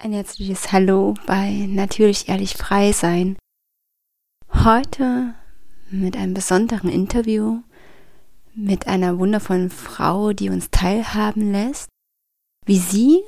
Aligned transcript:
Ein 0.00 0.12
herzliches 0.12 0.70
Hallo 0.70 1.14
bei 1.26 1.66
Natürlich 1.68 2.28
Ehrlich 2.28 2.54
Frei 2.54 2.92
Sein. 2.92 3.36
Heute 4.54 5.34
mit 5.90 6.16
einem 6.16 6.34
besonderen 6.34 6.88
Interview 6.88 7.62
mit 8.54 8.86
einer 8.86 9.18
wundervollen 9.18 9.70
Frau, 9.70 10.32
die 10.32 10.50
uns 10.50 10.70
teilhaben 10.70 11.50
lässt, 11.50 11.88
wie 12.64 12.78
sie 12.78 13.24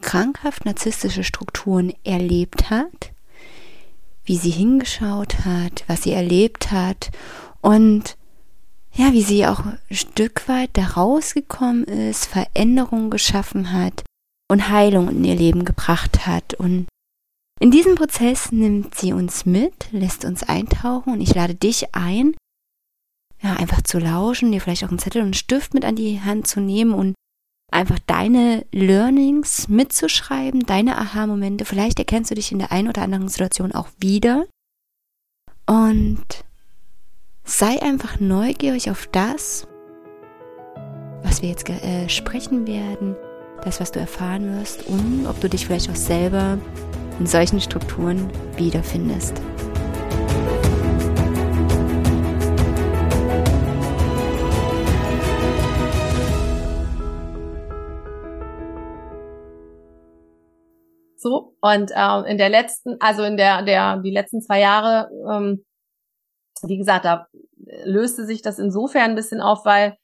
krankhaft 0.00 0.64
narzisstische 0.64 1.22
Strukturen 1.22 1.92
erlebt 2.02 2.70
hat, 2.70 3.12
wie 4.24 4.36
sie 4.36 4.50
hingeschaut 4.50 5.44
hat, 5.44 5.84
was 5.86 6.02
sie 6.02 6.12
erlebt 6.12 6.72
hat 6.72 7.12
und 7.60 8.16
ja, 8.94 9.12
wie 9.12 9.22
sie 9.22 9.46
auch 9.46 9.64
ein 9.64 9.78
Stück 9.92 10.48
weit 10.48 10.70
da 10.72 10.86
rausgekommen 10.86 11.84
ist, 11.84 12.26
Veränderungen 12.26 13.10
geschaffen 13.10 13.72
hat 13.72 14.02
und 14.50 14.70
Heilung 14.70 15.08
in 15.10 15.24
ihr 15.24 15.34
Leben 15.34 15.64
gebracht 15.64 16.26
hat. 16.26 16.54
Und 16.54 16.86
in 17.60 17.70
diesem 17.70 17.94
Prozess 17.94 18.50
nimmt 18.50 18.94
sie 18.94 19.12
uns 19.12 19.46
mit, 19.46 19.92
lässt 19.92 20.24
uns 20.24 20.42
eintauchen 20.42 21.12
und 21.12 21.20
ich 21.20 21.34
lade 21.34 21.54
dich 21.54 21.94
ein, 21.94 22.34
ja, 23.40 23.54
einfach 23.54 23.82
zu 23.82 23.98
lauschen, 23.98 24.50
dir 24.50 24.60
vielleicht 24.60 24.84
auch 24.84 24.88
einen 24.88 24.98
Zettel 24.98 25.20
und 25.20 25.28
einen 25.28 25.34
Stift 25.34 25.74
mit 25.74 25.84
an 25.84 25.96
die 25.96 26.20
Hand 26.20 26.46
zu 26.46 26.60
nehmen 26.60 26.92
und 26.92 27.14
einfach 27.70 27.98
deine 28.06 28.64
Learnings 28.72 29.68
mitzuschreiben, 29.68 30.60
deine 30.60 30.98
Aha-Momente. 30.98 31.64
Vielleicht 31.64 31.98
erkennst 31.98 32.30
du 32.30 32.34
dich 32.34 32.50
in 32.50 32.58
der 32.58 32.72
einen 32.72 32.88
oder 32.88 33.02
anderen 33.02 33.28
Situation 33.28 33.72
auch 33.72 33.88
wieder. 33.98 34.46
Und 35.66 36.44
sei 37.44 37.80
einfach 37.82 38.20
neugierig 38.20 38.90
auf 38.90 39.06
das, 39.08 39.66
was 41.22 41.42
wir 41.42 41.50
jetzt 41.50 41.68
äh, 41.68 42.08
sprechen 42.08 42.66
werden 42.66 43.16
das, 43.64 43.80
was 43.80 43.92
du 43.92 44.00
erfahren 44.00 44.58
wirst 44.58 44.86
und 44.86 45.26
ob 45.28 45.40
du 45.40 45.48
dich 45.48 45.66
vielleicht 45.66 45.90
auch 45.90 45.96
selber 45.96 46.58
in 47.18 47.26
solchen 47.26 47.60
Strukturen 47.60 48.30
wiederfindest. 48.56 49.40
So, 61.16 61.54
und 61.60 61.90
äh, 61.90 62.30
in 62.30 62.38
der 62.38 62.48
letzten, 62.48 62.96
also 63.00 63.24
in 63.24 63.36
der, 63.36 63.62
der, 63.62 63.98
die 63.98 64.12
letzten 64.12 64.40
zwei 64.40 64.60
Jahre, 64.60 65.10
ähm, 65.28 65.64
wie 66.62 66.78
gesagt, 66.78 67.04
da 67.04 67.26
löste 67.84 68.24
sich 68.24 68.40
das 68.40 68.58
insofern 68.58 69.10
ein 69.10 69.14
bisschen 69.16 69.40
auf, 69.40 69.64
weil 69.64 69.96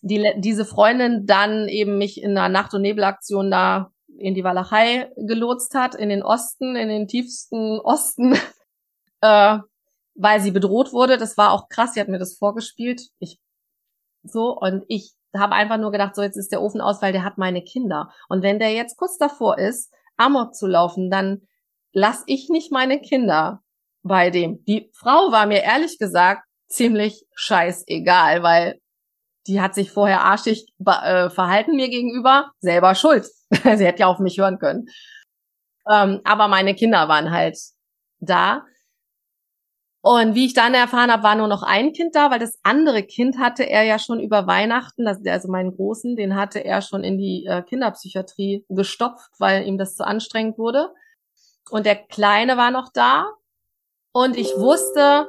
die, 0.00 0.32
diese 0.38 0.64
Freundin 0.64 1.26
dann 1.26 1.68
eben 1.68 1.98
mich 1.98 2.22
in 2.22 2.36
einer 2.36 2.48
Nacht- 2.48 2.74
und 2.74 2.82
Nebelaktion 2.82 3.50
da 3.50 3.90
in 4.18 4.34
die 4.34 4.44
Walachei 4.44 5.10
gelotst 5.16 5.74
hat, 5.74 5.94
in 5.94 6.08
den 6.08 6.22
Osten, 6.22 6.76
in 6.76 6.88
den 6.88 7.06
tiefsten 7.06 7.78
Osten, 7.80 8.34
äh, 9.20 9.58
weil 10.14 10.40
sie 10.40 10.50
bedroht 10.50 10.92
wurde. 10.92 11.18
Das 11.18 11.36
war 11.36 11.52
auch 11.52 11.68
krass, 11.68 11.94
sie 11.94 12.00
hat 12.00 12.08
mir 12.08 12.18
das 12.18 12.36
vorgespielt. 12.36 13.02
Ich 13.18 13.38
so 14.24 14.56
und 14.56 14.84
ich 14.88 15.12
habe 15.36 15.54
einfach 15.54 15.78
nur 15.78 15.92
gedacht, 15.92 16.16
so 16.16 16.22
jetzt 16.22 16.36
ist 16.36 16.52
der 16.52 16.62
Ofen 16.62 16.80
aus, 16.80 17.02
weil 17.02 17.12
der 17.12 17.24
hat 17.24 17.38
meine 17.38 17.62
Kinder. 17.62 18.10
Und 18.28 18.42
wenn 18.42 18.58
der 18.58 18.72
jetzt 18.72 18.96
kurz 18.96 19.18
davor 19.18 19.58
ist, 19.58 19.92
Amok 20.16 20.54
zu 20.54 20.66
laufen, 20.66 21.10
dann 21.10 21.42
lass 21.92 22.24
ich 22.26 22.48
nicht 22.48 22.72
meine 22.72 23.00
Kinder 23.00 23.62
bei 24.02 24.30
dem. 24.30 24.64
Die 24.64 24.90
Frau 24.94 25.30
war 25.32 25.46
mir 25.46 25.62
ehrlich 25.62 25.98
gesagt 25.98 26.42
ziemlich 26.68 27.24
scheißegal, 27.34 28.42
weil 28.42 28.80
die 29.48 29.60
hat 29.60 29.74
sich 29.74 29.90
vorher 29.90 30.22
arschig 30.22 30.66
äh, 30.84 31.30
verhalten 31.30 31.74
mir 31.74 31.88
gegenüber, 31.88 32.52
selber 32.60 32.94
schuld. 32.94 33.26
Sie 33.50 33.86
hätte 33.86 34.00
ja 34.00 34.06
auf 34.06 34.18
mich 34.18 34.38
hören 34.38 34.58
können. 34.58 34.88
Ähm, 35.90 36.20
aber 36.24 36.48
meine 36.48 36.74
Kinder 36.74 37.08
waren 37.08 37.30
halt 37.30 37.58
da. 38.20 38.64
Und 40.00 40.34
wie 40.34 40.46
ich 40.46 40.54
dann 40.54 40.74
erfahren 40.74 41.10
habe, 41.10 41.22
war 41.22 41.34
nur 41.34 41.48
noch 41.48 41.62
ein 41.62 41.92
Kind 41.92 42.14
da, 42.14 42.30
weil 42.30 42.38
das 42.38 42.58
andere 42.62 43.02
Kind 43.02 43.38
hatte 43.38 43.64
er 43.64 43.82
ja 43.82 43.98
schon 43.98 44.20
über 44.20 44.46
Weihnachten, 44.46 45.08
also 45.08 45.48
meinen 45.50 45.74
Großen, 45.74 46.14
den 46.14 46.36
hatte 46.36 46.64
er 46.64 46.82
schon 46.82 47.02
in 47.02 47.18
die 47.18 47.46
äh, 47.46 47.62
Kinderpsychiatrie 47.62 48.64
gestopft, 48.68 49.30
weil 49.38 49.66
ihm 49.66 49.76
das 49.76 49.96
zu 49.96 50.06
anstrengend 50.06 50.56
wurde. 50.56 50.92
Und 51.70 51.84
der 51.84 51.96
Kleine 51.96 52.56
war 52.56 52.70
noch 52.70 52.90
da. 52.92 53.26
Und 54.12 54.36
ich 54.36 54.56
wusste, 54.56 55.28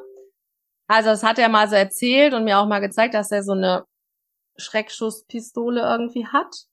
also 0.88 1.09
das 1.09 1.23
hat 1.23 1.39
er 1.39 1.49
mal 1.49 1.67
so 1.67 1.75
erzählt 1.75 2.33
und 2.33 2.44
mir 2.44 2.59
auch 2.59 2.67
mal 2.67 2.79
gezeigt, 2.79 3.13
dass 3.13 3.31
er 3.31 3.44
so 3.44 3.53
eine 3.53 3.85
Schreckschusspistole 4.59 5.81
irgendwie 5.81 6.27
hat. 6.27 6.65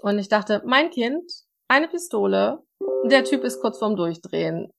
Und 0.00 0.18
ich 0.18 0.28
dachte, 0.28 0.62
mein 0.64 0.90
Kind, 0.90 1.24
eine 1.68 1.88
Pistole, 1.88 2.62
der 3.04 3.24
Typ 3.24 3.44
ist 3.44 3.60
kurz 3.60 3.78
vorm 3.78 3.96
Durchdrehen. 3.96 4.72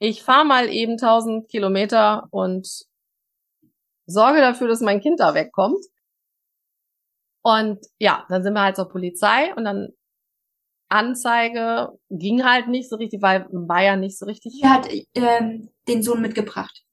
Ich 0.00 0.22
fahre 0.22 0.44
mal 0.44 0.68
eben 0.68 0.92
1000 0.92 1.48
Kilometer 1.48 2.28
und 2.30 2.68
sorge 4.06 4.40
dafür, 4.40 4.68
dass 4.68 4.80
mein 4.80 5.00
Kind 5.00 5.20
da 5.20 5.34
wegkommt. 5.34 5.84
Und 7.42 7.78
ja, 7.98 8.26
dann 8.28 8.42
sind 8.42 8.54
wir 8.54 8.62
halt 8.62 8.76
zur 8.76 8.88
Polizei 8.88 9.54
und 9.54 9.64
dann 9.64 9.88
Anzeige 10.88 11.98
ging 12.08 12.44
halt 12.44 12.68
nicht 12.68 12.88
so 12.88 12.96
richtig, 12.96 13.20
weil 13.22 13.46
war 13.50 13.82
ja 13.82 13.96
nicht 13.96 14.18
so 14.18 14.26
richtig. 14.26 14.54
Sie 14.54 14.66
hat 14.66 14.88
ähm, 15.14 15.70
den 15.86 16.02
Sohn 16.02 16.20
mitgebracht. 16.22 16.84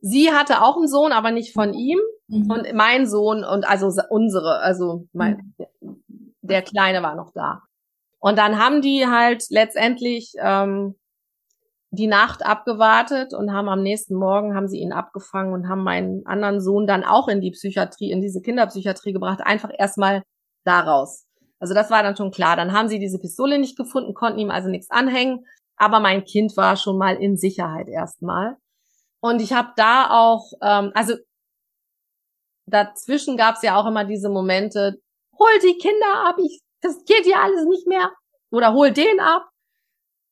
Sie 0.00 0.30
hatte 0.30 0.62
auch 0.62 0.76
einen 0.76 0.86
Sohn, 0.86 1.12
aber 1.12 1.32
nicht 1.32 1.52
von 1.52 1.74
ihm. 1.74 1.98
Mhm. 2.28 2.50
Und 2.50 2.72
mein 2.74 3.06
Sohn 3.06 3.44
und 3.44 3.66
also 3.68 3.90
unsere, 4.10 4.58
also 4.58 5.06
mein, 5.12 5.54
mhm. 5.80 6.04
der 6.42 6.62
Kleine 6.62 7.02
war 7.02 7.14
noch 7.14 7.32
da. 7.32 7.62
Und 8.20 8.38
dann 8.38 8.58
haben 8.58 8.82
die 8.82 9.06
halt 9.06 9.44
letztendlich 9.50 10.32
ähm, 10.40 10.96
die 11.90 12.06
Nacht 12.06 12.44
abgewartet 12.44 13.32
und 13.32 13.52
haben 13.52 13.68
am 13.68 13.82
nächsten 13.82 14.14
Morgen 14.14 14.54
haben 14.54 14.68
sie 14.68 14.78
ihn 14.78 14.92
abgefangen 14.92 15.54
und 15.54 15.68
haben 15.68 15.82
meinen 15.82 16.26
anderen 16.26 16.60
Sohn 16.60 16.86
dann 16.86 17.04
auch 17.04 17.28
in 17.28 17.40
die 17.40 17.52
Psychiatrie, 17.52 18.10
in 18.10 18.20
diese 18.20 18.42
Kinderpsychiatrie 18.42 19.12
gebracht, 19.12 19.40
einfach 19.42 19.70
erstmal 19.76 20.22
daraus. 20.64 21.24
Also 21.60 21.74
das 21.74 21.90
war 21.90 22.02
dann 22.02 22.16
schon 22.16 22.30
klar. 22.30 22.56
Dann 22.56 22.72
haben 22.72 22.88
sie 22.88 22.98
diese 22.98 23.18
Pistole 23.18 23.58
nicht 23.58 23.76
gefunden, 23.76 24.14
konnten 24.14 24.38
ihm 24.38 24.50
also 24.50 24.68
nichts 24.68 24.90
anhängen, 24.90 25.46
aber 25.76 26.00
mein 26.00 26.24
Kind 26.24 26.56
war 26.56 26.76
schon 26.76 26.98
mal 26.98 27.16
in 27.16 27.36
Sicherheit 27.36 27.88
erstmal. 27.88 28.56
Und 29.20 29.40
ich 29.40 29.52
habe 29.52 29.70
da 29.76 30.10
auch, 30.10 30.52
ähm, 30.62 30.92
also 30.94 31.14
dazwischen 32.70 33.36
gab 33.36 33.56
es 33.56 33.62
ja 33.62 33.76
auch 33.76 33.86
immer 33.86 34.04
diese 34.04 34.28
Momente, 34.28 35.00
hol 35.38 35.58
die 35.62 35.78
Kinder 35.78 36.26
ab, 36.26 36.36
ich, 36.38 36.60
das 36.80 37.04
geht 37.04 37.26
ja 37.26 37.42
alles 37.42 37.64
nicht 37.66 37.86
mehr. 37.86 38.12
Oder 38.50 38.72
hol 38.72 38.90
den 38.90 39.20
ab. 39.20 39.48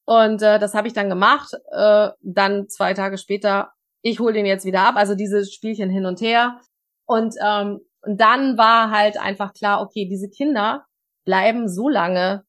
Und 0.06 0.40
äh, 0.42 0.58
das 0.58 0.74
habe 0.74 0.88
ich 0.88 0.94
dann 0.94 1.08
gemacht. 1.08 1.52
Äh, 1.70 2.10
dann 2.20 2.68
zwei 2.68 2.94
Tage 2.94 3.18
später, 3.18 3.72
ich 4.02 4.20
hol 4.20 4.32
den 4.32 4.46
jetzt 4.46 4.64
wieder 4.64 4.82
ab. 4.82 4.96
Also 4.96 5.14
dieses 5.14 5.52
Spielchen 5.52 5.90
hin 5.90 6.06
und 6.06 6.20
her. 6.20 6.60
Und, 7.06 7.34
ähm, 7.44 7.80
und 8.02 8.20
dann 8.20 8.56
war 8.56 8.90
halt 8.90 9.18
einfach 9.18 9.52
klar, 9.52 9.82
okay, 9.82 10.08
diese 10.08 10.28
Kinder 10.28 10.86
bleiben 11.24 11.68
so 11.68 11.88
lange 11.88 12.44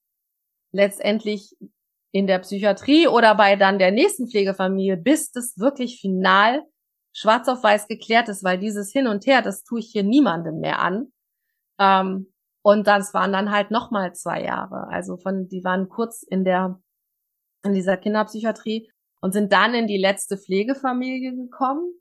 letztendlich 0.71 1.55
in 2.11 2.27
der 2.27 2.39
Psychiatrie 2.39 3.07
oder 3.07 3.35
bei 3.35 3.55
dann 3.55 3.79
der 3.79 3.91
nächsten 3.91 4.27
Pflegefamilie, 4.27 4.97
bis 4.97 5.31
das 5.31 5.57
wirklich 5.57 5.99
final 5.99 6.63
schwarz 7.17 7.47
auf 7.47 7.63
weiß 7.63 7.87
geklärt 7.87 8.29
ist, 8.29 8.43
weil 8.43 8.59
dieses 8.59 8.91
Hin 8.91 9.07
und 9.07 9.25
Her, 9.25 9.41
das 9.41 9.63
tue 9.63 9.79
ich 9.79 9.87
hier 9.91 10.03
niemandem 10.03 10.59
mehr 10.59 10.79
an. 10.79 11.11
Ähm, 11.79 12.31
und 12.61 12.85
das 12.85 13.11
waren 13.15 13.33
dann 13.33 13.49
halt 13.49 13.71
nochmal 13.71 14.13
zwei 14.13 14.43
Jahre. 14.43 14.87
Also 14.89 15.17
von, 15.17 15.47
die 15.47 15.63
waren 15.63 15.89
kurz 15.89 16.21
in 16.21 16.43
der, 16.43 16.79
in 17.63 17.73
dieser 17.73 17.97
Kinderpsychiatrie 17.97 18.91
und 19.19 19.31
sind 19.31 19.51
dann 19.51 19.73
in 19.73 19.87
die 19.87 19.97
letzte 19.97 20.37
Pflegefamilie 20.37 21.35
gekommen. 21.35 21.91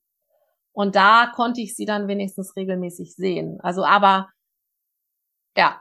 Und 0.73 0.97
da 0.97 1.33
konnte 1.35 1.63
ich 1.63 1.75
sie 1.75 1.87
dann 1.87 2.09
wenigstens 2.09 2.55
regelmäßig 2.55 3.15
sehen. 3.15 3.59
Also 3.63 3.85
aber, 3.85 4.29
ja, 5.57 5.81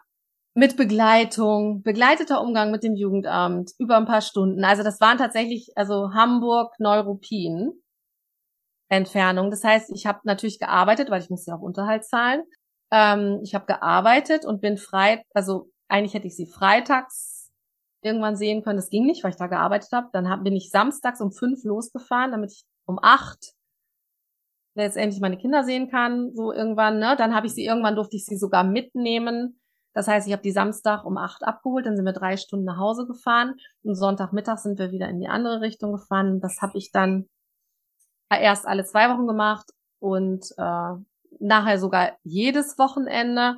mit 0.53 0.77
Begleitung, 0.77 1.83
begleiteter 1.83 2.39
Umgang 2.41 2.71
mit 2.71 2.83
dem 2.83 2.95
Jugendamt 2.95 3.71
über 3.79 3.97
ein 3.97 4.05
paar 4.05 4.21
Stunden. 4.21 4.63
Also 4.63 4.81
das 4.83 5.01
waren 5.01 5.17
tatsächlich, 5.17 5.73
also 5.75 6.13
Hamburg, 6.13 6.79
Neuruppin. 6.79 7.73
Entfernung. 8.95 9.51
Das 9.51 9.63
heißt, 9.63 9.91
ich 9.91 10.05
habe 10.05 10.19
natürlich 10.23 10.59
gearbeitet, 10.59 11.09
weil 11.09 11.21
ich 11.21 11.29
musste 11.29 11.51
ja 11.51 11.57
auch 11.57 11.61
Unterhalt 11.61 12.05
zahlen. 12.05 12.43
Ähm, 12.91 13.39
ich 13.43 13.55
habe 13.55 13.65
gearbeitet 13.65 14.45
und 14.45 14.61
bin 14.61 14.77
frei, 14.77 15.23
also 15.33 15.69
eigentlich 15.87 16.13
hätte 16.13 16.27
ich 16.27 16.35
sie 16.35 16.47
freitags 16.47 17.51
irgendwann 18.01 18.35
sehen 18.37 18.63
können. 18.63 18.77
Das 18.77 18.89
ging 18.89 19.05
nicht, 19.05 19.23
weil 19.23 19.31
ich 19.31 19.37
da 19.37 19.47
gearbeitet 19.47 19.91
habe. 19.91 20.09
Dann 20.13 20.29
hab, 20.29 20.43
bin 20.43 20.55
ich 20.55 20.69
samstags 20.69 21.21
um 21.21 21.31
fünf 21.31 21.63
losgefahren, 21.63 22.31
damit 22.31 22.51
ich 22.51 22.63
um 22.85 22.99
acht 23.01 23.53
letztendlich 24.75 25.21
meine 25.21 25.37
Kinder 25.37 25.63
sehen 25.63 25.89
kann, 25.89 26.33
so 26.35 26.51
irgendwann. 26.51 26.99
Ne? 26.99 27.15
Dann 27.17 27.33
habe 27.33 27.47
ich 27.47 27.53
sie 27.53 27.65
irgendwann 27.65 27.95
durfte 27.95 28.17
ich 28.17 28.25
sie 28.25 28.37
sogar 28.37 28.63
mitnehmen. 28.63 29.59
Das 29.93 30.07
heißt, 30.07 30.27
ich 30.27 30.33
habe 30.33 30.43
die 30.43 30.51
Samstag 30.51 31.05
um 31.05 31.17
acht 31.17 31.43
abgeholt, 31.43 31.85
dann 31.85 31.95
sind 31.95 32.05
wir 32.05 32.11
drei 32.11 32.35
Stunden 32.35 32.65
nach 32.65 32.77
Hause 32.77 33.07
gefahren 33.07 33.55
und 33.83 33.95
Sonntagmittag 33.95 34.57
sind 34.57 34.77
wir 34.77 34.91
wieder 34.91 35.07
in 35.07 35.21
die 35.21 35.29
andere 35.29 35.61
Richtung 35.61 35.93
gefahren. 35.93 36.41
Das 36.41 36.61
habe 36.61 36.77
ich 36.77 36.91
dann 36.91 37.29
erst 38.29 38.65
alle 38.67 38.85
zwei 38.85 39.09
Wochen 39.09 39.27
gemacht 39.27 39.71
und 39.99 40.45
äh, 40.57 40.93
nachher 41.39 41.79
sogar 41.79 42.17
jedes 42.23 42.77
Wochenende. 42.77 43.57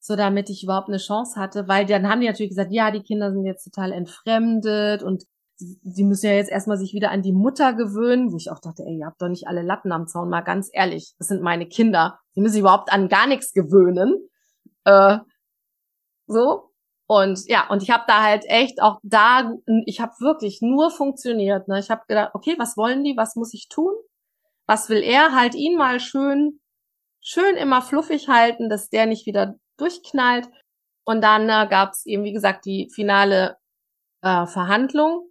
so 0.00 0.14
damit 0.16 0.50
ich 0.50 0.62
überhaupt 0.62 0.88
eine 0.88 0.98
Chance 0.98 1.38
hatte, 1.40 1.66
weil 1.68 1.84
dann 1.86 2.08
haben 2.08 2.20
die 2.20 2.28
natürlich 2.28 2.50
gesagt, 2.50 2.72
ja, 2.72 2.90
die 2.92 3.02
Kinder 3.02 3.32
sind 3.32 3.44
jetzt 3.44 3.64
total 3.64 3.92
entfremdet 3.92 5.02
und 5.02 5.24
sie 5.58 6.04
müssen 6.04 6.26
ja 6.26 6.32
jetzt 6.34 6.50
erstmal 6.50 6.78
sich 6.78 6.92
wieder 6.94 7.10
an 7.10 7.22
die 7.22 7.32
Mutter 7.32 7.72
gewöhnen, 7.74 8.30
wo 8.32 8.36
ich 8.36 8.50
auch 8.50 8.60
dachte, 8.60 8.84
ey, 8.84 8.98
ihr 8.98 9.06
habt 9.06 9.20
doch 9.20 9.28
nicht 9.28 9.48
alle 9.48 9.62
Latten 9.62 9.90
am 9.90 10.06
Zaun, 10.06 10.28
mal 10.28 10.42
ganz 10.42 10.70
ehrlich, 10.72 11.14
das 11.18 11.28
sind 11.28 11.42
meine 11.42 11.66
Kinder, 11.66 12.20
die 12.36 12.40
müssen 12.40 12.52
sich 12.52 12.60
überhaupt 12.60 12.92
an 12.92 13.08
gar 13.08 13.26
nichts 13.26 13.52
gewöhnen. 13.52 14.28
Äh, 14.84 15.18
so. 16.26 16.70
Und 17.08 17.46
ja, 17.46 17.68
und 17.68 17.82
ich 17.82 17.90
habe 17.90 18.04
da 18.08 18.22
halt 18.22 18.44
echt 18.46 18.82
auch 18.82 18.98
da, 19.02 19.52
ich 19.84 20.00
habe 20.00 20.12
wirklich 20.20 20.60
nur 20.60 20.90
funktioniert. 20.90 21.68
Ne? 21.68 21.78
Ich 21.78 21.90
habe 21.90 22.02
gedacht, 22.08 22.32
okay, 22.34 22.56
was 22.58 22.76
wollen 22.76 23.04
die, 23.04 23.16
was 23.16 23.36
muss 23.36 23.54
ich 23.54 23.68
tun? 23.68 23.94
Was 24.66 24.88
will 24.88 25.02
er? 25.02 25.32
Halt 25.32 25.54
ihn 25.54 25.76
mal 25.76 26.00
schön, 26.00 26.60
schön 27.20 27.56
immer 27.56 27.80
fluffig 27.82 28.28
halten, 28.28 28.68
dass 28.68 28.88
der 28.88 29.06
nicht 29.06 29.26
wieder 29.26 29.54
durchknallt. 29.76 30.48
Und 31.04 31.22
dann 31.22 31.48
äh, 31.48 31.68
gab 31.70 31.92
es 31.92 32.04
eben, 32.06 32.24
wie 32.24 32.32
gesagt, 32.32 32.64
die 32.64 32.90
finale 32.92 33.56
äh, 34.22 34.46
Verhandlung. 34.46 35.30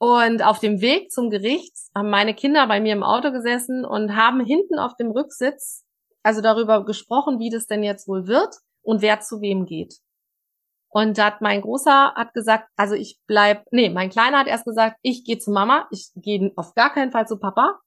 Und 0.00 0.42
auf 0.42 0.58
dem 0.58 0.80
Weg 0.80 1.12
zum 1.12 1.30
Gericht 1.30 1.76
haben 1.94 2.10
meine 2.10 2.34
Kinder 2.34 2.66
bei 2.66 2.80
mir 2.80 2.94
im 2.94 3.04
Auto 3.04 3.30
gesessen 3.30 3.84
und 3.84 4.16
haben 4.16 4.44
hinten 4.44 4.78
auf 4.80 4.96
dem 4.96 5.12
Rücksitz 5.12 5.84
also 6.22 6.40
darüber 6.40 6.84
gesprochen, 6.84 7.38
wie 7.38 7.50
das 7.50 7.66
denn 7.66 7.82
jetzt 7.82 8.08
wohl 8.08 8.26
wird 8.26 8.56
und 8.82 9.02
wer 9.02 9.20
zu 9.20 9.40
wem 9.40 9.66
geht. 9.66 9.94
Und 10.92 11.18
da 11.18 11.26
hat 11.26 11.40
mein 11.40 11.62
Großer 11.62 12.14
hat 12.14 12.34
gesagt, 12.34 12.68
also 12.76 12.94
ich 12.94 13.20
bleib, 13.26 13.64
nee, 13.70 13.90
mein 13.90 14.10
Kleiner 14.10 14.40
hat 14.40 14.48
erst 14.48 14.64
gesagt, 14.64 14.98
ich 15.02 15.24
gehe 15.24 15.38
zu 15.38 15.52
Mama, 15.52 15.86
ich 15.92 16.10
gehe 16.16 16.52
auf 16.56 16.74
gar 16.74 16.92
keinen 16.92 17.12
Fall 17.12 17.28
zu 17.28 17.38
Papa. 17.38 17.78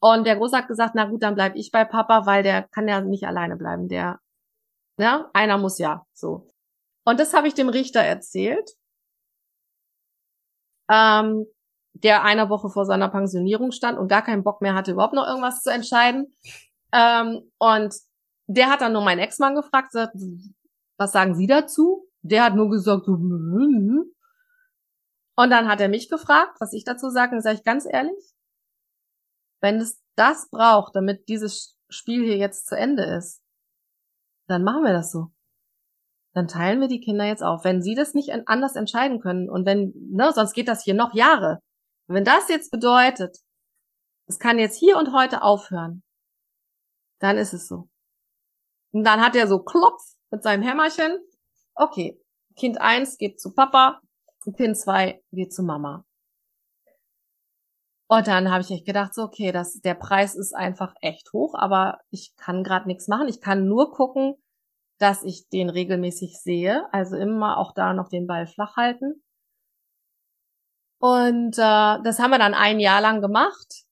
Und 0.00 0.26
der 0.26 0.36
Große 0.36 0.56
hat 0.56 0.68
gesagt, 0.68 0.94
na 0.94 1.04
gut, 1.04 1.22
dann 1.22 1.34
bleib 1.34 1.54
ich 1.56 1.70
bei 1.70 1.84
Papa, 1.84 2.24
weil 2.24 2.42
der 2.42 2.62
kann 2.68 2.88
ja 2.88 3.02
nicht 3.02 3.24
alleine 3.24 3.56
bleiben. 3.56 3.88
Der, 3.88 4.18
ja, 4.98 5.28
einer 5.34 5.58
muss 5.58 5.78
ja, 5.78 6.06
so. 6.14 6.50
Und 7.04 7.20
das 7.20 7.34
habe 7.34 7.48
ich 7.48 7.54
dem 7.54 7.68
Richter 7.68 8.00
erzählt, 8.00 8.70
ähm, 10.90 11.46
der 11.92 12.24
eine 12.24 12.48
Woche 12.48 12.70
vor 12.70 12.86
seiner 12.86 13.08
Pensionierung 13.08 13.72
stand 13.72 13.98
und 13.98 14.08
gar 14.08 14.22
keinen 14.22 14.44
Bock 14.44 14.62
mehr 14.62 14.74
hatte, 14.74 14.92
überhaupt 14.92 15.14
noch 15.14 15.26
irgendwas 15.26 15.60
zu 15.62 15.70
entscheiden. 15.70 16.34
Ähm, 16.92 17.52
und 17.58 17.94
der 18.52 18.68
hat 18.68 18.80
dann 18.80 18.92
nur 18.92 19.02
meinen 19.02 19.20
Ex-Mann 19.20 19.54
gefragt, 19.54 19.92
sagt, 19.92 20.16
was 20.96 21.12
sagen 21.12 21.34
Sie 21.34 21.46
dazu? 21.46 22.08
Der 22.22 22.44
hat 22.44 22.54
nur 22.54 22.68
gesagt, 22.68 23.06
so, 23.06 23.12
und 23.12 25.50
dann 25.50 25.68
hat 25.68 25.80
er 25.80 25.88
mich 25.88 26.10
gefragt, 26.10 26.56
was 26.60 26.72
ich 26.72 26.84
dazu 26.84 27.10
sage, 27.10 27.34
und 27.34 27.42
sage 27.42 27.56
ich 27.56 27.64
ganz 27.64 27.86
ehrlich, 27.90 28.34
wenn 29.62 29.76
es 29.76 30.02
das 30.16 30.48
braucht, 30.50 30.96
damit 30.96 31.28
dieses 31.28 31.76
Spiel 31.88 32.24
hier 32.24 32.36
jetzt 32.36 32.66
zu 32.66 32.76
Ende 32.76 33.04
ist, 33.04 33.40
dann 34.48 34.64
machen 34.64 34.82
wir 34.82 34.92
das 34.92 35.12
so. 35.12 35.28
Dann 36.34 36.48
teilen 36.48 36.80
wir 36.80 36.88
die 36.88 37.00
Kinder 37.00 37.24
jetzt 37.24 37.42
auf. 37.42 37.64
Wenn 37.64 37.82
sie 37.82 37.94
das 37.94 38.14
nicht 38.14 38.30
anders 38.46 38.74
entscheiden 38.74 39.20
können 39.20 39.48
und 39.48 39.64
wenn, 39.64 39.92
ne, 40.10 40.32
sonst 40.32 40.54
geht 40.54 40.68
das 40.68 40.82
hier 40.82 40.94
noch 40.94 41.14
Jahre. 41.14 41.60
wenn 42.06 42.24
das 42.24 42.48
jetzt 42.48 42.70
bedeutet, 42.70 43.36
es 44.26 44.38
kann 44.38 44.58
jetzt 44.58 44.76
hier 44.76 44.96
und 44.96 45.12
heute 45.12 45.42
aufhören, 45.42 46.02
dann 47.20 47.38
ist 47.38 47.52
es 47.52 47.68
so. 47.68 47.88
Und 48.92 49.04
dann 49.04 49.20
hat 49.20 49.36
er 49.36 49.46
so 49.46 49.60
Klopf 49.60 50.02
mit 50.30 50.42
seinem 50.42 50.62
Hämmerchen. 50.62 51.18
Okay, 51.74 52.20
Kind 52.56 52.80
eins 52.80 53.16
geht 53.18 53.40
zu 53.40 53.54
Papa, 53.54 54.00
Kind 54.56 54.76
zwei 54.76 55.22
geht 55.32 55.52
zu 55.52 55.62
Mama. 55.62 56.04
Und 58.08 58.26
dann 58.26 58.50
habe 58.50 58.62
ich 58.62 58.70
echt 58.72 58.86
gedacht, 58.86 59.14
so, 59.14 59.22
okay, 59.22 59.52
das, 59.52 59.80
der 59.80 59.94
Preis 59.94 60.34
ist 60.34 60.52
einfach 60.52 60.94
echt 61.00 61.32
hoch, 61.32 61.54
aber 61.54 62.00
ich 62.10 62.34
kann 62.36 62.64
gerade 62.64 62.88
nichts 62.88 63.06
machen. 63.06 63.28
Ich 63.28 63.40
kann 63.40 63.68
nur 63.68 63.92
gucken, 63.92 64.34
dass 64.98 65.22
ich 65.22 65.48
den 65.48 65.70
regelmäßig 65.70 66.36
sehe. 66.40 66.92
Also 66.92 67.16
immer 67.16 67.56
auch 67.56 67.72
da 67.72 67.94
noch 67.94 68.08
den 68.08 68.26
Ball 68.26 68.48
flach 68.48 68.76
halten. 68.76 69.22
Und 70.98 71.56
äh, 71.56 72.02
das 72.02 72.18
haben 72.18 72.32
wir 72.32 72.38
dann 72.38 72.54
ein 72.54 72.80
Jahr 72.80 73.00
lang 73.00 73.22
gemacht. 73.22 73.84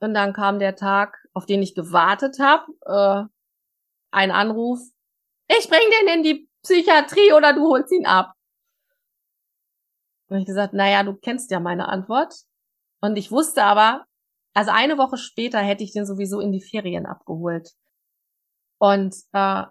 Und 0.00 0.14
dann 0.14 0.32
kam 0.32 0.58
der 0.58 0.74
Tag, 0.74 1.18
auf 1.34 1.44
den 1.44 1.62
ich 1.62 1.74
gewartet 1.74 2.38
habe. 2.40 2.64
Äh, 2.86 3.39
ein 4.10 4.30
Anruf. 4.30 4.80
Ich 5.48 5.68
bring 5.68 5.80
den 6.00 6.14
in 6.14 6.22
die 6.22 6.48
Psychiatrie 6.62 7.32
oder 7.32 7.52
du 7.52 7.62
holst 7.62 7.92
ihn 7.92 8.06
ab. 8.06 8.34
Und 10.28 10.38
ich 10.38 10.46
gesagt, 10.46 10.74
naja, 10.74 11.02
du 11.02 11.14
kennst 11.14 11.50
ja 11.50 11.58
meine 11.58 11.88
Antwort. 11.88 12.34
Und 13.00 13.16
ich 13.16 13.32
wusste 13.32 13.64
aber, 13.64 14.04
also 14.54 14.70
eine 14.70 14.98
Woche 14.98 15.16
später 15.16 15.58
hätte 15.58 15.84
ich 15.84 15.92
den 15.92 16.06
sowieso 16.06 16.40
in 16.40 16.52
die 16.52 16.62
Ferien 16.62 17.06
abgeholt. 17.06 17.70
Und 18.78 19.14
äh, 19.32 19.64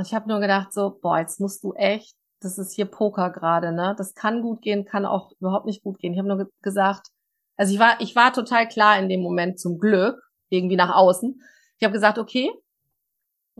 ich 0.00 0.14
habe 0.14 0.28
nur 0.28 0.40
gedacht, 0.40 0.72
so, 0.72 0.98
boah, 1.00 1.18
jetzt 1.18 1.40
musst 1.40 1.64
du 1.64 1.74
echt, 1.74 2.14
das 2.40 2.58
ist 2.58 2.74
hier 2.74 2.86
Poker 2.86 3.30
gerade, 3.30 3.72
ne? 3.72 3.94
Das 3.98 4.14
kann 4.14 4.42
gut 4.42 4.62
gehen, 4.62 4.84
kann 4.84 5.04
auch 5.04 5.32
überhaupt 5.40 5.66
nicht 5.66 5.82
gut 5.82 5.98
gehen. 5.98 6.12
Ich 6.12 6.18
habe 6.18 6.28
nur 6.28 6.38
ge 6.38 6.46
gesagt, 6.62 7.08
also 7.56 7.74
ich 7.74 7.78
war, 7.78 8.00
ich 8.00 8.16
war 8.16 8.32
total 8.32 8.68
klar 8.68 8.98
in 8.98 9.08
dem 9.08 9.20
Moment 9.20 9.60
zum 9.60 9.78
Glück, 9.78 10.18
irgendwie 10.48 10.76
nach 10.76 10.94
außen. 10.94 11.40
Ich 11.78 11.84
habe 11.84 11.92
gesagt, 11.92 12.18
okay, 12.18 12.50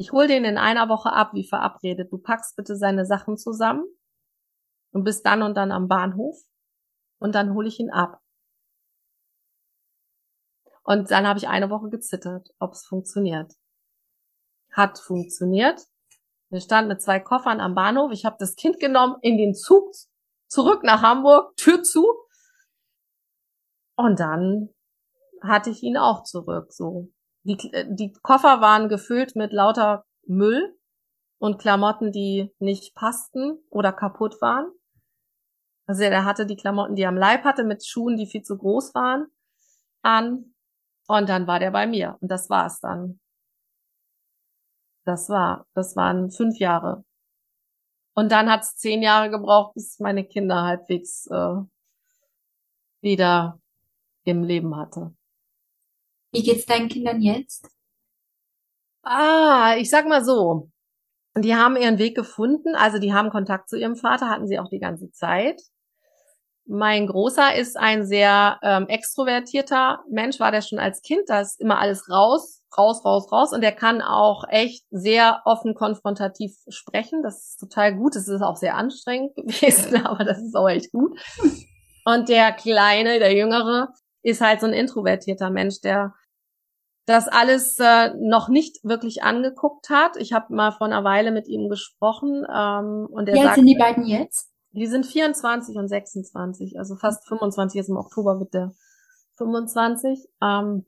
ich 0.01 0.13
hol 0.13 0.27
den 0.27 0.47
in 0.47 0.57
einer 0.57 0.89
Woche 0.89 1.13
ab, 1.13 1.35
wie 1.35 1.47
verabredet. 1.47 2.11
Du 2.11 2.17
packst 2.17 2.57
bitte 2.57 2.75
seine 2.75 3.05
Sachen 3.05 3.37
zusammen 3.37 3.85
und 4.93 5.05
bist 5.05 5.27
dann 5.27 5.43
und 5.43 5.59
dann 5.59 5.71
am 5.73 5.89
Bahnhof 5.89 6.39
und 7.19 7.35
dann 7.35 7.53
hole 7.53 7.69
ich 7.69 7.79
ihn 7.81 7.91
ab. 7.91 8.19
Und 10.85 11.11
dann 11.11 11.27
habe 11.27 11.39
ich 11.39 11.49
eine 11.49 11.69
Woche 11.69 11.91
gezittert, 11.91 12.49
ob 12.59 12.73
es 12.73 12.87
funktioniert. 12.87 13.53
Hat 14.73 14.99
funktioniert. 14.99 15.87
Wir 16.49 16.63
standen 16.63 16.89
mit 16.89 17.03
zwei 17.03 17.21
Koffern 17.21 17.61
am 17.61 17.75
Bahnhof. 17.75 18.11
Ich 18.11 18.25
habe 18.25 18.37
das 18.39 18.57
Kind 18.57 18.81
genommen, 18.81 19.17
in 19.21 19.37
den 19.37 19.55
Zug 19.55 19.93
zurück 20.49 20.83
nach 20.83 21.03
Hamburg, 21.03 21.55
Tür 21.59 21.83
zu. 21.83 22.07
Und 23.97 24.19
dann 24.19 24.71
hatte 25.43 25.69
ich 25.69 25.83
ihn 25.83 25.99
auch 25.99 26.23
zurück. 26.23 26.73
So 26.73 27.13
die, 27.43 27.57
die 27.89 28.13
Koffer 28.23 28.61
waren 28.61 28.89
gefüllt 28.89 29.37
mit 29.37 29.53
lauter 29.53 30.05
Müll 30.27 30.77
und 31.39 31.59
Klamotten, 31.59 32.13
die 32.13 32.55
nicht 32.59 32.95
passten 32.95 33.59
oder 33.71 33.93
kaputt 33.93 34.41
waren. 34.41 34.71
Also 35.87 36.03
er 36.05 36.25
hatte 36.25 36.47
die 36.47 36.57
Klamotten, 36.57 36.95
die 36.95 37.03
er 37.03 37.09
am 37.09 37.17
Leib 37.17 37.45
hatte, 37.45 37.65
mit 37.65 37.85
Schuhen, 37.85 38.17
die 38.17 38.27
viel 38.27 38.43
zu 38.43 38.57
groß 38.57 38.95
waren, 38.95 39.27
an. 40.03 40.55
Und 41.09 41.29
dann 41.29 41.47
war 41.47 41.59
der 41.59 41.73
bei 41.73 41.87
mir. 41.87 42.17
Und 42.21 42.31
das 42.31 42.49
war's 42.49 42.81
dann. 42.81 43.19
Das 45.05 45.29
war, 45.29 45.67
das 45.75 45.97
waren 45.97 46.31
fünf 46.31 46.59
Jahre. 46.59 47.05
Und 48.15 48.31
dann 48.31 48.51
hat's 48.51 48.77
zehn 48.77 49.03
Jahre 49.03 49.31
gebraucht, 49.31 49.75
bis 49.75 49.99
meine 49.99 50.25
Kinder 50.25 50.63
halbwegs 50.63 51.27
äh, 51.27 51.57
wieder 53.01 53.61
im 54.25 54.45
Leben 54.45 54.77
hatte. 54.77 55.15
Wie 56.33 56.43
geht's 56.43 56.67
deinen 56.67 56.89
Kindern 56.89 57.21
jetzt? 57.21 57.69
Ah, 59.03 59.75
ich 59.79 59.91
sag 59.91 60.07
mal 60.07 60.25
so. 60.25 60.71
Die 61.37 61.55
haben 61.55 61.77
ihren 61.77 61.99
Weg 61.99 62.17
gefunden, 62.17 62.75
also 62.75 62.99
die 62.99 63.13
haben 63.15 63.31
Kontakt 63.31 63.69
zu 63.69 63.77
ihrem 63.77 63.97
Vater, 63.97 64.29
hatten 64.29 64.49
sie 64.49 64.59
auch 64.59 64.69
die 64.69 64.81
ganze 64.81 65.11
Zeit. 65.13 65.61
Mein 66.67 67.07
Großer 67.07 67.55
ist 67.55 67.77
ein 67.77 68.05
sehr 68.05 68.59
ähm, 68.63 68.87
extrovertierter 68.89 70.05
Mensch, 70.11 70.39
war 70.39 70.53
der 70.53 70.63
schon 70.63 70.79
als 70.79 71.03
Kind, 71.03 71.23
da 71.29 71.41
ist 71.41 71.61
immer 71.61 71.79
alles 71.79 72.09
raus, 72.11 72.63
raus, 72.77 73.05
raus, 73.05 73.31
raus 73.33 73.53
und 73.53 73.61
der 73.61 73.73
kann 73.73 74.03
auch 74.03 74.45
echt 74.49 74.85
sehr 74.91 75.43
offen 75.45 75.75
konfrontativ 75.75 76.57
sprechen. 76.69 77.23
Das 77.23 77.51
ist 77.51 77.61
total 77.61 77.97
gut, 77.97 78.15
das 78.15 78.29
ist 78.29 78.43
auch 78.43 78.57
sehr 78.57 78.77
anstrengend 78.77 79.35
gewesen, 79.37 80.05
aber 80.05 80.25
das 80.25 80.39
ist 80.39 80.55
auch 80.55 80.69
echt 80.69 80.93
gut. 80.93 81.19
Und 82.05 82.29
der 82.29 82.53
Kleine, 82.53 83.19
der 83.19 83.35
Jüngere, 83.35 83.89
ist 84.23 84.41
halt 84.41 84.61
so 84.61 84.67
ein 84.67 84.73
introvertierter 84.73 85.51
Mensch, 85.51 85.81
der 85.81 86.15
das 87.07 87.29
alles 87.29 87.79
äh, 87.79 88.15
noch 88.15 88.49
nicht 88.49 88.85
wirklich 88.85 89.23
angeguckt 89.23 89.91
hat. 89.91 90.17
Ich 90.17 90.33
habe 90.33 90.55
mal 90.55 90.73
vor 90.73 90.87
einer 90.87 91.05
Weile 91.05 91.33
mit 91.33 91.49
ihm 91.49 91.69
gesprochen 91.69 92.47
ähm, 92.53 93.07
und 93.11 93.29
er 93.29 93.35
Wie 93.35 93.43
sagt, 93.43 93.57
sind 93.57 93.67
die 93.67 93.79
beiden 93.79 94.05
jetzt? 94.05 94.51
Die 94.73 94.87
sind 94.87 95.05
24 95.05 95.77
und 95.77 95.89
26, 95.89 96.79
also 96.79 96.97
fast 96.97 97.27
25. 97.27 97.77
Jetzt 97.77 97.89
im 97.89 97.97
Oktober 97.97 98.39
wird 98.39 98.55
der 98.55 98.73
25. 99.37 100.29
Ähm, 100.41 100.87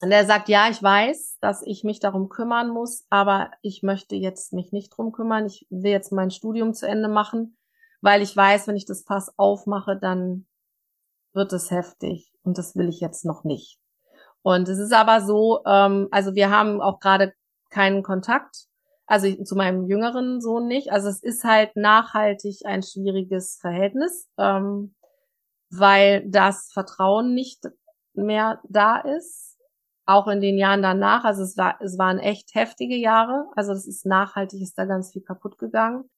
und 0.00 0.10
er 0.10 0.24
sagt, 0.24 0.48
ja, 0.48 0.68
ich 0.68 0.82
weiß, 0.82 1.38
dass 1.40 1.62
ich 1.64 1.84
mich 1.84 2.00
darum 2.00 2.28
kümmern 2.28 2.70
muss, 2.70 3.06
aber 3.10 3.50
ich 3.60 3.82
möchte 3.82 4.16
jetzt 4.16 4.52
mich 4.52 4.72
nicht 4.72 4.90
drum 4.90 5.12
kümmern. 5.12 5.46
Ich 5.46 5.66
will 5.70 5.92
jetzt 5.92 6.10
mein 6.10 6.30
Studium 6.30 6.74
zu 6.74 6.88
Ende 6.88 7.08
machen, 7.08 7.56
weil 8.00 8.22
ich 8.22 8.36
weiß, 8.36 8.66
wenn 8.66 8.76
ich 8.76 8.86
das 8.86 9.04
Pass 9.04 9.32
aufmache, 9.36 9.96
dann 10.00 10.46
wird 11.34 11.52
es 11.52 11.70
heftig 11.70 12.32
und 12.42 12.58
das 12.58 12.74
will 12.74 12.88
ich 12.88 13.00
jetzt 13.00 13.24
noch 13.24 13.44
nicht. 13.44 13.81
Und 14.42 14.68
es 14.68 14.78
ist 14.78 14.92
aber 14.92 15.20
so, 15.20 15.62
ähm, 15.66 16.08
also 16.10 16.34
wir 16.34 16.50
haben 16.50 16.80
auch 16.80 17.00
gerade 17.00 17.32
keinen 17.70 18.02
Kontakt, 18.02 18.66
also 19.06 19.32
zu 19.44 19.56
meinem 19.56 19.86
jüngeren 19.86 20.40
Sohn 20.40 20.66
nicht. 20.66 20.92
Also 20.92 21.08
es 21.08 21.22
ist 21.22 21.44
halt 21.44 21.76
nachhaltig 21.76 22.60
ein 22.64 22.82
schwieriges 22.82 23.58
Verhältnis, 23.60 24.28
ähm, 24.38 24.94
weil 25.70 26.28
das 26.28 26.70
Vertrauen 26.72 27.34
nicht 27.34 27.64
mehr 28.14 28.60
da 28.68 28.98
ist. 28.98 29.50
auch 30.04 30.26
in 30.28 30.40
den 30.40 30.58
Jahren 30.58 30.82
danach. 30.82 31.24
Also 31.24 31.42
es 31.42 31.56
war, 31.56 31.80
es 31.80 31.98
waren 31.98 32.18
echt 32.18 32.54
heftige 32.54 32.96
Jahre. 32.96 33.46
Also 33.56 33.72
das 33.72 33.86
ist 33.86 34.04
nachhaltig, 34.06 34.60
ist 34.62 34.76
da 34.78 34.84
ganz 34.84 35.12
viel 35.12 35.22
kaputt 35.22 35.58
gegangen. 35.58 36.10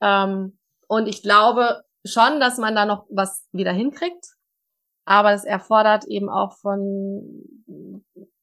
Ähm, 0.00 0.58
und 0.88 1.08
ich 1.08 1.22
glaube 1.22 1.82
schon, 2.04 2.40
dass 2.40 2.58
man 2.58 2.74
da 2.76 2.86
noch 2.86 3.06
was 3.10 3.46
wieder 3.52 3.72
hinkriegt. 3.72 4.35
Aber 5.06 5.32
es 5.32 5.44
erfordert 5.44 6.04
eben 6.06 6.28
auch 6.28 6.52
von 6.58 7.44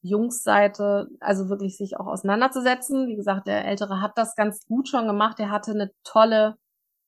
Jungsseite, 0.01 1.09
also 1.19 1.49
wirklich 1.49 1.77
sich 1.77 1.97
auch 1.97 2.07
auseinanderzusetzen. 2.07 3.07
Wie 3.07 3.17
gesagt, 3.17 3.47
der 3.47 3.65
Ältere 3.65 4.01
hat 4.01 4.17
das 4.17 4.35
ganz 4.35 4.65
gut 4.65 4.87
schon 4.87 5.05
gemacht. 5.05 5.39
Er 5.39 5.51
hatte 5.51 5.71
eine 5.71 5.91
tolle 6.03 6.57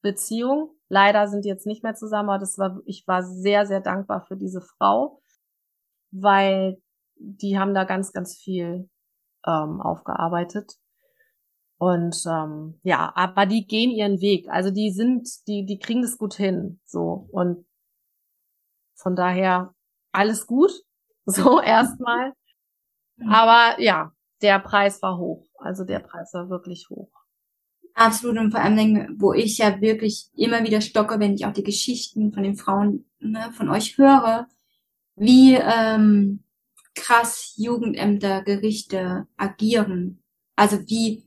Beziehung. 0.01 0.71
Leider 0.89 1.27
sind 1.29 1.45
die 1.45 1.49
jetzt 1.49 1.65
nicht 1.65 1.83
mehr 1.83 1.95
zusammen, 1.95 2.29
aber 2.29 2.39
das 2.39 2.57
war, 2.57 2.81
ich 2.85 3.07
war 3.07 3.23
sehr, 3.23 3.65
sehr 3.65 3.79
dankbar 3.79 4.25
für 4.27 4.35
diese 4.35 4.61
Frau, 4.61 5.21
weil 6.11 6.77
die 7.15 7.57
haben 7.57 7.73
da 7.73 7.85
ganz, 7.85 8.11
ganz 8.11 8.35
viel 8.35 8.89
ähm, 9.47 9.81
aufgearbeitet. 9.81 10.73
Und 11.77 12.15
ähm, 12.27 12.79
ja, 12.83 13.11
aber 13.15 13.45
die 13.45 13.67
gehen 13.67 13.91
ihren 13.91 14.19
Weg. 14.19 14.47
Also 14.49 14.69
die 14.71 14.91
sind, 14.91 15.27
die, 15.47 15.65
die 15.65 15.79
kriegen 15.79 16.01
das 16.01 16.17
gut 16.17 16.33
hin. 16.33 16.79
So. 16.85 17.27
Und 17.31 17.65
von 18.95 19.15
daher 19.15 19.73
alles 20.11 20.47
gut. 20.47 20.71
So 21.27 21.59
erstmal. 21.59 22.33
Aber 23.27 23.81
ja, 23.81 24.11
der 24.43 24.59
Preis 24.59 25.01
war 25.01 25.17
hoch. 25.17 25.47
Also 25.57 25.83
der 25.83 25.97
Preis 25.97 26.31
war 26.35 26.51
wirklich 26.51 26.87
hoch. 26.91 27.09
Absolut 27.95 28.37
und 28.37 28.51
vor 28.51 28.61
allem, 28.61 29.15
wo 29.17 29.33
ich 29.33 29.57
ja 29.57 29.81
wirklich 29.81 30.27
immer 30.35 30.63
wieder 30.63 30.81
stocke, 30.81 31.19
wenn 31.19 31.33
ich 31.33 31.47
auch 31.47 31.53
die 31.53 31.63
Geschichten 31.63 32.31
von 32.31 32.43
den 32.43 32.57
Frauen 32.57 33.09
ne, 33.17 33.51
von 33.53 33.69
euch 33.69 33.97
höre, 33.97 34.47
wie 35.15 35.55
ähm, 35.55 36.43
krass 36.93 37.53
Jugendämter, 37.57 38.43
Gerichte 38.43 39.27
agieren. 39.37 40.21
Also 40.55 40.79
wie 40.87 41.23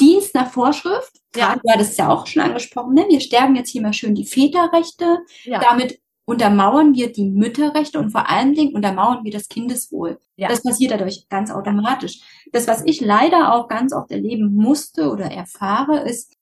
Dienst 0.00 0.34
nach 0.34 0.50
Vorschrift, 0.50 1.20
ja. 1.36 1.56
du 1.56 1.70
hattest 1.70 1.98
ja 1.98 2.08
auch 2.08 2.26
schon 2.26 2.42
angesprochen, 2.42 2.94
ne? 2.94 3.04
wir 3.08 3.20
stärken 3.20 3.56
jetzt 3.56 3.70
hier 3.70 3.82
mal 3.82 3.92
schön 3.92 4.14
die 4.14 4.24
Väterrechte, 4.24 5.18
ja. 5.44 5.60
damit 5.60 6.00
untermauern 6.30 6.94
wir 6.94 7.12
die 7.12 7.28
Mütterrechte 7.28 7.98
und 7.98 8.10
vor 8.12 8.30
allen 8.30 8.54
Dingen 8.54 8.72
untermauern 8.72 9.24
wir 9.24 9.32
das 9.32 9.48
Kindeswohl. 9.48 10.20
Ja. 10.36 10.46
Das 10.46 10.62
passiert 10.62 10.92
dadurch 10.92 11.28
ganz 11.28 11.50
automatisch. 11.50 12.20
Das, 12.52 12.68
was 12.68 12.84
ich 12.86 13.00
leider 13.00 13.52
auch 13.52 13.66
ganz 13.66 13.92
oft 13.92 14.12
erleben 14.12 14.54
musste 14.54 15.10
oder 15.10 15.24
erfahre, 15.24 16.08
ist, 16.08 16.36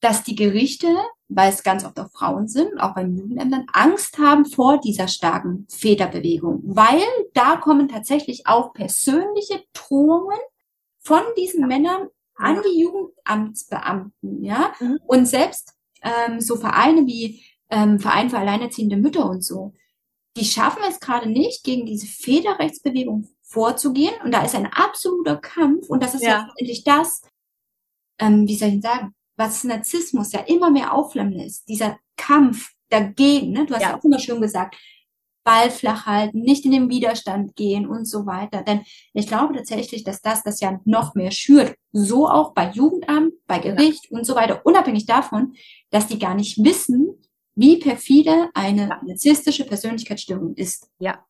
dass 0.00 0.22
die 0.22 0.34
Gerichte, 0.34 0.88
weil 1.28 1.50
es 1.50 1.62
ganz 1.62 1.84
oft 1.84 2.00
auch 2.00 2.10
Frauen 2.12 2.48
sind, 2.48 2.80
auch 2.80 2.94
bei 2.94 3.02
Jugendämtern, 3.02 3.66
Angst 3.74 4.16
haben 4.16 4.46
vor 4.46 4.80
dieser 4.80 5.06
starken 5.06 5.66
Väterbewegung, 5.68 6.62
weil 6.64 7.02
da 7.34 7.56
kommen 7.56 7.88
tatsächlich 7.88 8.46
auch 8.46 8.72
persönliche 8.72 9.64
Drohungen 9.74 10.38
von 11.00 11.20
diesen 11.36 11.68
Männern 11.68 12.08
an 12.36 12.62
die 12.66 12.80
Jugendamtsbeamten, 12.80 14.42
ja, 14.42 14.72
mhm. 14.80 14.98
und 15.06 15.26
selbst 15.26 15.74
ähm, 16.02 16.40
so 16.40 16.56
Vereine 16.56 17.06
wie 17.06 17.42
ähm, 17.70 17.98
Verein 17.98 18.30
für 18.30 18.38
alleinerziehende 18.38 18.96
Mütter 18.96 19.28
und 19.28 19.42
so, 19.44 19.72
die 20.36 20.44
schaffen 20.44 20.82
es 20.88 21.00
gerade 21.00 21.28
nicht, 21.28 21.64
gegen 21.64 21.86
diese 21.86 22.06
Federrechtsbewegung 22.06 23.28
vorzugehen. 23.42 24.14
Und 24.24 24.32
da 24.32 24.44
ist 24.44 24.54
ein 24.54 24.66
absoluter 24.66 25.36
Kampf. 25.36 25.88
Und 25.88 26.02
das 26.02 26.14
ist 26.14 26.24
ja 26.24 26.46
letztendlich 26.46 26.84
das, 26.84 27.22
ähm, 28.18 28.46
wie 28.48 28.56
soll 28.56 28.70
ich 28.70 28.82
sagen, 28.82 29.14
was 29.36 29.64
Narzissmus 29.64 30.32
ja 30.32 30.40
immer 30.40 30.70
mehr 30.70 30.92
aufflammen 30.92 31.38
ist. 31.38 31.68
Dieser 31.68 31.98
Kampf 32.16 32.72
dagegen. 32.88 33.52
Ne? 33.52 33.66
Du 33.66 33.74
hast 33.74 33.82
ja. 33.82 33.90
ja 33.90 33.98
auch 33.98 34.04
immer 34.04 34.18
schön 34.18 34.40
gesagt, 34.40 34.76
Ball 35.44 35.70
flach 35.70 36.06
halten, 36.06 36.40
nicht 36.40 36.64
in 36.64 36.70
den 36.70 36.88
Widerstand 36.88 37.54
gehen 37.54 37.86
und 37.86 38.06
so 38.06 38.24
weiter. 38.24 38.62
Denn 38.62 38.80
ich 39.12 39.26
glaube 39.26 39.54
tatsächlich, 39.54 40.02
dass 40.02 40.22
das 40.22 40.42
das 40.42 40.60
ja 40.60 40.80
noch 40.84 41.14
mehr 41.14 41.30
schürt. 41.30 41.76
So 41.92 42.28
auch 42.28 42.54
bei 42.54 42.70
Jugendamt, 42.70 43.34
bei 43.46 43.58
Gericht 43.58 44.10
ja. 44.10 44.18
und 44.18 44.24
so 44.24 44.34
weiter. 44.34 44.62
Unabhängig 44.64 45.06
davon, 45.06 45.54
dass 45.90 46.06
die 46.06 46.18
gar 46.18 46.34
nicht 46.34 46.64
wissen, 46.64 47.20
wie 47.54 47.78
perfide 47.78 48.50
eine 48.54 48.88
ja. 48.88 49.00
narzisstische 49.02 49.64
Persönlichkeitsstörung 49.64 50.54
ist. 50.54 50.90
Ja. 50.98 51.24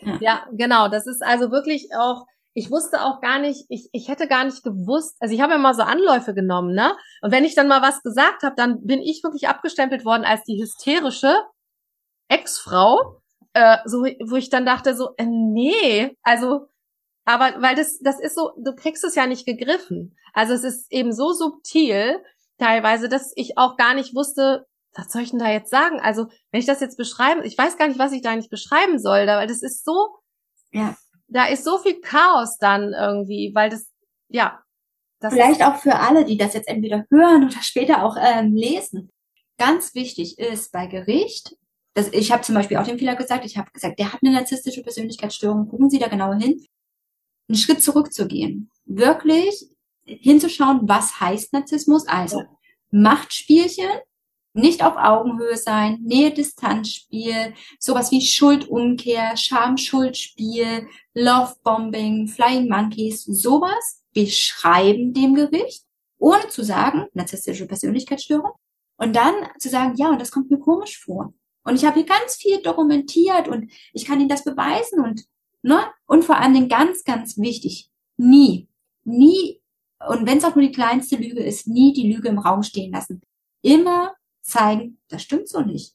ja. 0.00 0.18
Ja, 0.20 0.46
genau. 0.52 0.88
Das 0.88 1.06
ist 1.06 1.22
also 1.22 1.50
wirklich 1.50 1.88
auch, 1.98 2.26
ich 2.54 2.70
wusste 2.70 3.02
auch 3.02 3.20
gar 3.20 3.38
nicht, 3.38 3.66
ich, 3.68 3.88
ich 3.92 4.08
hätte 4.08 4.26
gar 4.28 4.44
nicht 4.44 4.62
gewusst, 4.62 5.16
also 5.20 5.34
ich 5.34 5.40
habe 5.40 5.54
immer 5.54 5.74
so 5.74 5.82
Anläufe 5.82 6.34
genommen, 6.34 6.74
ne? 6.74 6.96
Und 7.22 7.32
wenn 7.32 7.44
ich 7.44 7.54
dann 7.54 7.68
mal 7.68 7.82
was 7.82 8.02
gesagt 8.02 8.42
habe, 8.42 8.54
dann 8.56 8.84
bin 8.84 9.00
ich 9.00 9.22
wirklich 9.22 9.48
abgestempelt 9.48 10.04
worden 10.04 10.24
als 10.24 10.42
die 10.44 10.60
hysterische 10.60 11.34
Ex-Frau, 12.28 13.20
äh, 13.54 13.78
so, 13.84 14.02
wo 14.02 14.36
ich 14.36 14.50
dann 14.50 14.66
dachte 14.66 14.94
so, 14.94 15.10
äh, 15.16 15.26
nee, 15.26 16.16
also, 16.22 16.66
aber 17.24 17.60
weil 17.60 17.74
das, 17.74 17.98
das 18.00 18.20
ist 18.20 18.34
so, 18.36 18.52
du 18.58 18.74
kriegst 18.74 19.04
es 19.04 19.14
ja 19.14 19.26
nicht 19.26 19.46
gegriffen. 19.46 20.16
Also 20.32 20.54
es 20.54 20.64
ist 20.64 20.92
eben 20.92 21.12
so 21.12 21.32
subtil 21.32 22.22
teilweise, 22.58 23.08
dass 23.08 23.32
ich 23.36 23.58
auch 23.58 23.76
gar 23.76 23.94
nicht 23.94 24.14
wusste, 24.14 24.66
was 24.94 25.12
soll 25.12 25.22
ich 25.22 25.30
denn 25.30 25.38
da 25.38 25.50
jetzt 25.50 25.70
sagen? 25.70 26.00
Also, 26.00 26.26
wenn 26.50 26.60
ich 26.60 26.66
das 26.66 26.80
jetzt 26.80 26.96
beschreiben, 26.96 27.44
ich 27.44 27.56
weiß 27.56 27.76
gar 27.76 27.88
nicht, 27.88 27.98
was 27.98 28.12
ich 28.12 28.22
da 28.22 28.34
nicht 28.34 28.50
beschreiben 28.50 28.98
soll, 28.98 29.26
da, 29.26 29.36
weil 29.38 29.46
das 29.46 29.62
ist 29.62 29.84
so, 29.84 30.18
ja. 30.72 30.96
da 31.28 31.46
ist 31.46 31.64
so 31.64 31.78
viel 31.78 32.00
Chaos 32.00 32.58
dann 32.58 32.92
irgendwie, 32.92 33.52
weil 33.54 33.70
das, 33.70 33.90
ja. 34.28 34.60
Das 35.20 35.34
Vielleicht 35.34 35.64
auch 35.64 35.76
für 35.76 35.96
alle, 35.96 36.24
die 36.24 36.36
das 36.36 36.54
jetzt 36.54 36.68
entweder 36.68 37.04
hören 37.10 37.44
oder 37.44 37.60
später 37.62 38.04
auch 38.04 38.16
ähm, 38.20 38.54
lesen. 38.54 39.10
Ganz 39.58 39.94
wichtig 39.94 40.38
ist 40.38 40.70
bei 40.70 40.86
Gericht, 40.86 41.56
das, 41.94 42.12
ich 42.12 42.30
habe 42.30 42.42
zum 42.42 42.54
Beispiel 42.54 42.76
auch 42.76 42.84
den 42.84 42.98
Fehler 42.98 43.16
gesagt, 43.16 43.44
ich 43.44 43.58
habe 43.58 43.72
gesagt, 43.72 43.98
der 43.98 44.12
hat 44.12 44.20
eine 44.22 44.32
narzisstische 44.32 44.82
Persönlichkeitsstörung, 44.82 45.68
gucken 45.68 45.90
Sie 45.90 45.98
da 45.98 46.06
genauer 46.06 46.36
hin, 46.36 46.64
einen 47.48 47.58
Schritt 47.58 47.82
zurückzugehen. 47.82 48.70
Wirklich 48.84 49.68
hinzuschauen, 50.04 50.82
was 50.84 51.20
heißt 51.20 51.52
Narzissmus, 51.52 52.06
also 52.06 52.40
ja. 52.40 52.48
Machtspielchen, 52.90 53.90
nicht 54.58 54.84
auf 54.84 54.96
Augenhöhe 54.96 55.56
sein, 55.56 56.00
Nähe-Distanz-Spiel, 56.02 57.54
sowas 57.78 58.10
wie 58.10 58.20
Schuldumkehr, 58.20 59.36
Scham-Schuld-Spiel, 59.36 60.88
Love-Bombing, 61.14 62.28
Flying 62.28 62.68
Monkeys, 62.68 63.24
sowas 63.24 64.02
beschreiben 64.12 65.14
dem 65.14 65.34
Gericht, 65.34 65.84
ohne 66.18 66.48
zu 66.48 66.64
sagen, 66.64 67.06
narzisstische 67.14 67.66
Persönlichkeitsstörung, 67.66 68.52
und 68.96 69.14
dann 69.14 69.34
zu 69.58 69.68
sagen, 69.68 69.94
ja, 69.96 70.10
und 70.10 70.20
das 70.20 70.32
kommt 70.32 70.50
mir 70.50 70.58
komisch 70.58 70.98
vor. 70.98 71.32
Und 71.62 71.76
ich 71.76 71.84
habe 71.84 72.00
hier 72.00 72.06
ganz 72.06 72.34
viel 72.34 72.60
dokumentiert 72.60 73.46
und 73.46 73.70
ich 73.92 74.04
kann 74.04 74.18
Ihnen 74.18 74.28
das 74.28 74.42
beweisen 74.42 75.00
und, 75.00 75.24
ne, 75.62 75.80
und 76.06 76.24
vor 76.24 76.36
allen 76.36 76.54
Dingen 76.54 76.68
ganz, 76.68 77.04
ganz 77.04 77.38
wichtig, 77.38 77.90
nie, 78.16 78.68
nie, 79.04 79.60
und 80.08 80.26
wenn 80.26 80.38
es 80.38 80.44
auch 80.44 80.54
nur 80.54 80.64
die 80.64 80.72
kleinste 80.72 81.16
Lüge 81.16 81.42
ist, 81.42 81.68
nie 81.68 81.92
die 81.92 82.12
Lüge 82.12 82.28
im 82.28 82.38
Raum 82.38 82.62
stehen 82.62 82.92
lassen. 82.92 83.22
Immer 83.62 84.14
zeigen, 84.48 84.98
das 85.08 85.22
stimmt 85.22 85.48
so 85.48 85.60
nicht. 85.60 85.94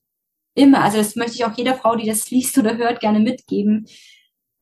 Immer. 0.56 0.84
Also 0.84 0.98
das 0.98 1.16
möchte 1.16 1.34
ich 1.34 1.46
auch 1.46 1.58
jeder 1.58 1.76
Frau, 1.76 1.96
die 1.96 2.08
das 2.08 2.30
liest 2.30 2.58
oder 2.58 2.78
hört, 2.78 3.00
gerne 3.00 3.20
mitgeben. 3.20 3.88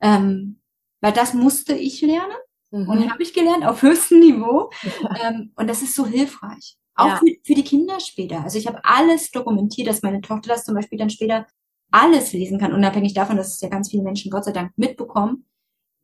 Ähm, 0.01 0.61
weil 1.01 1.11
das 1.11 1.33
musste 1.33 1.73
ich 1.73 2.01
lernen 2.01 2.37
mhm. 2.71 2.87
und 2.89 3.11
habe 3.11 3.23
ich 3.23 3.33
gelernt 3.33 3.65
auf 3.65 3.81
höchstem 3.81 4.19
Niveau. 4.19 4.69
ähm, 5.23 5.51
und 5.55 5.67
das 5.67 5.81
ist 5.81 5.95
so 5.95 6.05
hilfreich. 6.05 6.77
Auch 6.95 7.07
ja. 7.07 7.17
für, 7.17 7.35
für 7.43 7.53
die 7.53 7.63
Kinder 7.63 7.99
später. 7.99 8.43
Also 8.43 8.57
ich 8.57 8.67
habe 8.67 8.83
alles 8.83 9.31
dokumentiert, 9.31 9.87
dass 9.87 10.01
meine 10.01 10.21
Tochter 10.21 10.49
das 10.49 10.65
zum 10.65 10.75
Beispiel 10.75 10.97
dann 10.97 11.09
später 11.09 11.45
alles 11.91 12.31
lesen 12.31 12.57
kann, 12.57 12.73
unabhängig 12.73 13.13
davon, 13.13 13.35
dass 13.35 13.55
es 13.55 13.61
ja 13.61 13.69
ganz 13.69 13.89
viele 13.89 14.03
Menschen 14.03 14.31
Gott 14.31 14.45
sei 14.45 14.53
Dank 14.53 14.71
mitbekommen. 14.77 15.45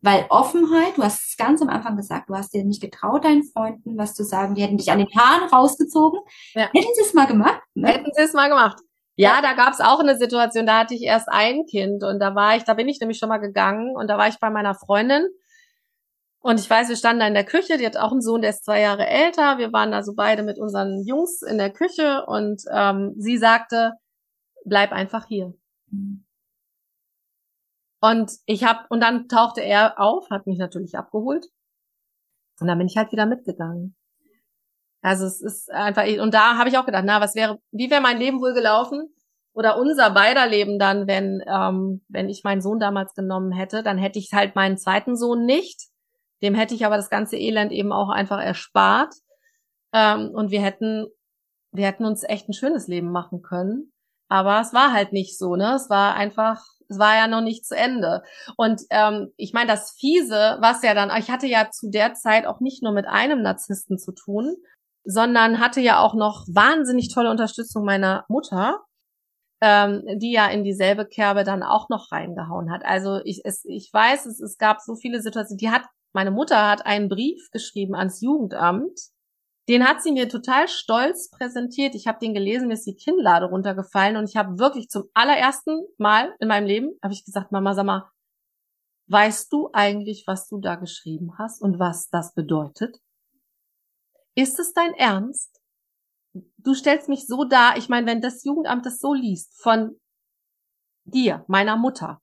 Weil 0.02 0.26
Offenheit, 0.30 0.96
du 0.96 1.04
hast 1.04 1.30
es 1.30 1.38
ganz 1.38 1.62
am 1.62 1.70
Anfang 1.70 1.98
gesagt, 1.98 2.30
du 2.30 2.36
hast 2.36 2.54
dir 2.54 2.64
nicht 2.64 2.82
getraut, 2.82 3.26
deinen 3.26 3.44
Freunden 3.44 3.98
was 3.98 4.14
zu 4.14 4.24
sagen, 4.24 4.54
die 4.54 4.62
hätten 4.62 4.78
dich 4.78 4.92
an 4.92 5.00
den 5.00 5.08
Haaren 5.16 5.50
rausgezogen. 5.50 6.20
Ja. 6.54 6.70
Hätten 6.74 6.94
sie 6.94 7.02
es 7.02 7.14
mal 7.14 7.26
gemacht? 7.26 7.62
Ne? 7.74 7.88
Hätten 7.88 8.12
sie 8.14 8.22
es 8.22 8.34
mal 8.34 8.50
gemacht. 8.50 8.80
Ja, 9.16 9.42
da 9.42 9.54
gab 9.54 9.74
es 9.74 9.80
auch 9.80 10.00
eine 10.00 10.16
Situation, 10.16 10.68
da 10.68 10.80
hatte 10.80 10.94
ich 10.94 11.02
erst 11.02 11.28
ein 11.30 11.66
Kind 11.66 12.04
und 12.04 12.20
da 12.20 12.36
war 12.36 12.56
ich, 12.56 12.64
da 12.64 12.76
bin 12.76 12.88
ich 12.88 13.00
nämlich 13.00 13.18
schon 13.18 13.30
mal 13.30 13.40
gegangen 13.40 13.96
und 13.96 14.08
da 14.08 14.20
war 14.20 14.28
ich 14.28 14.40
bei 14.40 14.52
meiner 14.52 14.76
Freundin 14.76 15.28
und 16.40 16.60
ich 16.60 16.70
weiß, 16.70 16.88
wir 16.90 16.96
standen 16.96 17.20
da 17.22 17.28
in 17.28 17.34
der 17.34 17.44
Küche, 17.44 17.78
die 17.78 17.86
hat 17.86 17.98
auch 17.98 18.12
einen 18.12 18.22
Sohn, 18.22 18.42
der 18.42 18.52
ist 18.52 18.64
zwei 18.64 18.80
Jahre 18.80 19.08
älter. 19.08 19.58
Wir 19.58 19.74
waren 19.74 19.92
da 19.92 20.04
so 20.04 20.14
beide 20.14 20.44
mit 20.44 20.60
unseren 20.60 21.04
Jungs 21.06 21.42
in 21.42 21.58
der 21.58 21.72
Küche 21.72 22.26
und 22.26 22.62
ähm, 22.72 23.16
sie 23.18 23.38
sagte, 23.38 23.94
bleib 24.64 24.92
einfach 24.92 25.28
hier. 25.28 25.54
Mhm. 25.90 26.27
Und 28.00 28.32
ich 28.46 28.64
habe 28.64 28.86
und 28.90 29.02
dann 29.02 29.28
tauchte 29.28 29.62
er 29.62 30.00
auf, 30.00 30.30
hat 30.30 30.46
mich 30.46 30.60
natürlich 30.60 30.98
abgeholt 30.98 31.48
und 32.60 32.68
dann 32.68 32.78
bin 32.78 32.88
ich 32.88 32.98
halt 32.98 33.12
wieder 33.12 33.26
mitgegangen. 33.26 33.96
Also 35.02 35.26
es 35.26 35.42
ist 35.42 35.72
einfach 35.72 36.06
und 36.22 36.34
da 36.34 36.58
habe 36.58 36.70
ich 36.70 36.78
auch 36.78 36.86
gedacht, 36.86 37.06
na 37.06 37.22
was 37.22 37.36
wäre, 37.36 37.60
wie 37.72 37.90
wäre 37.90 38.02
mein 38.02 38.18
Leben 38.18 38.42
wohl 38.42 38.54
gelaufen 38.54 39.14
oder 39.54 39.80
unser 39.80 40.12
beider 40.12 40.48
Leben 40.48 40.78
dann, 40.80 41.08
wenn 41.08 41.42
ähm, 41.48 42.06
wenn 42.10 42.30
ich 42.30 42.44
meinen 42.44 42.62
Sohn 42.62 42.80
damals 42.80 43.14
genommen 43.14 43.52
hätte, 43.52 43.84
dann 43.84 43.98
hätte 43.98 44.20
ich 44.20 44.32
halt 44.34 44.56
meinen 44.56 44.78
zweiten 44.78 45.16
Sohn 45.16 45.46
nicht. 45.46 45.90
Dem 46.44 46.54
hätte 46.54 46.76
ich 46.76 46.86
aber 46.86 46.98
das 46.98 47.10
ganze 47.10 47.38
Elend 47.38 47.72
eben 47.72 47.92
auch 47.92 48.10
einfach 48.10 48.40
erspart 48.40 49.14
ähm, 49.94 50.30
und 50.34 50.52
wir 50.52 50.62
hätten 50.62 51.08
wir 51.72 51.86
hätten 51.86 52.06
uns 52.06 52.24
echt 52.24 52.50
ein 52.50 52.54
schönes 52.54 52.88
Leben 52.88 53.12
machen 53.12 53.42
können. 53.42 53.92
Aber 54.30 54.60
es 54.60 54.74
war 54.74 54.94
halt 54.94 55.14
nicht 55.14 55.38
so, 55.38 55.56
ne? 55.56 55.76
Es 55.76 55.90
war 55.90 56.16
einfach, 56.16 56.66
es 56.90 57.00
war 57.00 57.16
ja 57.16 57.28
noch 57.28 57.42
nicht 57.42 57.66
zu 57.66 57.76
Ende. 57.76 58.24
Und 58.56 58.82
ähm, 58.90 59.32
ich 59.38 59.54
meine, 59.54 59.68
das 59.68 59.92
Fiese, 60.00 60.58
was 60.60 60.84
ja 60.84 60.94
dann, 60.94 61.12
ich 61.18 61.30
hatte 61.30 61.48
ja 61.48 61.70
zu 61.70 61.90
der 61.90 62.14
Zeit 62.14 62.46
auch 62.46 62.60
nicht 62.60 62.84
nur 62.84 62.94
mit 62.94 63.08
einem 63.08 63.42
Narzissten 63.42 63.98
zu 63.98 64.12
tun, 64.14 64.56
sondern 65.04 65.60
hatte 65.60 65.82
ja 65.82 66.00
auch 66.00 66.16
noch 66.16 66.46
wahnsinnig 66.48 67.14
tolle 67.14 67.32
Unterstützung 67.32 67.86
meiner 67.86 68.26
Mutter, 68.28 68.82
ähm, 69.62 70.04
die 70.18 70.32
ja 70.32 70.48
in 70.48 70.64
dieselbe 70.64 71.06
Kerbe 71.06 71.44
dann 71.44 71.64
auch 71.64 71.90
noch 71.90 72.12
reingehauen 72.12 72.72
hat. 72.72 72.86
Also 72.86 73.22
ich, 73.24 73.42
es, 73.44 73.64
ich 73.66 73.90
weiß, 73.92 74.26
es, 74.26 74.40
es 74.40 74.58
gab 74.58 74.82
so 74.82 74.96
viele 74.96 75.22
Situationen. 75.22 75.60
Die 75.60 75.72
hat, 75.72 75.84
meine 76.14 76.32
Mutter 76.32 76.70
hat 76.70 76.86
einen 76.86 77.10
Brief 77.10 77.50
geschrieben 77.52 77.96
ans 77.96 78.22
Jugendamt. 78.22 79.00
Den 79.68 79.86
hat 79.88 80.02
sie 80.02 80.12
mir 80.12 80.30
total 80.30 80.68
stolz 80.68 81.30
präsentiert. 81.30 81.94
Ich 81.94 82.08
habe 82.08 82.20
den 82.20 82.34
gelesen, 82.34 82.68
mir 82.68 82.76
ist 82.76 82.86
die 82.86 82.96
Kinnlade 82.96 83.48
runtergefallen 83.48 84.16
und 84.16 84.30
ich 84.30 84.38
habe 84.38 84.60
wirklich 84.60 84.90
zum 84.90 85.04
allerersten 85.14 85.86
Mal 85.98 86.34
in 86.40 86.48
meinem 86.48 86.68
Leben 86.68 86.98
habe 87.04 87.14
ich 87.14 87.26
gesagt, 87.26 87.52
Mama, 87.52 87.74
sag 87.74 87.86
mal, 87.86 88.10
weißt 89.08 89.52
du 89.52 89.70
eigentlich, 89.74 90.24
was 90.26 90.48
du 90.48 90.60
da 90.60 90.76
geschrieben 90.76 91.38
hast 91.38 91.62
und 91.62 91.80
was 91.80 92.10
das 92.10 92.34
bedeutet? 92.34 92.98
Ist 94.36 94.60
es 94.60 94.74
dein 94.74 94.94
Ernst? 94.94 95.58
du 96.58 96.74
stellst 96.74 97.10
mich 97.10 97.26
so 97.28 97.44
dar, 97.44 97.78
ich 97.78 97.90
meine, 97.90 98.08
wenn 98.08 98.22
das 98.22 98.44
Jugendamt 98.44 98.86
das 98.86 99.00
so 99.00 99.14
liest 99.14 99.60
von 99.62 100.00
dir, 101.06 101.46
meiner 101.48 101.78
Mutter, 101.78 102.22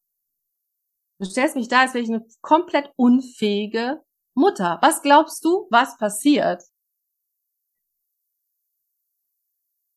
du 1.18 1.24
stellst 1.24 1.56
mich 1.56 1.68
da, 1.68 1.80
als 1.80 1.94
wäre 1.94 2.04
ich 2.04 2.10
eine 2.10 2.26
komplett 2.40 2.92
unfähige 2.96 4.02
Mutter. 4.34 4.78
Was 4.82 5.02
glaubst 5.02 5.44
du, 5.44 5.66
was 5.70 5.96
passiert? 5.96 6.62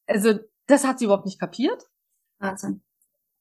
Also, 0.08 0.40
das 0.68 0.86
hat 0.86 1.00
sie 1.00 1.06
überhaupt 1.06 1.26
nicht 1.26 1.40
kapiert. 1.40 1.84
Wahnsinn. 2.40 2.82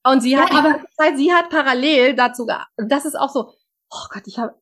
Und 0.03 0.21
sie 0.21 0.37
hat, 0.37 0.51
ja, 0.51 0.59
aber 0.59 1.17
sie 1.17 1.33
hat 1.33 1.49
parallel 1.49 2.15
dazu, 2.15 2.47
das 2.77 3.05
ist 3.05 3.15
auch 3.15 3.29
so, 3.29 3.51
oh 3.89 4.05
Gott, 4.09 4.23
ich 4.25 4.37
habe 4.37 4.55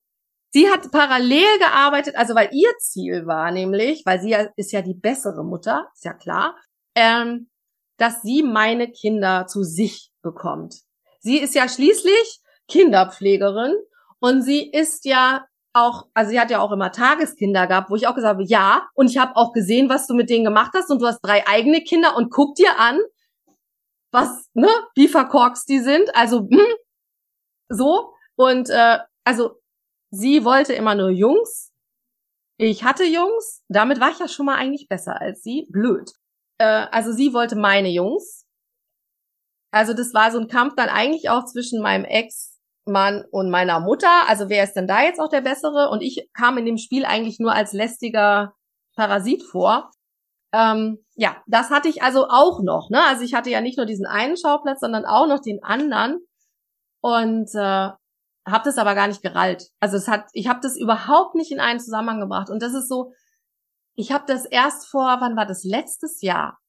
Sie 0.56 0.70
hat 0.70 0.90
parallel 0.90 1.60
gearbeitet, 1.60 2.16
also 2.16 2.34
weil 2.34 2.48
ihr 2.54 2.72
Ziel 2.80 3.26
war 3.26 3.52
nämlich, 3.52 4.04
weil 4.06 4.22
sie 4.22 4.30
ja, 4.30 4.48
ist 4.56 4.72
ja 4.72 4.82
die 4.82 4.94
bessere 4.94 5.44
Mutter, 5.44 5.90
ist 5.94 6.06
ja 6.06 6.14
klar, 6.14 6.56
ähm, 6.96 7.50
dass 7.98 8.22
sie 8.22 8.42
meine 8.42 8.90
Kinder 8.90 9.48
zu 9.48 9.64
sich 9.64 10.14
bekommt. 10.22 10.76
Sie 11.20 11.40
ist 11.40 11.56
ja 11.56 11.68
schließlich 11.68 12.40
Kinderpflegerin 12.70 13.76
und 14.20 14.44
sie 14.44 14.72
ist 14.72 15.04
ja 15.04 15.46
auch, 15.76 16.08
also 16.14 16.32
sie 16.32 16.40
hat 16.40 16.50
ja 16.50 16.60
auch 16.60 16.72
immer 16.72 16.92
Tageskinder 16.92 17.68
gehabt, 17.68 17.90
wo 17.90 17.96
ich 17.96 18.08
auch 18.08 18.16
gesagt 18.16 18.36
habe, 18.36 18.46
ja, 18.46 18.88
und 18.94 19.10
ich 19.10 19.18
habe 19.18 19.36
auch 19.36 19.52
gesehen, 19.52 19.90
was 19.90 20.08
du 20.08 20.14
mit 20.14 20.30
denen 20.30 20.46
gemacht 20.46 20.72
hast 20.74 20.90
und 20.90 21.02
du 21.02 21.08
hast 21.08 21.20
drei 21.22 21.46
eigene 21.48 21.82
Kinder 21.82 22.16
und 22.16 22.32
guck 22.32 22.56
dir 22.56 22.80
an, 22.80 23.00
was, 24.12 24.50
ne, 24.54 24.70
wie 24.96 25.08
verkorkst 25.08 25.68
die 25.68 25.80
sind, 25.80 26.16
also 26.16 26.48
hm, 26.50 26.76
so 27.70 28.14
und 28.36 28.70
äh, 28.70 29.00
also 29.26 29.60
sie 30.12 30.46
wollte 30.46 30.74
immer 30.74 30.96
nur 30.96 31.10
Jungs. 31.10 31.72
Ich 32.58 32.84
hatte 32.84 33.04
Jungs. 33.04 33.64
Damit 33.68 34.00
war 34.00 34.12
ich 34.12 34.20
ja 34.20 34.28
schon 34.28 34.46
mal 34.46 34.56
eigentlich 34.56 34.88
besser 34.88 35.20
als 35.20 35.44
sie. 35.44 35.68
Blöd. 35.70 36.12
Äh, 36.58 36.88
also 36.92 37.12
sie 37.12 37.34
wollte 37.34 37.56
meine 37.58 37.90
Jungs. 37.90 38.46
Also 39.72 39.94
das 39.94 40.14
war 40.14 40.32
so 40.32 40.40
ein 40.40 40.48
Kampf 40.48 40.76
dann 40.76 40.88
eigentlich 40.88 41.30
auch 41.30 41.46
zwischen 41.46 41.82
meinem 41.82 42.06
Ex-Mann 42.86 43.26
und 43.32 43.50
meiner 43.50 43.80
Mutter. 43.80 44.28
Also 44.28 44.50
wer 44.50 44.64
ist 44.64 44.74
denn 44.74 44.88
da 44.88 45.04
jetzt 45.04 45.20
auch 45.20 45.30
der 45.30 45.42
Bessere? 45.42 45.90
Und 45.90 46.02
ich 46.02 46.30
kam 46.34 46.58
in 46.58 46.66
dem 46.66 46.78
Spiel 46.78 47.06
eigentlich 47.06 47.40
nur 47.40 47.54
als 47.54 47.74
lästiger 47.74 48.54
Parasit 48.96 49.44
vor. 49.44 49.92
Ähm, 50.54 51.00
ja, 51.16 51.38
das 51.48 51.70
hatte 51.70 51.90
ich 51.90 52.02
also 52.04 52.28
auch 52.30 52.62
noch. 52.62 52.90
Ne? 52.90 53.04
Also 53.04 53.24
ich 53.24 53.34
hatte 53.34 53.50
ja 53.50 53.62
nicht 53.62 53.78
nur 53.78 53.86
diesen 53.86 54.06
einen 54.06 54.38
Schauplatz, 54.38 54.80
sondern 54.80 55.06
auch 55.06 55.28
noch 55.28 55.42
den 55.42 55.64
anderen. 55.64 56.20
Und 57.02 57.54
äh, 57.56 57.90
habe 58.48 58.64
das 58.64 58.78
aber 58.78 58.96
gar 58.96 59.08
nicht 59.08 59.22
gerallt. 59.22 59.70
Also 59.80 59.98
es 59.98 60.08
hat, 60.08 60.28
ich 60.34 60.48
habe 60.48 60.60
das 60.62 60.78
überhaupt 60.78 61.36
nicht 61.36 61.52
in 61.52 61.60
einen 61.60 61.80
Zusammenhang 61.80 62.20
gebracht. 62.20 62.50
Und 62.50 62.62
das 62.62 62.74
ist 62.74 62.88
so, 62.88 63.12
ich 63.96 64.12
habe 64.12 64.26
das 64.28 64.46
erst 64.46 64.88
vor, 64.88 65.18
wann 65.20 65.36
war 65.36 65.46
das 65.46 65.64
letztes 65.64 66.22
Jahr? 66.22 66.60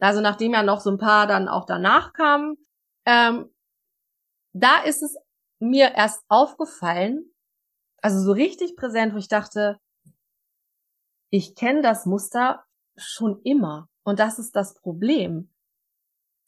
Also 0.00 0.20
nachdem 0.20 0.52
ja 0.52 0.62
noch 0.62 0.80
so 0.80 0.90
ein 0.90 0.98
paar 0.98 1.26
dann 1.26 1.48
auch 1.48 1.66
danach 1.66 2.12
kamen, 2.12 2.56
ähm, 3.06 3.50
da 4.52 4.78
ist 4.84 5.02
es 5.02 5.16
mir 5.64 5.94
erst 5.94 6.22
aufgefallen, 6.28 7.32
also 8.02 8.20
so 8.20 8.32
richtig 8.32 8.76
präsent, 8.76 9.14
wo 9.14 9.18
ich 9.18 9.28
dachte, 9.28 9.78
ich 11.30 11.54
kenne 11.54 11.82
das 11.82 12.06
Muster 12.06 12.64
schon 12.96 13.40
immer 13.42 13.88
und 14.04 14.18
das 14.18 14.38
ist 14.38 14.54
das 14.54 14.74
Problem. 14.74 15.50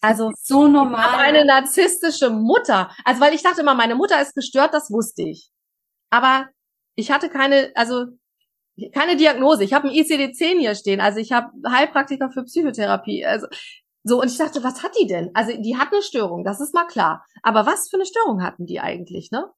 Also 0.00 0.30
so 0.36 0.68
normal. 0.68 1.08
Ich 1.14 1.20
eine 1.20 1.44
narzisstische 1.44 2.30
Mutter. 2.30 2.94
Also 3.04 3.20
weil 3.20 3.34
ich 3.34 3.42
dachte 3.42 3.62
immer, 3.62 3.74
meine 3.74 3.94
Mutter 3.94 4.20
ist 4.20 4.34
gestört, 4.34 4.74
das 4.74 4.90
wusste 4.90 5.22
ich. 5.22 5.50
Aber 6.10 6.48
ich 6.94 7.10
hatte 7.10 7.30
keine, 7.30 7.72
also 7.74 8.04
keine 8.94 9.16
Diagnose. 9.16 9.64
Ich 9.64 9.72
habe 9.72 9.88
ein 9.88 9.94
ICD-10 9.94 10.58
hier 10.58 10.74
stehen. 10.74 11.00
Also 11.00 11.18
ich 11.18 11.32
habe 11.32 11.50
Heilpraktiker 11.68 12.30
für 12.30 12.44
Psychotherapie. 12.44 13.24
Also 13.24 13.46
so 14.06 14.20
und 14.20 14.30
ich 14.30 14.38
dachte, 14.38 14.62
was 14.62 14.84
hat 14.84 14.92
die 15.00 15.08
denn? 15.08 15.30
Also 15.34 15.60
die 15.60 15.76
hat 15.76 15.92
eine 15.92 16.00
Störung, 16.00 16.44
das 16.44 16.60
ist 16.60 16.72
mal 16.74 16.86
klar. 16.86 17.26
Aber 17.42 17.66
was 17.66 17.88
für 17.88 17.96
eine 17.96 18.06
Störung 18.06 18.40
hatten 18.40 18.64
die 18.64 18.78
eigentlich, 18.78 19.32
ne? 19.32 19.50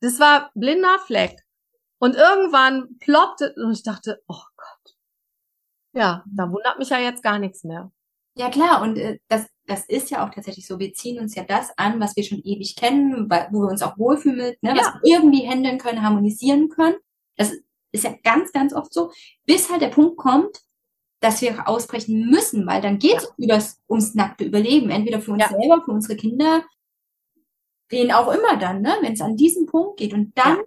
Das 0.00 0.20
war 0.20 0.52
blinder 0.54 1.00
Fleck. 1.04 1.44
Und 1.98 2.14
irgendwann 2.14 2.96
ploppte 3.00 3.54
und 3.56 3.72
ich 3.72 3.82
dachte, 3.82 4.22
oh 4.28 4.42
Gott. 4.56 4.94
Ja, 5.94 6.22
da 6.32 6.52
wundert 6.52 6.78
mich 6.78 6.90
ja 6.90 6.98
jetzt 7.00 7.24
gar 7.24 7.40
nichts 7.40 7.64
mehr. 7.64 7.90
Ja 8.36 8.50
klar, 8.50 8.82
und 8.82 8.96
äh, 8.96 9.18
das, 9.26 9.48
das 9.66 9.84
ist 9.88 10.10
ja 10.10 10.24
auch 10.24 10.30
tatsächlich 10.30 10.68
so. 10.68 10.78
Wir 10.78 10.92
ziehen 10.92 11.18
uns 11.18 11.34
ja 11.34 11.42
das 11.42 11.76
an, 11.76 11.98
was 11.98 12.14
wir 12.14 12.22
schon 12.22 12.38
ewig 12.44 12.76
kennen, 12.76 13.28
wo 13.28 13.62
wir 13.62 13.68
uns 13.68 13.82
auch 13.82 13.98
wohlfühlen 13.98 14.36
mit, 14.36 14.62
ne, 14.62 14.76
ja. 14.76 14.76
was 14.76 15.02
wir 15.02 15.16
irgendwie 15.16 15.48
handeln 15.48 15.78
können, 15.78 16.04
harmonisieren 16.04 16.68
können. 16.68 16.94
Das 17.36 17.52
ist 17.90 18.04
ja 18.04 18.14
ganz, 18.22 18.52
ganz 18.52 18.72
oft 18.72 18.94
so, 18.94 19.10
bis 19.44 19.68
halt 19.70 19.82
der 19.82 19.88
Punkt 19.88 20.18
kommt, 20.18 20.60
dass 21.20 21.42
wir 21.42 21.68
ausbrechen 21.68 22.28
müssen, 22.30 22.66
weil 22.66 22.80
dann 22.80 22.98
geht 22.98 23.16
es 23.16 23.32
ja. 23.38 23.58
ums 23.88 24.14
nackte 24.14 24.44
Überleben, 24.44 24.90
entweder 24.90 25.20
für 25.20 25.32
uns 25.32 25.42
ja. 25.42 25.48
selber, 25.48 25.82
für 25.84 25.92
unsere 25.92 26.16
Kinder, 26.16 26.64
wen 27.88 28.12
auch 28.12 28.32
immer 28.32 28.56
dann, 28.56 28.82
ne, 28.82 28.96
wenn 29.00 29.14
es 29.14 29.20
an 29.20 29.36
diesen 29.36 29.66
Punkt 29.66 29.98
geht. 29.98 30.14
Und 30.14 30.32
dann 30.36 30.58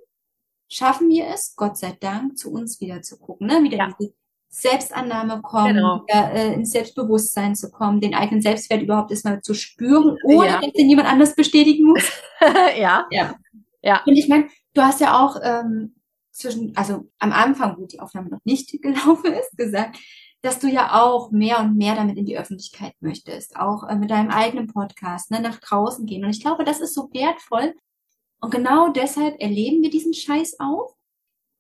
schaffen 0.67 1.09
wir 1.09 1.27
es, 1.27 1.55
Gott 1.55 1.77
sei 1.77 1.95
Dank, 1.99 2.37
zu 2.37 2.51
uns 2.51 2.81
wieder 2.81 3.01
zu 3.01 3.17
gucken, 3.17 3.47
ne, 3.47 3.63
wieder 3.63 3.93
diese 3.99 4.13
Selbstannahme 4.49 5.41
kommen, 5.41 5.75
genau. 5.75 6.03
äh, 6.07 6.53
ins 6.53 6.71
Selbstbewusstsein 6.71 7.55
zu 7.55 7.71
kommen, 7.71 8.01
den 8.01 8.13
eigenen 8.13 8.41
Selbstwert 8.41 8.81
überhaupt 8.81 9.11
erstmal 9.11 9.41
zu 9.41 9.53
spüren, 9.53 10.17
ohne 10.25 10.47
ja. 10.47 10.59
dass 10.59 10.73
den 10.73 10.89
jemand 10.89 11.07
anders 11.07 11.35
bestätigen 11.35 11.85
muss. 11.85 12.11
ja. 12.77 13.05
Ja. 13.09 13.35
Ja. 13.81 14.03
Und 14.05 14.17
ich 14.17 14.27
meine, 14.27 14.49
du 14.73 14.81
hast 14.81 14.99
ja 14.99 15.25
auch 15.25 15.37
ähm, 15.41 15.95
zwischen, 16.31 16.75
also 16.75 17.07
am 17.19 17.31
Anfang, 17.31 17.77
wo 17.77 17.85
die 17.85 18.01
Aufnahme 18.01 18.29
noch 18.29 18.43
nicht 18.43 18.69
gelaufen 18.81 19.33
ist, 19.33 19.57
gesagt, 19.57 19.97
dass 20.41 20.59
du 20.59 20.67
ja 20.67 21.01
auch 21.01 21.31
mehr 21.31 21.59
und 21.59 21.77
mehr 21.77 21.95
damit 21.95 22.17
in 22.17 22.25
die 22.25 22.37
Öffentlichkeit 22.37 22.93
möchtest, 22.99 23.55
auch 23.57 23.87
äh, 23.87 23.95
mit 23.95 24.09
deinem 24.09 24.29
eigenen 24.29 24.67
Podcast, 24.67 25.31
ne, 25.31 25.39
nach 25.39 25.59
draußen 25.59 26.05
gehen. 26.05 26.23
Und 26.23 26.31
ich 26.31 26.41
glaube, 26.41 26.63
das 26.63 26.79
ist 26.79 26.95
so 26.95 27.09
wertvoll. 27.13 27.75
Und 28.39 28.51
genau 28.51 28.89
deshalb 28.89 29.39
erleben 29.39 29.83
wir 29.83 29.91
diesen 29.91 30.13
Scheiß 30.13 30.59
auch 30.59 30.95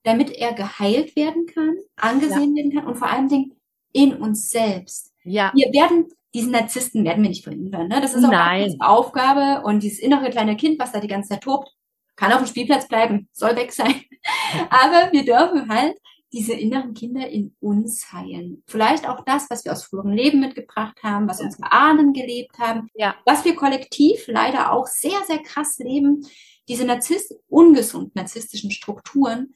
damit 0.03 0.31
er 0.31 0.53
geheilt 0.53 1.15
werden 1.15 1.45
kann, 1.45 1.77
angesehen 1.95 2.55
ja. 2.55 2.63
werden 2.63 2.73
kann 2.73 2.87
und 2.87 2.95
vor 2.95 3.09
allen 3.09 3.27
Dingen 3.27 3.53
in 3.93 4.15
uns 4.15 4.49
selbst. 4.49 5.13
Ja. 5.23 5.51
Wir 5.53 5.71
werden 5.73 6.07
diesen 6.33 6.51
Narzissten 6.53 7.03
werden 7.03 7.21
wir 7.23 7.29
nicht 7.29 7.43
verhindern. 7.43 7.89
Ne? 7.89 7.99
Das 7.99 8.13
ist 8.13 8.23
auch 8.23 8.31
Nein. 8.31 8.77
Aufgabe 8.79 9.65
und 9.65 9.83
dieses 9.83 9.99
innere 9.99 10.29
kleine 10.29 10.55
Kind, 10.55 10.79
was 10.79 10.93
da 10.93 11.01
die 11.01 11.09
ganze 11.09 11.29
Zeit 11.29 11.43
tobt, 11.43 11.69
kann 12.15 12.31
auf 12.31 12.37
dem 12.37 12.47
Spielplatz 12.47 12.87
bleiben, 12.87 13.27
soll 13.33 13.57
weg 13.57 13.73
sein. 13.73 13.95
Aber 14.69 15.11
wir 15.11 15.25
dürfen 15.25 15.67
halt 15.67 15.97
diese 16.33 16.53
inneren 16.53 16.93
Kinder 16.93 17.27
in 17.27 17.55
uns 17.59 18.11
heilen. 18.13 18.63
Vielleicht 18.67 19.07
auch 19.07 19.23
das, 19.25 19.49
was 19.49 19.65
wir 19.65 19.73
aus 19.73 19.83
früheren 19.83 20.13
Leben 20.13 20.39
mitgebracht 20.39 20.97
haben, 21.03 21.27
was 21.27 21.41
unsere 21.41 21.71
Ahnen 21.71 22.13
gelebt 22.13 22.57
haben, 22.57 22.87
ja. 22.95 23.15
was 23.25 23.43
wir 23.43 23.55
kollektiv 23.55 24.27
leider 24.27 24.71
auch 24.71 24.87
sehr, 24.87 25.19
sehr 25.27 25.39
krass 25.39 25.77
leben. 25.79 26.25
Diese 26.69 26.85
narzisst 26.85 27.35
ungesund 27.49 28.15
narzisstischen 28.15 28.71
Strukturen 28.71 29.53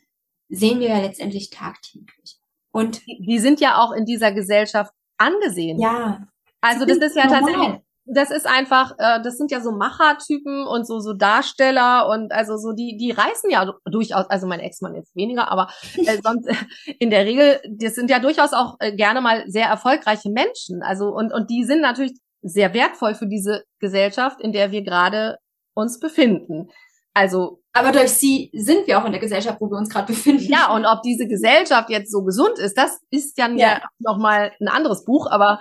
sehen 0.50 0.80
wir 0.80 0.90
ja 0.90 1.00
letztendlich 1.00 1.50
tagtäglich. 1.50 2.40
Und 2.72 3.02
die 3.08 3.40
sind 3.40 3.62
ja 3.62 3.78
auch 3.78 3.94
in 3.94 4.06
dieser 4.06 4.34
Gesellschaft 4.34 4.94
angesehen. 5.18 5.80
Ja. 5.80 6.28
Also 6.60 6.86
das 6.86 6.98
ist 6.98 7.16
ja 7.16 7.26
normal. 7.26 7.42
tatsächlich, 7.42 7.82
das 8.06 8.30
ist 8.30 8.46
einfach, 8.46 8.92
äh, 8.98 9.22
das 9.24 9.38
sind 9.38 9.52
ja 9.52 9.62
so 9.62 9.72
Machertypen 9.72 10.66
und 10.68 10.86
so 10.86 11.00
so 11.00 11.14
Darsteller 11.14 12.08
und 12.08 12.32
also 12.32 12.58
so 12.58 12.72
die 12.74 12.98
die 12.98 13.12
reißen 13.12 13.50
ja 13.50 13.74
durchaus, 13.86 14.30
also 14.30 14.48
mein 14.48 14.60
Ex-Mann 14.60 14.96
jetzt 14.96 15.16
weniger, 15.16 15.52
aber 15.52 15.70
äh, 15.96 16.18
sonst 16.24 16.48
äh, 16.48 16.56
in 17.00 17.10
der 17.10 17.26
Regel, 17.26 17.60
das 17.68 17.96
sind 17.96 18.10
ja 18.10 18.20
durchaus 18.20 18.54
auch 18.54 18.76
äh, 18.80 18.96
gerne 18.96 19.22
mal 19.22 19.44
sehr 19.48 19.68
erfolgreiche 19.68 20.30
Menschen. 20.30 20.84
Also 20.84 21.08
und 21.10 21.34
und 21.34 21.50
die 21.50 21.64
sind 21.64 21.82
natürlich 21.82 22.14
sehr 22.42 22.74
wertvoll 22.74 23.16
für 23.16 23.28
diese 23.28 23.64
Gesellschaft, 23.80 24.40
in 24.40 24.52
der 24.52 24.72
wir 24.72 24.84
gerade 24.84 25.38
uns 25.74 26.00
befinden. 26.00 26.70
Also 27.16 27.62
aber 27.74 27.92
durch 27.92 28.12
sie 28.12 28.52
sind 28.54 28.88
wir 28.88 29.00
auch 29.00 29.06
in 29.06 29.12
der 29.12 29.20
Gesellschaft, 29.20 29.60
wo 29.60 29.70
wir 29.70 29.78
uns 29.78 29.90
gerade 29.90 30.08
befinden. 30.08 30.44
Ja, 30.44 30.74
und 30.74 30.86
ob 30.86 31.02
diese 31.02 31.28
Gesellschaft 31.28 31.90
jetzt 31.90 32.12
so 32.12 32.24
gesund 32.24 32.58
ist, 32.58 32.78
das 32.78 33.00
ist 33.10 33.38
dann 33.38 33.58
ja, 33.58 33.68
ja 33.68 33.82
nochmal 34.00 34.54
ein 34.62 34.70
anderes 34.70 35.04
Buch, 35.04 35.28
aber 35.30 35.60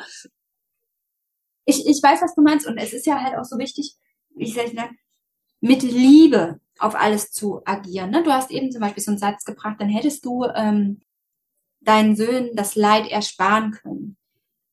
ich, 1.65 1.87
ich 1.87 2.03
weiß, 2.03 2.23
was 2.23 2.35
du 2.35 2.43
meinst. 2.43 2.67
Und 2.67 2.79
es 2.79 2.93
ist 2.93 3.07
ja 3.07 3.23
halt 3.23 3.37
auch 3.37 3.45
so 3.45 3.59
wichtig, 3.59 3.95
wie 4.35 4.45
ich 4.45 4.55
sage, 4.55 4.73
mit 5.61 5.83
Liebe 5.83 6.61
auf 6.79 6.95
alles 6.95 7.31
zu 7.31 7.63
agieren. 7.65 8.11
Ne? 8.11 8.23
Du 8.23 8.33
hast 8.33 8.51
eben 8.51 8.71
zum 8.71 8.81
Beispiel 8.81 9.03
so 9.03 9.11
einen 9.11 9.19
Satz 9.19 9.45
gebracht, 9.45 9.77
dann 9.79 9.89
hättest 9.89 10.25
du 10.25 10.45
ähm, 10.45 11.01
deinen 11.81 12.17
Söhnen 12.17 12.51
das 12.55 12.75
Leid 12.75 13.11
ersparen 13.11 13.73
können. 13.73 14.17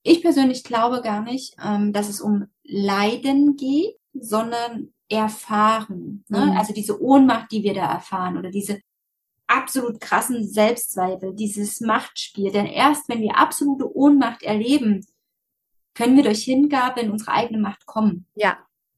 Ich 0.03 0.21
persönlich 0.21 0.63
glaube 0.63 1.01
gar 1.01 1.21
nicht, 1.21 1.55
ähm, 1.63 1.93
dass 1.93 2.09
es 2.09 2.21
um 2.21 2.47
Leiden 2.63 3.55
geht, 3.55 3.95
sondern 4.13 4.93
erfahren. 5.09 6.25
Ne? 6.27 6.47
Mhm. 6.47 6.57
Also 6.57 6.73
diese 6.73 7.01
Ohnmacht, 7.01 7.51
die 7.51 7.63
wir 7.63 7.73
da 7.73 7.91
erfahren 7.91 8.37
oder 8.37 8.49
diese 8.49 8.81
absolut 9.47 9.99
krassen 9.99 10.47
Selbstzweifel, 10.47 11.35
dieses 11.35 11.81
Machtspiel. 11.81 12.51
Denn 12.51 12.65
erst 12.65 13.09
wenn 13.09 13.21
wir 13.21 13.37
absolute 13.37 13.95
Ohnmacht 13.95 14.43
erleben, 14.43 15.05
können 15.93 16.15
wir 16.15 16.23
durch 16.23 16.43
Hingabe 16.43 17.01
in 17.01 17.11
unsere 17.11 17.31
eigene 17.31 17.59
Macht 17.59 17.85
kommen. 17.85 18.27
Ja. 18.35 18.57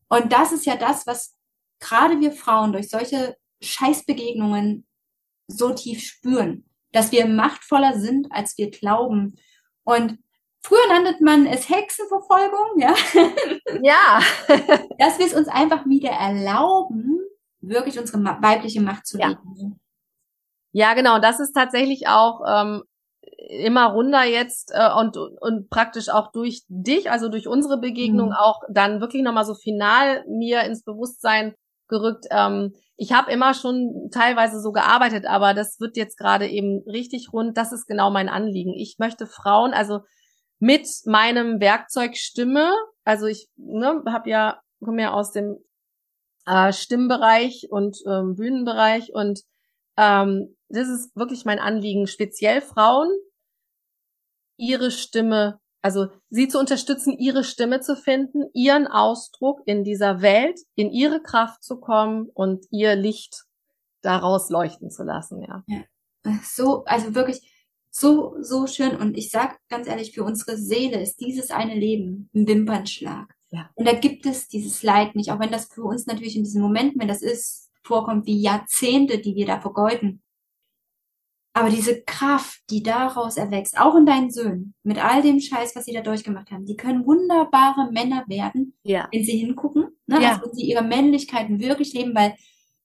Und 0.10 0.32
das 0.32 0.52
ist 0.52 0.66
ja 0.66 0.76
das, 0.76 1.08
was 1.08 1.36
gerade 1.80 2.20
wir 2.20 2.32
Frauen 2.32 2.72
durch 2.72 2.90
solche 2.90 3.36
Scheißbegegnungen 3.62 4.86
so 5.48 5.74
tief 5.74 6.02
spüren, 6.04 6.66
dass 6.92 7.12
wir 7.12 7.26
machtvoller 7.26 8.00
sind, 8.00 8.32
als 8.32 8.58
wir 8.58 8.70
glauben. 8.72 9.36
Und 9.84 10.20
früher 10.62 10.88
nannte 10.88 11.24
man 11.24 11.46
es 11.46 11.70
Hexenverfolgung, 11.70 12.80
ja. 12.80 12.94
Ja. 13.82 14.22
dass 15.00 15.20
wir 15.20 15.26
es 15.26 15.34
uns 15.34 15.48
einfach 15.48 15.86
wieder 15.86 16.12
erlauben, 16.12 17.20
wirklich 17.62 18.00
unsere 18.00 18.24
weibliche 18.24 18.82
Macht 18.82 19.08
zu 19.08 19.18
leben. 19.18 19.80
Ja, 20.72 20.90
ja 20.90 20.94
genau. 20.94 21.20
Das 21.20 21.40
ist 21.40 21.54
tatsächlich 21.54 22.08
auch 22.08 22.42
ähm, 22.48 22.84
immer 23.50 23.88
runder 23.88 24.24
jetzt 24.24 24.72
äh, 24.74 24.90
und, 24.94 25.18
und 25.18 25.70
praktisch 25.70 26.10
auch 26.10 26.32
durch 26.32 26.64
dich, 26.68 27.12
also 27.12 27.30
durch 27.30 27.48
unsere 27.48 27.80
Begegnung 27.80 28.30
mhm. 28.30 28.36
auch 28.36 28.62
dann 28.70 29.02
wirklich 29.02 29.24
nochmal 29.24 29.46
so 29.46 29.54
final 29.54 30.24
mir 30.28 30.62
ins 30.64 30.84
Bewusstsein 30.84 31.54
gerückt. 31.90 32.26
Ähm, 32.32 32.74
ich 32.96 33.12
habe 33.12 33.32
immer 33.32 33.54
schon 33.54 34.10
teilweise 34.12 34.62
so 34.62 34.72
gearbeitet, 34.72 35.26
aber 35.26 35.54
das 35.54 35.80
wird 35.80 35.98
jetzt 35.98 36.18
gerade 36.18 36.48
eben 36.48 36.84
richtig 36.88 37.34
rund. 37.34 37.58
Das 37.58 37.74
ist 37.74 37.86
genau 37.86 38.12
mein 38.12 38.30
Anliegen. 38.30 38.74
Ich 38.74 38.96
möchte 39.00 39.28
Frauen, 39.28 39.74
also 39.74 40.00
mit 40.60 40.88
meinem 41.06 41.60
Werkzeug 41.60 42.16
Stimme, 42.16 42.72
also 43.04 43.26
ich 43.26 43.50
ne, 43.58 44.04
habe 44.08 44.30
ja 44.30 44.62
komme 44.84 45.02
ja 45.02 45.14
aus 45.14 45.32
dem 45.32 45.58
äh, 46.46 46.72
Stimmbereich 46.72 47.68
und 47.70 47.98
ähm, 48.08 48.36
Bühnenbereich 48.36 49.14
und 49.14 49.42
ähm, 49.98 50.56
das 50.70 50.88
ist 50.88 51.16
wirklich 51.16 51.46
mein 51.46 51.60
Anliegen, 51.60 52.08
speziell 52.08 52.62
Frauen 52.62 53.10
ihre 54.58 54.92
Stimme, 54.92 55.60
also 55.82 56.08
sie 56.30 56.48
zu 56.48 56.60
unterstützen, 56.60 57.18
ihre 57.18 57.44
Stimme 57.44 57.82
zu 57.82 57.96
finden, 57.96 58.46
ihren 58.54 58.88
Ausdruck 58.88 59.62
in 59.66 59.84
dieser 59.84 60.22
Welt, 60.22 60.60
in 60.76 60.92
ihre 60.92 61.22
Kraft 61.22 61.64
zu 61.64 61.80
kommen 61.80 62.30
und 62.34 62.66
ihr 62.72 62.96
Licht 62.96 63.44
daraus 64.02 64.50
leuchten 64.50 64.92
zu 64.92 65.04
lassen, 65.04 65.42
ja. 65.42 65.64
ja. 65.68 65.84
So, 66.44 66.84
also 66.86 67.16
wirklich 67.16 67.42
so, 67.90 68.36
so 68.42 68.68
schön. 68.68 68.96
Und 68.96 69.18
ich 69.18 69.30
sag 69.30 69.60
ganz 69.70 69.88
ehrlich, 69.88 70.14
für 70.14 70.24
unsere 70.24 70.58
Seele 70.58 71.02
ist 71.02 71.20
dieses 71.20 71.52
eine 71.52 71.76
Leben 71.76 72.30
ein 72.34 72.48
Wimpernschlag. 72.48 73.34
Ja. 73.52 73.70
Und 73.76 73.88
da 73.88 73.94
gibt 73.94 74.26
es 74.26 74.48
dieses 74.48 74.82
Leid 74.82 75.16
nicht, 75.16 75.32
auch 75.32 75.40
wenn 75.40 75.52
das 75.52 75.68
für 75.68 75.84
uns 75.84 76.08
natürlich 76.08 76.36
in 76.36 76.44
diesem 76.44 76.62
Moment, 76.62 76.98
wenn 76.98 77.08
das 77.08 77.22
ist, 77.22 77.70
vorkommt 77.84 78.26
wie 78.26 78.42
Jahrzehnte, 78.42 79.20
die 79.20 79.36
wir 79.36 79.46
da 79.46 79.60
vergeuden. 79.60 80.23
Aber 81.54 81.70
diese 81.70 82.02
Kraft, 82.02 82.62
die 82.72 82.82
daraus 82.82 83.38
erwächst, 83.38 83.80
auch 83.80 83.96
in 83.96 84.08
deinen 84.08 84.32
Söhnen, 84.32 84.74
mit 84.82 85.04
all 85.04 85.22
dem 85.22 85.40
Scheiß, 85.40 85.76
was 85.76 85.86
sie 85.86 85.94
da 85.94 86.02
durchgemacht 86.02 86.50
haben, 86.50 86.66
die 86.66 86.76
können 86.76 87.06
wunderbare 87.06 87.92
Männer 87.92 88.24
werden, 88.28 88.76
ja. 88.82 89.08
wenn 89.12 89.24
sie 89.24 89.38
hingucken, 89.38 89.88
ne? 90.08 90.22
ja. 90.22 90.32
also 90.32 90.48
wenn 90.48 90.56
sie 90.56 90.66
ihre 90.66 90.84
Männlichkeiten 90.84 91.60
wirklich 91.60 91.94
leben, 91.94 92.16
weil 92.16 92.36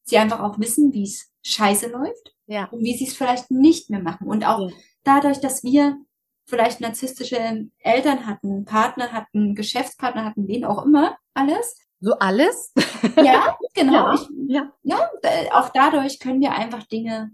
sie 0.02 0.18
einfach 0.18 0.40
auch 0.40 0.58
wissen, 0.58 0.92
wie 0.92 1.04
es 1.04 1.32
scheiße 1.42 1.88
läuft 1.88 2.34
ja. 2.46 2.66
und 2.66 2.82
wie 2.82 2.94
sie 2.94 3.06
es 3.06 3.16
vielleicht 3.16 3.50
nicht 3.50 3.88
mehr 3.88 4.02
machen. 4.02 4.26
Und 4.26 4.44
auch 4.44 4.68
ja. 4.68 4.76
dadurch, 5.02 5.40
dass 5.40 5.64
wir 5.64 5.96
vielleicht 6.44 6.80
narzisstische 6.80 7.68
Eltern 7.78 8.26
hatten, 8.26 8.64
Partner 8.66 9.12
hatten, 9.12 9.54
Geschäftspartner 9.54 10.24
hatten, 10.24 10.46
wen 10.46 10.64
auch 10.64 10.84
immer, 10.84 11.16
alles. 11.34 11.78
So 12.00 12.12
alles? 12.18 12.72
Ja, 13.16 13.56
genau. 13.74 13.92
Ja, 13.92 14.14
ich, 14.14 14.28
ja. 14.48 14.72
ja, 14.82 15.10
auch 15.52 15.70
dadurch 15.70 16.20
können 16.20 16.40
wir 16.40 16.52
einfach 16.52 16.84
Dinge 16.84 17.32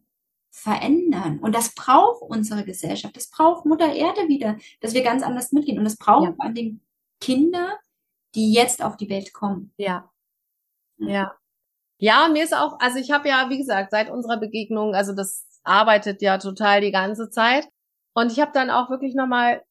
verändern. 0.55 1.41
Und 1.41 1.55
das 1.55 1.75
braucht 1.75 2.23
unsere 2.23 2.65
Gesellschaft. 2.65 3.17
Das 3.17 3.29
braucht 3.29 3.67
Mutter 3.67 3.93
Erde 3.93 4.29
wieder, 4.29 4.57
dass 4.81 4.95
wir 4.95 5.03
ganz 5.03 5.25
anders 5.25 5.51
mitgehen. 5.51 5.79
Und 5.79 5.85
das 5.85 5.97
brauchen 5.97 6.31
ja. 6.31 6.33
vor 6.35 6.45
allem 6.47 6.81
Kinder, 7.21 7.77
die 8.37 8.53
jetzt 8.53 8.83
auf 8.83 8.97
die 8.97 9.11
Welt 9.11 9.33
kommen. 9.33 9.73
Ja. 9.77 10.11
Ja. 10.99 11.35
Ja, 11.99 12.29
mir 12.29 12.45
ist 12.45 12.55
auch, 12.55 12.79
also 12.79 12.99
ich 12.99 13.11
habe 13.11 13.29
ja, 13.29 13.51
wie 13.51 13.59
gesagt, 13.59 13.91
seit 13.91 14.11
unserer 14.11 14.39
Begegnung, 14.39 14.95
also 14.95 15.13
das 15.13 15.45
arbeitet 15.65 16.23
ja 16.23 16.39
total 16.39 16.81
die 16.81 16.93
ganze 16.93 17.31
Zeit. 17.31 17.69
Und 18.15 18.31
ich 18.31 18.41
habe 18.41 18.53
dann 18.55 18.71
auch 18.71 18.91
wirklich 18.91 19.15
nochmal 19.15 19.63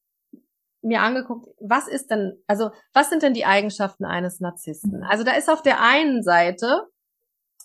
mir 0.82 1.02
angeguckt, 1.02 1.48
was 1.62 1.88
ist 1.88 2.12
denn, 2.12 2.44
also 2.46 2.72
was 2.92 3.10
sind 3.10 3.24
denn 3.24 3.34
die 3.34 3.46
Eigenschaften 3.46 4.04
eines 4.04 4.42
Narzissten? 4.42 4.98
Mhm. 4.98 5.04
Also 5.04 5.24
da 5.24 5.32
ist 5.32 5.50
auf 5.50 5.62
der 5.62 5.82
einen 5.82 6.24
Seite 6.24 6.88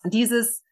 dieses 0.04 0.62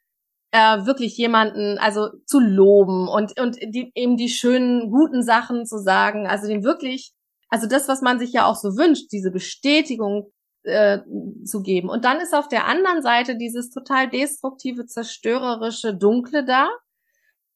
äh, 0.56 0.86
wirklich 0.86 1.16
jemanden 1.18 1.76
also 1.78 2.08
zu 2.24 2.40
loben 2.40 3.08
und 3.08 3.38
und 3.38 3.56
die, 3.60 3.92
eben 3.94 4.16
die 4.16 4.30
schönen 4.30 4.90
guten 4.90 5.22
Sachen 5.22 5.66
zu 5.66 5.78
sagen, 5.78 6.26
also 6.26 6.46
den 6.46 6.64
wirklich 6.64 7.12
also 7.50 7.66
das 7.66 7.88
was 7.88 8.00
man 8.00 8.18
sich 8.18 8.32
ja 8.32 8.46
auch 8.46 8.56
so 8.56 8.76
wünscht, 8.76 9.12
diese 9.12 9.30
Bestätigung 9.30 10.32
äh, 10.64 11.00
zu 11.44 11.62
geben. 11.62 11.90
Und 11.90 12.04
dann 12.04 12.20
ist 12.20 12.34
auf 12.34 12.48
der 12.48 12.66
anderen 12.66 13.02
Seite 13.02 13.36
dieses 13.36 13.70
total 13.70 14.08
destruktive, 14.08 14.86
zerstörerische 14.86 15.94
Dunkle 15.94 16.44
da. 16.44 16.68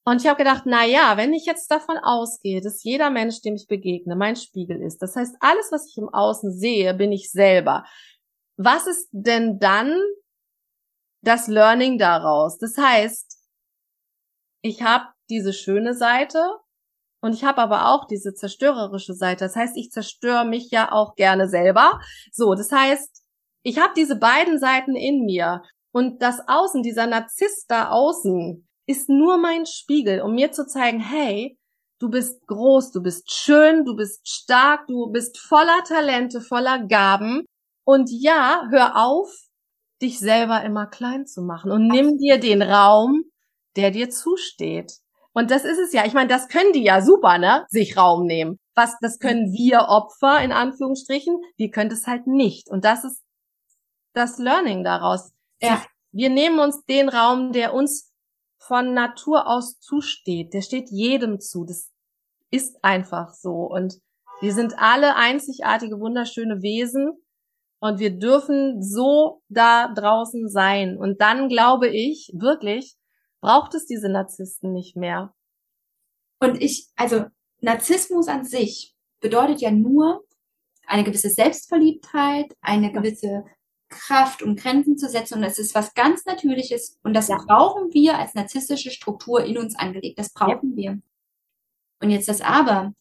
Und 0.05 0.21
ich 0.21 0.29
habe 0.29 0.39
gedacht, 0.39 0.63
na 0.67 0.85
ja, 0.85 1.17
wenn 1.17 1.33
ich 1.33 1.47
jetzt 1.47 1.71
davon 1.71 1.97
ausgehe, 1.99 2.61
dass 2.61 2.85
jeder 2.85 3.11
Mensch, 3.11 3.41
dem 3.41 3.55
ich 3.55 3.67
begegne, 3.67 4.15
mein 4.15 4.37
Spiegel 4.37 4.81
ist, 4.81 4.99
das 4.99 5.17
heißt, 5.17 5.37
alles, 5.41 5.73
was 5.73 5.89
ich 5.89 5.99
im 5.99 6.09
Außen 6.09 6.53
sehe, 6.53 6.95
bin 6.95 7.13
ich 7.13 7.31
selber. 7.31 7.85
Was 8.57 8.87
ist 8.87 9.09
denn 9.13 9.59
dann 9.59 9.97
das 11.23 11.49
Learning 11.49 11.99
daraus. 11.99 12.59
Das 12.59 12.77
heißt, 12.77 13.39
ich 14.63 14.83
habe 14.83 15.07
diese 15.29 15.53
schöne 15.53 15.95
Seite 15.95 16.43
und 17.23 17.35
ich 17.35 17.45
habe 17.45 17.61
aber 17.61 17.89
auch 17.89 18.07
diese 18.07 18.35
zerstörerische 18.35 19.15
Seite. 19.15 19.45
Das 19.45 19.57
heißt, 19.57 19.77
ich 19.77 19.91
zerstöre 19.91 20.45
mich 20.45 20.71
ja 20.71 20.93
auch 20.93 21.15
gerne 21.15 21.49
selber. 21.49 22.01
So, 22.33 22.55
das 22.55 22.73
heißt, 22.73 23.23
ich 23.63 23.79
habe 23.79 23.93
diese 23.97 24.17
beiden 24.17 24.59
Seiten 24.59 24.97
in 24.97 25.25
mir 25.25 25.63
und 25.93 26.23
das 26.23 26.41
Außen, 26.47 26.83
dieser 26.83 27.07
Narzisst 27.07 27.67
da 27.69 27.91
außen, 27.91 28.67
ist 28.87 29.09
nur 29.09 29.39
mein 29.39 29.67
Spiegel, 29.67 30.21
um 30.23 30.35
mir 30.35 30.53
zu 30.53 30.67
zeigen, 30.67 31.01
hey, 31.01 31.59
du 32.01 32.09
bist 32.09 32.47
groß, 32.47 32.93
du 32.93 33.03
bist 33.03 33.31
schön, 33.31 33.85
du 33.85 33.95
bist 33.95 34.27
stark, 34.29 34.87
du 34.87 35.11
bist 35.11 35.39
voller 35.39 35.83
Talente, 35.85 36.41
voller 36.41 36.87
Gaben. 36.87 37.45
Und 37.85 38.09
ja, 38.11 38.67
hör 38.71 38.97
auf, 38.97 39.31
dich 40.03 40.19
selber 40.19 40.63
immer 40.63 40.87
klein 40.87 41.27
zu 41.27 41.43
machen 41.43 41.71
und 41.71 41.87
nimm 41.87 42.19
dir 42.19 42.39
den 42.39 42.63
Raum, 42.63 43.25
der 43.77 43.91
dir 43.91 44.11
zusteht. 44.11 44.93
Und 45.33 45.51
das 45.51 45.65
ist 45.65 45.79
es 45.79 45.93
ja. 45.93 46.05
Ich 46.07 46.13
meine, 46.13 46.29
das 46.29 46.49
können 46.49 46.73
die 46.73 46.83
ja 46.83 47.03
super, 47.03 47.39
ne? 47.39 47.65
Sich 47.69 47.97
Raum 47.97 48.27
nehmen. 48.27 48.59
Was, 48.75 48.97
das 49.01 49.19
können 49.19 49.53
wir 49.53 49.87
Opfer 49.89 50.41
in 50.43 50.53
Anführungsstrichen. 50.53 51.41
Wir 51.57 51.71
können 51.71 51.91
das 51.91 52.07
halt 52.07 52.27
nicht. 52.27 52.69
Und 52.69 52.85
das 52.85 53.05
ist 53.05 53.23
das 54.13 54.39
Learning 54.39 54.83
daraus. 54.83 55.33
Ja. 55.61 55.85
Wir 56.13 56.31
nehmen 56.31 56.59
uns 56.59 56.85
den 56.87 57.09
Raum, 57.09 57.53
der 57.53 57.75
uns 57.75 58.11
von 58.59 58.93
Natur 58.93 59.47
aus 59.47 59.79
zusteht. 59.79 60.53
Der 60.53 60.63
steht 60.63 60.91
jedem 60.91 61.41
zu. 61.41 61.65
Das 61.65 61.91
ist 62.51 62.83
einfach 62.83 63.33
so. 63.35 63.69
Und 63.69 64.01
wir 64.41 64.55
sind 64.55 64.75
alle 64.79 65.15
einzigartige, 65.17 66.01
wunderschöne 66.01 66.63
Wesen. 66.63 67.20
Und 67.81 67.99
wir 67.99 68.11
dürfen 68.11 68.83
so 68.83 69.43
da 69.49 69.89
draußen 69.89 70.49
sein. 70.49 70.99
Und 70.99 71.21
dann 71.21 71.49
glaube 71.49 71.89
ich, 71.89 72.31
wirklich, 72.35 72.97
braucht 73.41 73.75
es 73.75 73.87
diese 73.87 74.11
Narzissten 74.11 74.73
nicht 74.73 74.97
mehr. 74.97 75.35
Und 76.41 76.63
ich, 76.63 76.89
also 76.97 77.25
Narzissmus 77.61 78.29
an 78.29 78.45
sich 78.45 78.95
bedeutet 79.21 79.61
ja 79.61 79.71
nur 79.71 80.25
eine 80.87 81.05
gewisse 81.05 81.31
Selbstverliebtheit, 81.31 82.55
eine 82.61 82.93
gewisse 82.93 83.45
Kraft, 83.89 84.43
um 84.43 84.57
Grenzen 84.57 84.99
zu 84.99 85.09
setzen. 85.09 85.35
Und 85.35 85.43
das 85.43 85.59
ist 85.59 85.75
was 85.75 85.95
ganz 85.95 86.25
Natürliches. 86.25 86.99
Und 87.03 87.15
das 87.15 87.29
ja. 87.29 87.39
brauchen 87.47 87.93
wir 87.93 88.19
als 88.19 88.35
narzisstische 88.35 88.91
Struktur 88.91 89.45
in 89.45 89.59
uns 89.59 89.77
angelegt. 89.77 90.19
Das 90.19 90.33
brauchen 90.33 90.77
ja. 90.77 90.93
wir. 90.93 91.03
Und 92.03 92.11
jetzt 92.11 92.29
das 92.29 92.41
Aber. 92.41 92.95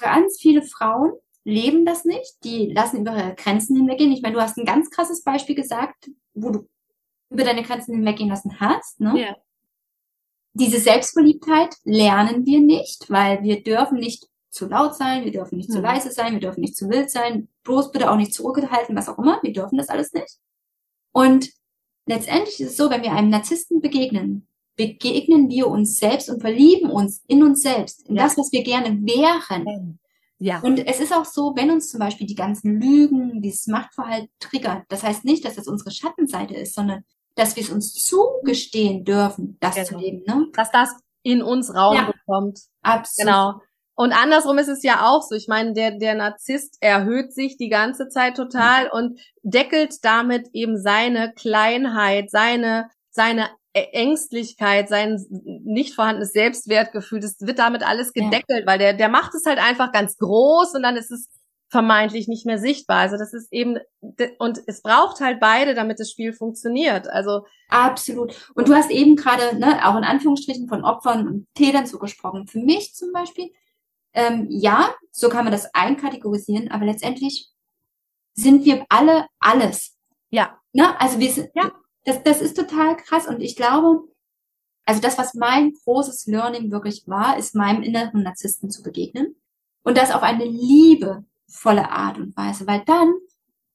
Ganz 0.00 0.38
viele 0.40 0.62
Frauen 0.62 1.12
leben 1.44 1.84
das 1.84 2.04
nicht, 2.04 2.44
die 2.44 2.66
lassen 2.72 3.00
über 3.00 3.16
ihre 3.16 3.34
Grenzen 3.34 3.76
hinweggehen. 3.76 4.12
Ich 4.12 4.22
meine, 4.22 4.34
du 4.34 4.40
hast 4.40 4.58
ein 4.58 4.64
ganz 4.64 4.90
krasses 4.90 5.22
Beispiel 5.22 5.56
gesagt, 5.56 6.10
wo 6.34 6.50
du 6.50 6.68
über 7.30 7.44
deine 7.44 7.62
Grenzen 7.62 7.94
hinweggehen 7.94 8.28
lassen 8.28 8.60
hast. 8.60 9.00
Ne? 9.00 9.20
Ja. 9.20 9.36
Diese 10.54 10.78
Selbstverliebtheit 10.78 11.74
lernen 11.84 12.44
wir 12.44 12.60
nicht, 12.60 13.10
weil 13.10 13.42
wir 13.42 13.62
dürfen 13.62 13.98
nicht 13.98 14.28
zu 14.50 14.66
laut 14.66 14.94
sein, 14.94 15.24
wir 15.24 15.32
dürfen 15.32 15.56
nicht 15.56 15.70
mhm. 15.70 15.74
zu 15.74 15.80
leise 15.80 16.10
sein, 16.10 16.34
wir 16.34 16.40
dürfen 16.40 16.60
nicht 16.60 16.76
zu 16.76 16.90
wild 16.90 17.10
sein, 17.10 17.48
bloß 17.64 17.90
bitte 17.90 18.10
auch 18.10 18.16
nicht 18.16 18.34
zurückgehalten, 18.34 18.94
was 18.94 19.08
auch 19.08 19.18
immer, 19.18 19.40
wir 19.42 19.52
dürfen 19.52 19.78
das 19.78 19.88
alles 19.88 20.12
nicht. 20.12 20.38
Und 21.10 21.50
letztendlich 22.06 22.60
ist 22.60 22.70
es 22.72 22.76
so, 22.76 22.90
wenn 22.90 23.02
wir 23.02 23.12
einem 23.12 23.30
Narzissten 23.30 23.80
begegnen, 23.80 24.46
begegnen 24.76 25.48
wir 25.48 25.68
uns 25.68 25.98
selbst 25.98 26.28
und 26.28 26.40
verlieben 26.40 26.90
uns 26.90 27.22
in 27.26 27.42
uns 27.42 27.62
selbst, 27.62 28.08
in 28.08 28.16
ja. 28.16 28.24
das, 28.24 28.36
was 28.36 28.52
wir 28.52 28.62
gerne 28.62 28.90
wären. 29.02 29.98
Ja. 30.42 30.58
Und 30.60 30.84
es 30.84 30.98
ist 30.98 31.14
auch 31.14 31.24
so, 31.24 31.52
wenn 31.54 31.70
uns 31.70 31.88
zum 31.88 32.00
Beispiel 32.00 32.26
die 32.26 32.34
ganzen 32.34 32.80
Lügen, 32.80 33.40
dieses 33.40 33.68
Machtverhalten 33.68 34.28
triggert, 34.40 34.82
das 34.88 35.04
heißt 35.04 35.24
nicht, 35.24 35.44
dass 35.44 35.54
das 35.54 35.68
unsere 35.68 35.92
Schattenseite 35.92 36.54
ist, 36.54 36.74
sondern 36.74 37.04
dass 37.36 37.54
wir 37.54 37.62
es 37.62 37.70
uns 37.70 37.94
zugestehen 37.94 39.04
dürfen, 39.04 39.56
das 39.60 39.76
genau. 39.76 39.86
zu 39.86 39.98
leben. 39.98 40.24
Ne? 40.26 40.48
Dass 40.52 40.72
das 40.72 40.90
in 41.22 41.42
uns 41.42 41.72
Raum 41.72 41.94
ja. 41.94 42.10
bekommt. 42.10 42.58
Absolut. 42.82 43.32
Genau. 43.32 43.60
Und 43.94 44.12
andersrum 44.12 44.58
ist 44.58 44.66
es 44.68 44.82
ja 44.82 45.06
auch 45.08 45.22
so. 45.22 45.36
Ich 45.36 45.46
meine, 45.46 45.74
der, 45.74 45.92
der 45.92 46.16
Narzisst 46.16 46.76
erhöht 46.80 47.32
sich 47.32 47.56
die 47.56 47.68
ganze 47.68 48.08
Zeit 48.08 48.36
total 48.36 48.86
mhm. 48.86 48.90
und 48.92 49.20
deckelt 49.44 49.94
damit 50.02 50.48
eben 50.52 50.76
seine 50.76 51.32
Kleinheit, 51.34 52.30
seine, 52.30 52.88
seine 53.10 53.48
Ängstlichkeit, 53.74 54.88
sein 54.88 55.24
nicht 55.30 55.94
vorhandenes 55.94 56.32
Selbstwertgefühl, 56.32 57.20
das 57.20 57.40
wird 57.40 57.58
damit 57.58 57.82
alles 57.82 58.12
gedeckelt, 58.12 58.60
ja. 58.60 58.66
weil 58.66 58.78
der, 58.78 58.92
der 58.92 59.08
macht 59.08 59.34
es 59.34 59.46
halt 59.46 59.58
einfach 59.58 59.92
ganz 59.92 60.18
groß 60.18 60.74
und 60.74 60.82
dann 60.82 60.96
ist 60.96 61.10
es 61.10 61.28
vermeintlich 61.72 62.28
nicht 62.28 62.44
mehr 62.44 62.58
sichtbar. 62.58 62.98
Also 62.98 63.16
das 63.16 63.32
ist 63.32 63.50
eben, 63.50 63.78
und 64.38 64.60
es 64.66 64.82
braucht 64.82 65.20
halt 65.20 65.40
beide, 65.40 65.74
damit 65.74 65.98
das 66.00 66.10
Spiel 66.10 66.34
funktioniert. 66.34 67.08
Also. 67.08 67.46
Absolut. 67.70 68.52
Und 68.54 68.68
du 68.68 68.74
hast 68.74 68.90
eben 68.90 69.16
gerade, 69.16 69.58
ne, 69.58 69.80
auch 69.88 69.96
in 69.96 70.04
Anführungsstrichen 70.04 70.68
von 70.68 70.84
Opfern 70.84 71.26
und 71.26 71.46
Tätern 71.54 71.86
so 71.86 71.98
gesprochen. 71.98 72.46
Für 72.46 72.58
mich 72.58 72.94
zum 72.94 73.10
Beispiel, 73.12 73.50
ähm, 74.12 74.48
ja, 74.50 74.94
so 75.10 75.30
kann 75.30 75.44
man 75.44 75.52
das 75.52 75.74
einkategorisieren, 75.74 76.70
aber 76.70 76.84
letztendlich 76.84 77.48
sind 78.34 78.66
wir 78.66 78.84
alle 78.90 79.26
alles. 79.40 79.96
Ja. 80.28 80.58
Ne? 80.74 81.00
Also 81.00 81.18
wir 81.20 81.30
sind, 81.30 81.48
ja. 81.54 81.72
Das, 82.04 82.22
das 82.22 82.40
ist 82.40 82.56
total 82.56 82.96
krass 82.96 83.26
und 83.26 83.40
ich 83.40 83.56
glaube, 83.56 84.08
also 84.84 85.00
das, 85.00 85.18
was 85.18 85.34
mein 85.34 85.74
großes 85.84 86.26
Learning 86.26 86.70
wirklich 86.70 87.04
war, 87.06 87.38
ist 87.38 87.54
meinem 87.54 87.82
inneren 87.82 88.22
Narzissten 88.22 88.70
zu 88.70 88.82
begegnen 88.82 89.36
und 89.82 89.96
das 89.96 90.10
auf 90.10 90.22
eine 90.22 90.44
liebevolle 90.44 91.90
Art 91.90 92.18
und 92.18 92.36
Weise, 92.36 92.66
weil 92.66 92.82
dann 92.86 93.14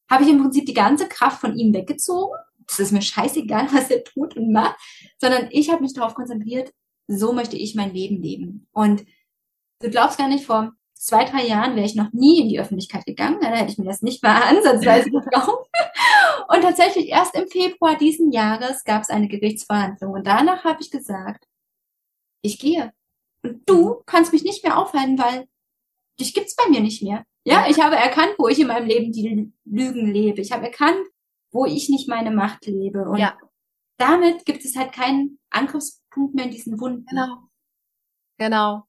habe 0.10 0.24
ich 0.24 0.30
im 0.30 0.42
Prinzip 0.42 0.66
die 0.66 0.74
ganze 0.74 1.08
Kraft 1.08 1.42
von 1.42 1.56
ihm 1.58 1.74
weggezogen. 1.74 2.38
Es 2.70 2.80
ist 2.80 2.92
mir 2.92 3.02
scheißegal, 3.02 3.68
was 3.74 3.90
er 3.90 4.04
tut 4.04 4.36
und 4.36 4.52
macht, 4.52 4.76
sondern 5.20 5.48
ich 5.52 5.70
habe 5.70 5.82
mich 5.82 5.94
darauf 5.94 6.16
konzentriert, 6.16 6.74
so 7.08 7.32
möchte 7.32 7.56
ich 7.56 7.76
mein 7.76 7.94
Leben 7.94 8.22
leben. 8.22 8.68
Und 8.74 9.06
Du 9.80 9.90
glaubst 9.92 10.18
gar 10.18 10.28
nicht, 10.28 10.46
vor 10.46 10.74
zwei, 10.96 11.24
drei 11.26 11.46
Jahren 11.46 11.76
wäre 11.76 11.86
ich 11.86 11.96
noch 11.96 12.12
nie 12.12 12.42
in 12.42 12.50
die 12.50 12.60
Öffentlichkeit 12.60 13.06
gegangen. 13.06 13.38
Da 13.42 13.50
hätte 13.50 13.72
ich 13.72 13.78
mir 13.78 13.86
das 13.86 14.02
nicht 14.02 14.24
mal 14.24 14.42
ansatzweise 14.50 15.12
geglaubt. 15.12 15.70
Und 16.48 16.62
tatsächlich 16.62 17.10
erst 17.10 17.36
im 17.36 17.48
Februar 17.48 17.98
diesen 17.98 18.32
Jahres 18.32 18.84
gab 18.84 19.02
es 19.02 19.10
eine 19.10 19.28
Gerichtsverhandlung. 19.28 20.14
Und 20.14 20.28
danach 20.28 20.64
habe 20.64 20.82
ich 20.82 20.92
gesagt, 20.92 21.46
ich 22.42 22.60
gehe. 22.60 22.94
Und 23.44 23.68
du 23.70 24.02
kannst 24.06 24.32
mich 24.32 24.44
nicht 24.44 24.64
mehr 24.64 24.78
aufhalten, 24.78 25.20
weil 25.20 25.48
dich 26.20 26.34
gibt's 26.34 26.56
bei 26.56 26.70
mir 26.70 26.80
nicht 26.80 27.04
mehr. 27.04 27.26
Ja, 27.44 27.66
ich 27.70 27.82
habe 27.82 27.96
erkannt, 27.96 28.36
wo 28.38 28.48
ich 28.48 28.60
in 28.60 28.68
meinem 28.68 28.88
Leben 28.88 29.12
die 29.12 29.52
Lügen 29.66 30.12
lebe. 30.12 30.42
Ich 30.42 30.52
habe 30.52 30.66
erkannt, 30.66 31.06
wo 31.52 31.66
ich 31.66 31.90
nicht 31.90 32.10
meine 32.10 32.32
Macht 32.32 32.66
lebe. 32.66 33.08
Und 33.08 33.20
ja. 33.20 33.38
damit 33.98 34.46
gibt 34.46 34.66
es 34.66 34.76
halt 34.76 34.92
keinen 34.92 35.40
Angriffspunkt 35.50 36.36
mehr 36.36 36.46
in 36.46 36.52
diesen 36.52 36.80
Wunden. 36.80 37.06
Genau. 37.06 37.38
Genau. 38.38 38.84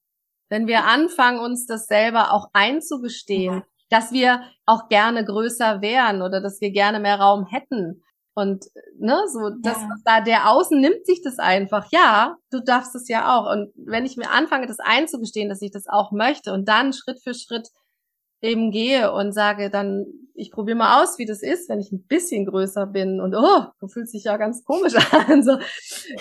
Wenn 0.49 0.67
wir 0.67 0.85
anfangen, 0.85 1.41
uns 1.41 1.67
das 1.67 1.87
selber 1.87 2.33
auch 2.33 2.49
einzugestehen, 2.53 3.55
ja. 3.55 3.67
Dass 3.91 4.13
wir 4.13 4.43
auch 4.67 4.89
gerne 4.89 5.25
größer 5.25 5.81
wären 5.81 6.23
oder 6.23 6.41
dass 6.41 6.61
wir 6.61 6.71
gerne 6.71 7.01
mehr 7.01 7.19
Raum 7.19 7.47
hätten. 7.47 8.03
Und 8.35 8.67
ne, 8.99 9.21
so 9.33 9.51
das 9.63 9.79
ja. 9.81 9.89
da 10.05 10.21
der 10.21 10.51
Außen 10.51 10.81
nimmt 10.81 11.05
sich 11.07 11.23
das 11.23 11.39
einfach. 11.39 11.89
Ja, 11.91 12.37
du 12.53 12.61
darfst 12.61 12.95
es 12.95 13.09
ja 13.09 13.37
auch. 13.37 13.51
Und 13.51 13.73
wenn 13.75 14.07
ich 14.07 14.17
mir 14.17 14.31
anfange, 14.31 14.69
das 14.69 14.79
einzugestehen, 14.79 15.49
dass 15.49 15.63
ich 15.63 15.73
das 15.73 15.89
auch 15.89 16.13
möchte 16.13 16.53
und 16.53 16.69
dann 16.69 16.93
Schritt 16.93 17.21
für 17.21 17.35
Schritt 17.35 17.69
eben 18.41 18.71
gehe 18.71 19.13
und 19.13 19.33
sage 19.33 19.71
dann, 19.71 20.07
ich 20.35 20.53
probiere 20.53 20.79
mal 20.79 21.03
aus, 21.03 21.19
wie 21.19 21.27
das 21.27 21.43
ist, 21.43 21.69
wenn 21.69 21.81
ich 21.81 21.91
ein 21.91 22.07
bisschen 22.07 22.47
größer 22.47 22.87
bin 22.87 23.21
und 23.21 23.35
oh, 23.35 23.65
du 23.81 23.89
fühlst 23.89 24.15
dich 24.15 24.25
ja 24.25 24.37
ganz 24.37 24.63
komisch 24.65 24.95
an. 25.29 25.43
So, 25.43 25.59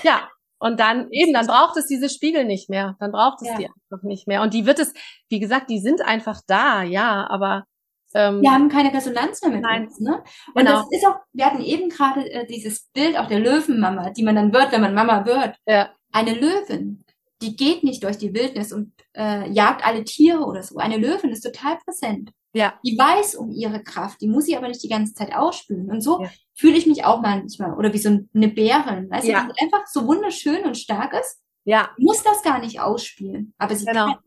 ja, 0.01 0.27
und 0.59 0.79
dann 0.79 1.09
eben, 1.11 1.33
dann 1.33 1.47
braucht 1.47 1.77
es 1.77 1.85
diese 1.85 2.09
Spiegel 2.09 2.45
nicht 2.45 2.69
mehr. 2.69 2.95
Dann 2.99 3.11
braucht 3.11 3.41
es 3.41 3.47
ja. 3.47 3.57
die 3.57 3.65
einfach 3.67 4.03
nicht 4.03 4.27
mehr. 4.27 4.41
Und 4.41 4.53
die 4.53 4.65
wird 4.65 4.79
es, 4.79 4.93
wie 5.29 5.39
gesagt, 5.39 5.69
die 5.69 5.79
sind 5.79 6.01
einfach 6.01 6.41
da, 6.47 6.83
ja, 6.83 7.27
aber 7.29 7.65
ähm, 8.13 8.41
wir 8.41 8.51
haben 8.51 8.69
keine 8.69 8.93
Resonanz 8.93 9.41
mehr 9.41 9.51
mit 9.51 9.61
nein. 9.61 9.83
uns. 9.83 9.99
Ne? 9.99 10.23
Und 10.53 10.65
genau. 10.65 10.79
das 10.79 10.87
ist 10.91 11.05
auch, 11.05 11.17
wir 11.33 11.45
hatten 11.45 11.61
eben 11.61 11.89
gerade 11.89 12.29
äh, 12.31 12.47
dieses 12.47 12.87
Bild 12.93 13.17
auch 13.17 13.27
der 13.27 13.39
Löwenmama, 13.39 14.11
die 14.11 14.23
man 14.23 14.35
dann 14.35 14.53
wird, 14.53 14.71
wenn 14.71 14.81
man 14.81 14.93
Mama 14.93 15.25
wird. 15.25 15.55
Ja. 15.65 15.91
Eine 16.11 16.33
Löwin, 16.33 17.03
die 17.41 17.55
geht 17.55 17.83
nicht 17.83 18.03
durch 18.03 18.17
die 18.17 18.33
Wildnis 18.33 18.71
und 18.71 18.93
äh, 19.15 19.49
jagt 19.51 19.85
alle 19.85 20.03
Tiere 20.03 20.43
oder 20.45 20.63
so. 20.63 20.77
Eine 20.77 20.97
Löwin 20.97 21.31
ist 21.31 21.41
total 21.41 21.77
präsent. 21.85 22.31
Ja. 22.57 22.79
Die 22.83 22.97
weiß 22.97 23.35
um 23.35 23.51
ihre 23.51 23.83
Kraft, 23.83 24.19
die 24.21 24.27
muss 24.27 24.45
sie 24.45 24.57
aber 24.57 24.67
nicht 24.67 24.83
die 24.83 24.89
ganze 24.89 25.13
Zeit 25.13 25.33
ausspülen. 25.33 25.89
Und 25.91 26.01
so 26.01 26.21
ja. 26.21 26.29
fühle 26.55 26.75
ich 26.75 26.87
mich 26.87 27.05
auch 27.05 27.21
manchmal. 27.21 27.73
Oder 27.75 27.93
wie 27.93 27.99
so 27.99 28.09
eine 28.09 28.47
Bärin. 28.47 29.09
Weißt 29.09 29.27
ja. 29.27 29.43
du, 29.43 29.53
die 29.53 29.61
einfach 29.61 29.85
so 29.87 30.07
wunderschön 30.07 30.65
und 30.65 30.77
stark 30.77 31.13
ist. 31.13 31.39
Ja. 31.65 31.91
Muss 31.97 32.23
das 32.23 32.41
gar 32.41 32.59
nicht 32.59 32.79
ausspielen. 32.79 33.53
Aber 33.57 33.75
sie 33.75 33.85
genau. 33.85 34.05
kann. 34.07 34.17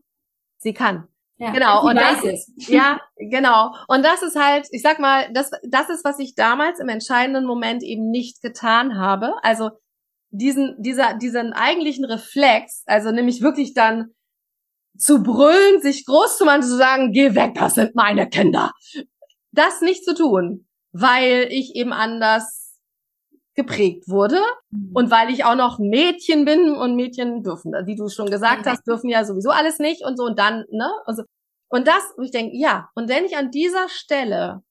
Sie 0.57 0.73
kann. 0.73 1.07
Ja, 1.37 1.51
genau. 1.51 1.83
Und 1.87 1.95
das 1.95 2.23
ist, 2.23 2.69
ja, 2.69 3.01
genau. 3.17 3.73
Und 3.87 4.05
das 4.05 4.21
ist 4.21 4.39
halt, 4.39 4.67
ich 4.71 4.83
sag 4.83 4.99
mal, 4.99 5.27
das, 5.33 5.49
das 5.63 5.89
ist, 5.89 6.05
was 6.05 6.19
ich 6.19 6.35
damals 6.35 6.79
im 6.79 6.87
entscheidenden 6.87 7.45
Moment 7.45 7.81
eben 7.81 8.11
nicht 8.11 8.41
getan 8.43 8.99
habe. 8.99 9.33
Also 9.41 9.71
diesen, 10.29 10.75
dieser, 10.77 11.15
diesen 11.15 11.53
eigentlichen 11.53 12.05
Reflex, 12.05 12.83
also 12.85 13.11
nämlich 13.11 13.41
wirklich 13.41 13.73
dann 13.73 14.11
zu 14.97 15.23
brüllen, 15.23 15.81
sich 15.81 16.05
groß 16.05 16.37
zu 16.37 16.45
machen, 16.45 16.63
zu 16.63 16.75
sagen, 16.75 17.11
geh 17.11 17.35
weg, 17.35 17.53
das 17.55 17.75
sind 17.75 17.95
meine 17.95 18.29
Kinder. 18.29 18.71
Das 19.51 19.81
nicht 19.81 20.05
zu 20.05 20.13
tun, 20.13 20.67
weil 20.91 21.47
ich 21.49 21.75
eben 21.75 21.93
anders 21.93 22.61
geprägt 23.53 24.07
wurde 24.07 24.39
mhm. 24.69 24.91
und 24.93 25.11
weil 25.11 25.29
ich 25.29 25.43
auch 25.43 25.55
noch 25.55 25.79
ein 25.79 25.89
Mädchen 25.89 26.45
bin 26.45 26.71
und 26.71 26.95
Mädchen 26.95 27.43
dürfen, 27.43 27.73
wie 27.85 27.95
du 27.95 28.07
schon 28.09 28.29
gesagt 28.29 28.65
hast, 28.65 28.87
dürfen 28.87 29.09
ja 29.09 29.25
sowieso 29.25 29.49
alles 29.49 29.79
nicht 29.79 30.05
und 30.05 30.17
so 30.17 30.23
und 30.23 30.39
dann, 30.39 30.65
ne? 30.71 30.89
Und, 31.05 31.15
so. 31.17 31.23
und 31.69 31.87
das, 31.87 32.03
ich 32.23 32.31
denke, 32.31 32.55
ja, 32.55 32.89
und 32.95 33.09
wenn 33.09 33.25
ich 33.25 33.35
an 33.35 33.51
dieser 33.51 33.89
Stelle 33.89 34.63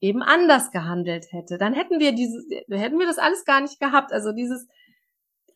eben 0.00 0.20
anders 0.20 0.72
gehandelt 0.72 1.26
hätte, 1.30 1.58
dann 1.58 1.74
hätten 1.74 2.00
wir 2.00 2.12
dieses, 2.12 2.44
hätten 2.68 2.98
wir 2.98 3.06
das 3.06 3.18
alles 3.18 3.44
gar 3.44 3.60
nicht 3.60 3.78
gehabt. 3.78 4.12
Also 4.12 4.32
dieses, 4.32 4.66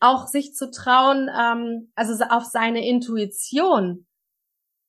auch 0.01 0.27
sich 0.27 0.53
zu 0.53 0.71
trauen, 0.71 1.29
ähm, 1.35 1.91
also 1.95 2.23
auf 2.25 2.45
seine 2.45 2.87
Intuition 2.87 4.05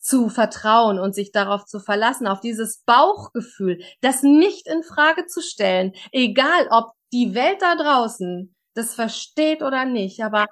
zu 0.01 0.29
vertrauen 0.29 0.99
und 0.99 1.15
sich 1.15 1.33
darauf 1.33 1.65
zu 1.67 1.81
verlassen, 1.81 2.27
auf 2.27 2.41
dieses 2.41 2.83
Bauchgefühl, 2.85 3.83
das 4.01 4.23
nicht 4.23 4.67
in 4.69 4.83
Frage 4.83 5.27
zu 5.27 5.43
stellen, 5.43 5.93
egal 6.13 6.69
ob 6.71 6.93
die 7.13 7.35
Welt 7.35 7.63
da 7.63 7.75
draußen 7.75 8.55
das 8.75 8.95
versteht 8.95 9.63
oder 9.63 9.85
nicht, 9.85 10.23
aber 10.23 10.47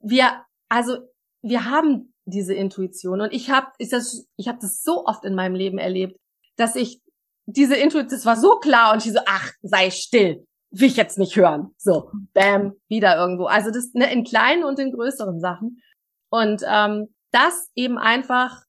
wir, 0.00 0.44
also 0.68 0.98
wir 1.42 1.66
haben 1.66 2.12
diese 2.24 2.54
Intuition 2.54 3.20
und 3.20 3.32
ich 3.32 3.50
habe, 3.50 3.68
ist 3.78 3.92
das, 3.92 4.26
ich 4.36 4.48
habe 4.48 4.58
das 4.60 4.82
so 4.82 5.04
oft 5.06 5.24
in 5.24 5.34
meinem 5.34 5.54
Leben 5.54 5.78
erlebt, 5.78 6.18
dass 6.56 6.74
ich 6.74 7.00
diese 7.46 7.76
Intuition, 7.76 8.10
das 8.10 8.26
war 8.26 8.36
so 8.36 8.58
klar 8.58 8.92
und 8.92 9.04
ich 9.04 9.12
so, 9.12 9.20
ach, 9.26 9.52
sei 9.62 9.90
still, 9.90 10.46
will 10.80 10.88
ich 10.88 10.96
jetzt 10.96 11.18
nicht 11.18 11.36
hören. 11.36 11.74
So, 11.78 12.10
bam, 12.32 12.74
wieder 12.88 13.16
irgendwo. 13.16 13.46
Also 13.46 13.70
das 13.70 13.92
ne, 13.94 14.12
in 14.12 14.24
kleinen 14.24 14.64
und 14.64 14.78
in 14.78 14.92
größeren 14.92 15.40
Sachen. 15.40 15.82
Und 16.30 16.62
ähm, 16.66 17.14
das 17.30 17.70
eben 17.74 17.98
einfach 17.98 18.62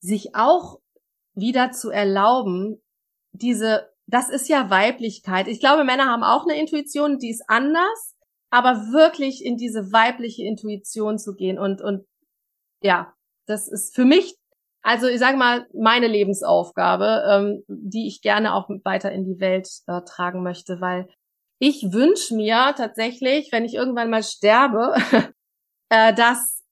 sich 0.00 0.34
auch 0.34 0.80
wieder 1.34 1.72
zu 1.72 1.90
erlauben, 1.90 2.82
diese, 3.32 3.90
das 4.06 4.28
ist 4.28 4.48
ja 4.48 4.70
Weiblichkeit. 4.70 5.48
Ich 5.48 5.60
glaube, 5.60 5.84
Männer 5.84 6.06
haben 6.06 6.22
auch 6.22 6.46
eine 6.46 6.60
Intuition, 6.60 7.18
die 7.18 7.30
ist 7.30 7.44
anders, 7.48 8.14
aber 8.50 8.92
wirklich 8.92 9.44
in 9.44 9.56
diese 9.56 9.92
weibliche 9.92 10.44
Intuition 10.44 11.18
zu 11.18 11.34
gehen 11.34 11.58
und, 11.58 11.80
und 11.80 12.06
ja, 12.82 13.12
das 13.46 13.66
ist 13.66 13.94
für 13.94 14.04
mich, 14.04 14.36
also 14.84 15.06
ich 15.08 15.18
sage 15.18 15.38
mal, 15.38 15.66
meine 15.72 16.08
Lebensaufgabe, 16.08 17.24
ähm, 17.26 17.64
die 17.68 18.06
ich 18.06 18.20
gerne 18.20 18.52
auch 18.52 18.68
weiter 18.84 19.10
in 19.10 19.24
die 19.24 19.40
Welt 19.40 19.66
äh, 19.86 20.02
tragen 20.02 20.42
möchte, 20.42 20.78
weil 20.82 21.08
ich 21.58 21.92
wünsche 21.92 22.34
mir 22.34 22.74
tatsächlich, 22.76 23.50
wenn 23.50 23.64
ich 23.64 23.74
irgendwann 23.74 24.10
mal 24.10 24.22
sterbe, 24.22 24.94
äh, 25.88 26.12
dass, 26.12 26.62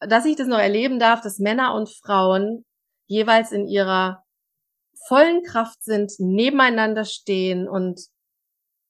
dass 0.00 0.24
ich 0.24 0.36
das 0.36 0.46
noch 0.46 0.58
erleben 0.58 0.98
darf, 0.98 1.20
dass 1.20 1.38
Männer 1.38 1.74
und 1.74 1.90
Frauen 1.90 2.64
jeweils 3.06 3.52
in 3.52 3.68
ihrer 3.68 4.24
vollen 5.06 5.42
Kraft 5.42 5.84
sind, 5.84 6.10
nebeneinander 6.18 7.04
stehen 7.04 7.68
und 7.68 8.00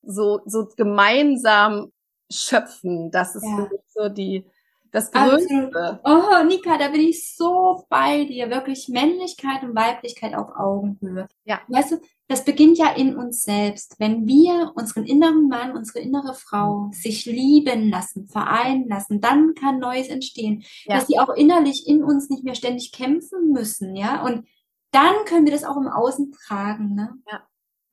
so, 0.02 0.40
so 0.46 0.68
gemeinsam 0.76 1.90
schöpfen. 2.30 3.10
Das 3.10 3.34
ist 3.34 3.44
ja. 3.44 3.68
so 3.88 4.08
die, 4.08 4.46
Das 4.92 5.10
Größte. 5.10 6.00
Oh, 6.04 6.44
Nika, 6.46 6.76
da 6.76 6.88
bin 6.88 7.00
ich 7.00 7.34
so 7.34 7.86
bei 7.88 8.24
dir. 8.26 8.50
Wirklich 8.50 8.88
Männlichkeit 8.88 9.62
und 9.62 9.74
Weiblichkeit 9.74 10.34
auf 10.34 10.54
Augenhöhe. 10.54 11.26
Ja. 11.44 11.62
Weißt 11.68 11.92
du, 11.92 12.00
das 12.28 12.44
beginnt 12.44 12.76
ja 12.76 12.92
in 12.92 13.16
uns 13.16 13.40
selbst. 13.40 13.98
Wenn 13.98 14.26
wir 14.26 14.72
unseren 14.74 15.06
inneren 15.06 15.48
Mann, 15.48 15.74
unsere 15.74 16.00
innere 16.00 16.34
Frau 16.34 16.90
sich 16.92 17.24
lieben 17.24 17.88
lassen, 17.88 18.28
vereinen 18.28 18.86
lassen, 18.86 19.22
dann 19.22 19.54
kann 19.54 19.78
Neues 19.78 20.08
entstehen. 20.08 20.62
Ja. 20.84 20.96
Dass 20.96 21.06
die 21.06 21.18
auch 21.18 21.30
innerlich 21.30 21.88
in 21.88 22.04
uns 22.04 22.28
nicht 22.28 22.44
mehr 22.44 22.54
ständig 22.54 22.92
kämpfen 22.92 23.50
müssen, 23.50 23.96
ja. 23.96 24.22
Und 24.22 24.46
dann 24.90 25.14
können 25.24 25.46
wir 25.46 25.52
das 25.52 25.64
auch 25.64 25.78
im 25.78 25.88
Außen 25.88 26.32
tragen, 26.32 26.94
ne? 26.94 27.14
Ja. 27.30 27.42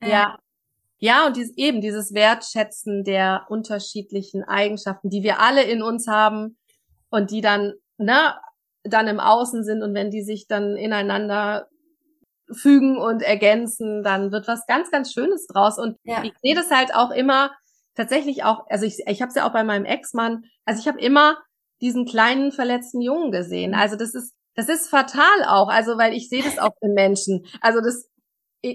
Ja. 0.05 0.39
Ja, 1.01 1.27
und 1.27 1.38
dies, 1.38 1.53
eben 1.55 1.79
dieses 1.79 2.13
Wertschätzen 2.13 3.05
der 3.05 3.45
unterschiedlichen 3.47 4.43
Eigenschaften, 4.43 5.09
die 5.09 5.23
wir 5.23 5.39
alle 5.39 5.63
in 5.63 5.81
uns 5.81 6.09
haben 6.09 6.57
und 7.10 7.32
die 7.32 7.41
dann, 7.41 7.74
ne, 7.98 8.36
dann 8.84 9.08
im 9.08 9.19
Außen 9.19 9.63
sind 9.63 9.84
und 9.84 9.93
wenn 9.93 10.10
die 10.10 10.24
sich 10.24 10.48
dann 10.48 10.78
ineinander 10.78 11.67
fügen 12.52 12.98
und 12.98 13.22
ergänzen, 13.22 14.04
dann 14.04 14.32
wird 14.32 14.48
was 14.48 14.65
ganz, 14.65 14.89
ganz 14.89 15.13
Schönes 15.13 15.45
draus. 15.48 15.78
Und 15.78 15.98
ja. 16.04 16.24
ich 16.24 16.34
sehe 16.41 16.56
das 16.56 16.72
halt 16.72 16.93
auch 16.95 17.12
immer 17.12 17.52
tatsächlich 17.95 18.43
auch, 18.43 18.65
also 18.69 18.86
ich, 18.86 19.00
ich 19.06 19.22
habe 19.22 19.30
es 19.30 19.36
ja 19.36 19.48
auch 19.48 19.54
bei 19.54 19.63
meinem 19.63 19.86
Ex-Mann, 19.86 20.43
also 20.65 20.80
ich 20.80 20.88
habe 20.88 21.00
immer 21.00 21.38
diesen 21.82 22.06
kleinen 22.06 22.52
verletzten 22.52 23.02
Jungen 23.02 23.32
gesehen. 23.32 23.74
Also 23.74 23.95
das 23.95 24.13
ist, 24.13 24.34
das 24.56 24.69
ist 24.69 24.89
fatal 24.89 25.43
auch, 25.45 25.69
also 25.69 25.98
weil 25.98 26.13
ich 26.13 26.30
sehe 26.30 26.43
das 26.43 26.60
auch 26.60 26.76
in 26.82 26.93
Menschen. 26.93 27.45
Also 27.62 27.82
das, 27.82 28.10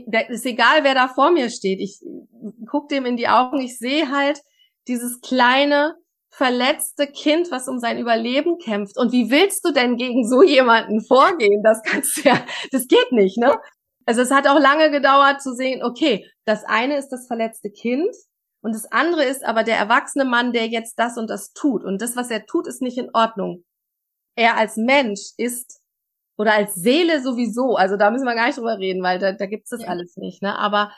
das 0.07 0.29
ist 0.31 0.47
egal, 0.47 0.85
wer 0.85 0.95
da 0.95 1.09
vor 1.09 1.31
mir 1.31 1.51
steht. 1.51 1.81
Ich 1.81 2.01
guck 2.69 2.89
dem 2.89 3.07
in 3.07 3.17
die 3.17 3.29
Augen, 3.29 3.61
ich 3.61 3.79
sehe 3.79 4.11
halt 4.11 4.41
dieses 4.89 5.21
kleine, 5.21 5.97
verletzte 6.37 7.07
Kind, 7.07 7.51
was 7.53 7.69
um 7.69 7.79
sein 7.79 7.99
Überleben 7.99 8.59
kämpft. 8.59 8.99
Und 8.99 9.13
wie 9.13 9.31
willst 9.31 9.65
du 9.65 9.73
denn 9.73 9.97
gegen 9.97 10.29
so 10.29 10.43
jemanden 10.43 11.01
vorgehen? 11.01 11.63
Das 11.63 11.81
kannst 11.85 12.17
du 12.17 12.29
ja, 12.29 12.45
das 12.73 12.89
geht 12.89 13.13
nicht, 13.13 13.39
ne? 13.39 13.57
Also 14.07 14.21
es 14.21 14.31
hat 14.31 14.47
auch 14.49 14.59
lange 14.59 14.91
gedauert 14.91 15.41
zu 15.41 15.55
sehen, 15.55 15.83
okay, 15.83 16.29
das 16.45 16.65
eine 16.65 16.99
ist 16.99 17.09
das 17.09 17.27
verletzte 17.27 17.71
Kind 17.71 18.15
und 18.63 18.75
das 18.75 18.91
andere 18.91 19.25
ist 19.25 19.45
aber 19.45 19.63
der 19.63 19.77
erwachsene 19.77 20.25
Mann, 20.25 20.53
der 20.53 20.67
jetzt 20.67 20.99
das 20.99 21.17
und 21.17 21.31
das 21.31 21.53
tut. 21.53 21.85
Und 21.85 22.03
das, 22.03 22.17
was 22.17 22.31
er 22.31 22.45
tut, 22.47 22.67
ist 22.67 22.83
nicht 22.83 22.99
in 22.99 23.11
Ordnung. 23.15 23.65
Er 24.37 24.57
als 24.57 24.77
Mensch 24.77 25.33
ist 25.39 25.81
oder 26.37 26.53
als 26.55 26.75
Seele 26.75 27.23
sowieso, 27.23 27.77
also 27.77 27.97
da 27.97 28.11
müssen 28.11 28.27
wir 28.27 28.35
gar 28.35 28.47
nicht 28.47 28.59
drüber 28.59 28.79
reden, 28.79 29.03
weil 29.03 29.21
da, 29.21 29.33
da 29.33 29.47
gibt 29.47 29.65
es 29.65 29.71
das 29.71 29.83
ja. 29.83 29.89
alles 29.89 30.17
nicht, 30.17 30.43
ne? 30.43 30.59
Aber 30.59 30.93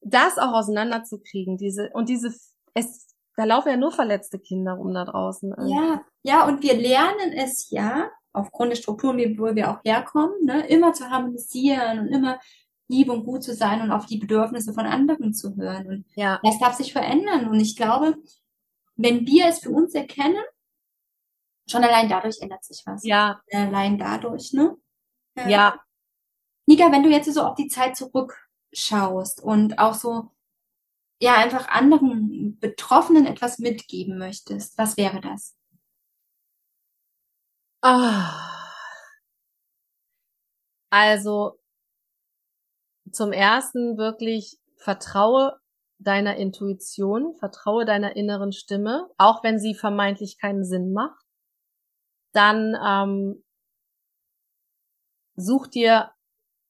das 0.00 0.36
auch 0.36 0.52
auseinanderzukriegen, 0.52 1.56
diese 1.56 1.90
und 1.94 2.08
diese 2.08 2.34
es 2.74 3.03
da 3.36 3.44
laufen 3.44 3.68
ja 3.68 3.76
nur 3.76 3.92
verletzte 3.92 4.38
Kinder 4.38 4.74
rum 4.74 4.94
da 4.94 5.04
draußen. 5.04 5.54
Ja, 5.66 6.02
ja, 6.22 6.46
und 6.46 6.62
wir 6.62 6.74
lernen 6.74 7.32
es 7.32 7.70
ja, 7.70 8.10
aufgrund 8.32 8.72
der 8.72 8.76
Strukturen, 8.76 9.18
wo 9.38 9.54
wir 9.54 9.70
auch 9.70 9.84
herkommen, 9.84 10.44
ne, 10.44 10.66
immer 10.66 10.92
zu 10.92 11.08
harmonisieren 11.08 12.00
und 12.00 12.08
immer 12.08 12.40
lieb 12.88 13.08
und 13.08 13.24
gut 13.24 13.42
zu 13.42 13.54
sein 13.54 13.80
und 13.80 13.90
auf 13.90 14.06
die 14.06 14.18
Bedürfnisse 14.18 14.74
von 14.74 14.86
anderen 14.86 15.32
zu 15.32 15.56
hören. 15.56 15.86
Und 15.86 16.04
ja. 16.16 16.40
das 16.42 16.58
darf 16.58 16.74
sich 16.74 16.92
verändern. 16.92 17.48
Und 17.48 17.60
ich 17.60 17.76
glaube, 17.76 18.16
wenn 18.96 19.26
wir 19.26 19.46
es 19.46 19.60
für 19.60 19.70
uns 19.70 19.94
erkennen, 19.94 20.42
schon 21.68 21.82
allein 21.82 22.08
dadurch 22.08 22.40
ändert 22.40 22.64
sich 22.64 22.82
was. 22.84 23.04
Ja. 23.04 23.40
Allein 23.50 23.98
dadurch, 23.98 24.52
ne? 24.52 24.76
Ja. 25.36 25.48
ja. 25.48 25.80
Nika, 26.66 26.92
wenn 26.92 27.02
du 27.02 27.10
jetzt 27.10 27.32
so 27.32 27.42
auf 27.42 27.54
die 27.54 27.68
Zeit 27.68 27.96
zurückschaust 27.96 29.42
und 29.42 29.78
auch 29.78 29.94
so 29.94 30.33
ja 31.24 31.34
einfach 31.36 31.68
anderen 31.68 32.58
Betroffenen 32.60 33.26
etwas 33.26 33.58
mitgeben 33.58 34.18
möchtest, 34.18 34.78
was 34.78 34.96
wäre 34.96 35.20
das? 35.20 35.56
Ah. 37.82 38.54
Also 40.90 41.58
zum 43.10 43.32
ersten 43.32 43.96
wirklich 43.96 44.58
vertraue 44.76 45.58
deiner 45.98 46.36
Intuition, 46.36 47.34
vertraue 47.36 47.84
deiner 47.84 48.16
inneren 48.16 48.52
Stimme, 48.52 49.08
auch 49.16 49.42
wenn 49.42 49.58
sie 49.58 49.74
vermeintlich 49.74 50.38
keinen 50.38 50.64
Sinn 50.64 50.92
macht. 50.92 51.24
Dann 52.32 52.76
ähm, 52.84 53.44
such 55.36 55.68
dir 55.68 56.10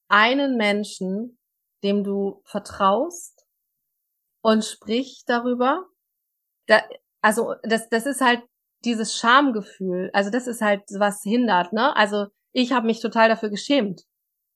einen 0.07 0.57
Menschen, 0.57 1.37
dem 1.83 2.03
du 2.03 2.41
vertraust, 2.45 3.34
und 4.45 4.63
sprich 4.63 5.23
darüber. 5.25 5.87
Da, 6.67 6.83
also 7.19 7.55
das, 7.63 7.89
das 7.89 8.05
ist 8.05 8.21
halt 8.21 8.43
dieses 8.83 9.17
Schamgefühl. 9.17 10.11
Also 10.13 10.29
das 10.29 10.45
ist 10.45 10.61
halt 10.61 10.83
was 10.99 11.23
hindert, 11.23 11.73
ne? 11.73 11.95
Also 11.95 12.27
ich 12.51 12.71
habe 12.71 12.85
mich 12.85 13.01
total 13.01 13.27
dafür 13.27 13.49
geschämt, 13.49 14.03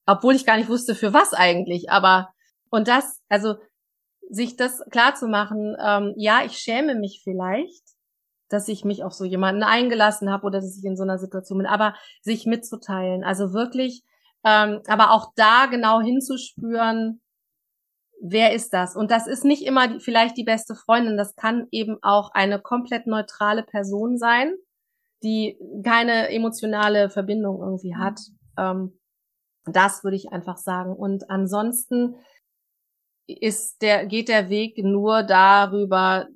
obwohl 0.06 0.36
ich 0.36 0.46
gar 0.46 0.58
nicht 0.58 0.70
wusste 0.70 0.94
für 0.94 1.12
was 1.12 1.34
eigentlich. 1.34 1.90
Aber 1.90 2.30
und 2.70 2.88
das, 2.88 3.20
also 3.30 3.56
sich 4.30 4.58
das 4.58 4.80
klar 4.92 5.16
zu 5.16 5.28
machen, 5.28 5.76
ähm, 5.84 6.14
ja, 6.18 6.44
ich 6.46 6.60
schäme 6.60 6.94
mich 6.94 7.22
vielleicht, 7.24 7.84
dass 8.48 8.68
ich 8.68 8.86
mich 8.86 9.04
auf 9.04 9.14
so 9.14 9.26
jemanden 9.26 9.64
eingelassen 9.64 10.30
habe 10.30 10.46
oder 10.46 10.60
dass 10.60 10.78
ich 10.78 10.86
in 10.86 10.98
so 10.98 11.04
einer 11.04 11.18
Situation 11.18 11.58
bin, 11.58 11.68
aber 11.68 11.96
sich 12.22 12.46
mitzuteilen, 12.46 13.24
also 13.24 13.54
wirklich, 13.54 14.04
ähm, 14.46 14.82
aber 14.86 15.10
auch 15.14 15.34
da 15.36 15.66
genau 15.66 16.00
hinzuspüren, 16.00 17.22
wer 18.22 18.54
ist 18.54 18.74
das? 18.74 18.96
Und 18.96 19.12
das 19.12 19.28
ist 19.28 19.46
nicht 19.46 19.66
immer 19.66 19.88
die, 19.88 20.00
vielleicht 20.00 20.38
die 20.38 20.44
beste 20.44 20.76
Freundin, 20.76 21.18
das 21.18 21.36
kann 21.36 21.68
eben 21.72 21.98
auch 22.02 22.32
eine 22.34 22.60
komplett 22.60 23.08
neutrale 23.08 23.64
Person 23.64 24.18
sein, 24.18 24.54
die 25.24 25.58
keine 25.84 26.30
emotionale 26.30 27.10
Verbindung 27.10 27.60
irgendwie 27.62 27.96
hat. 27.96 28.20
Ähm, 28.58 29.00
das 29.66 30.04
würde 30.04 30.18
ich 30.18 30.32
einfach 30.32 30.58
sagen. 30.58 30.96
Und 30.96 31.30
ansonsten 31.30 32.16
ist 33.28 33.82
der, 33.82 34.06
geht 34.06 34.28
der 34.30 34.50
Weg 34.50 34.78
nur 34.78 35.24
darüber, 35.24 36.28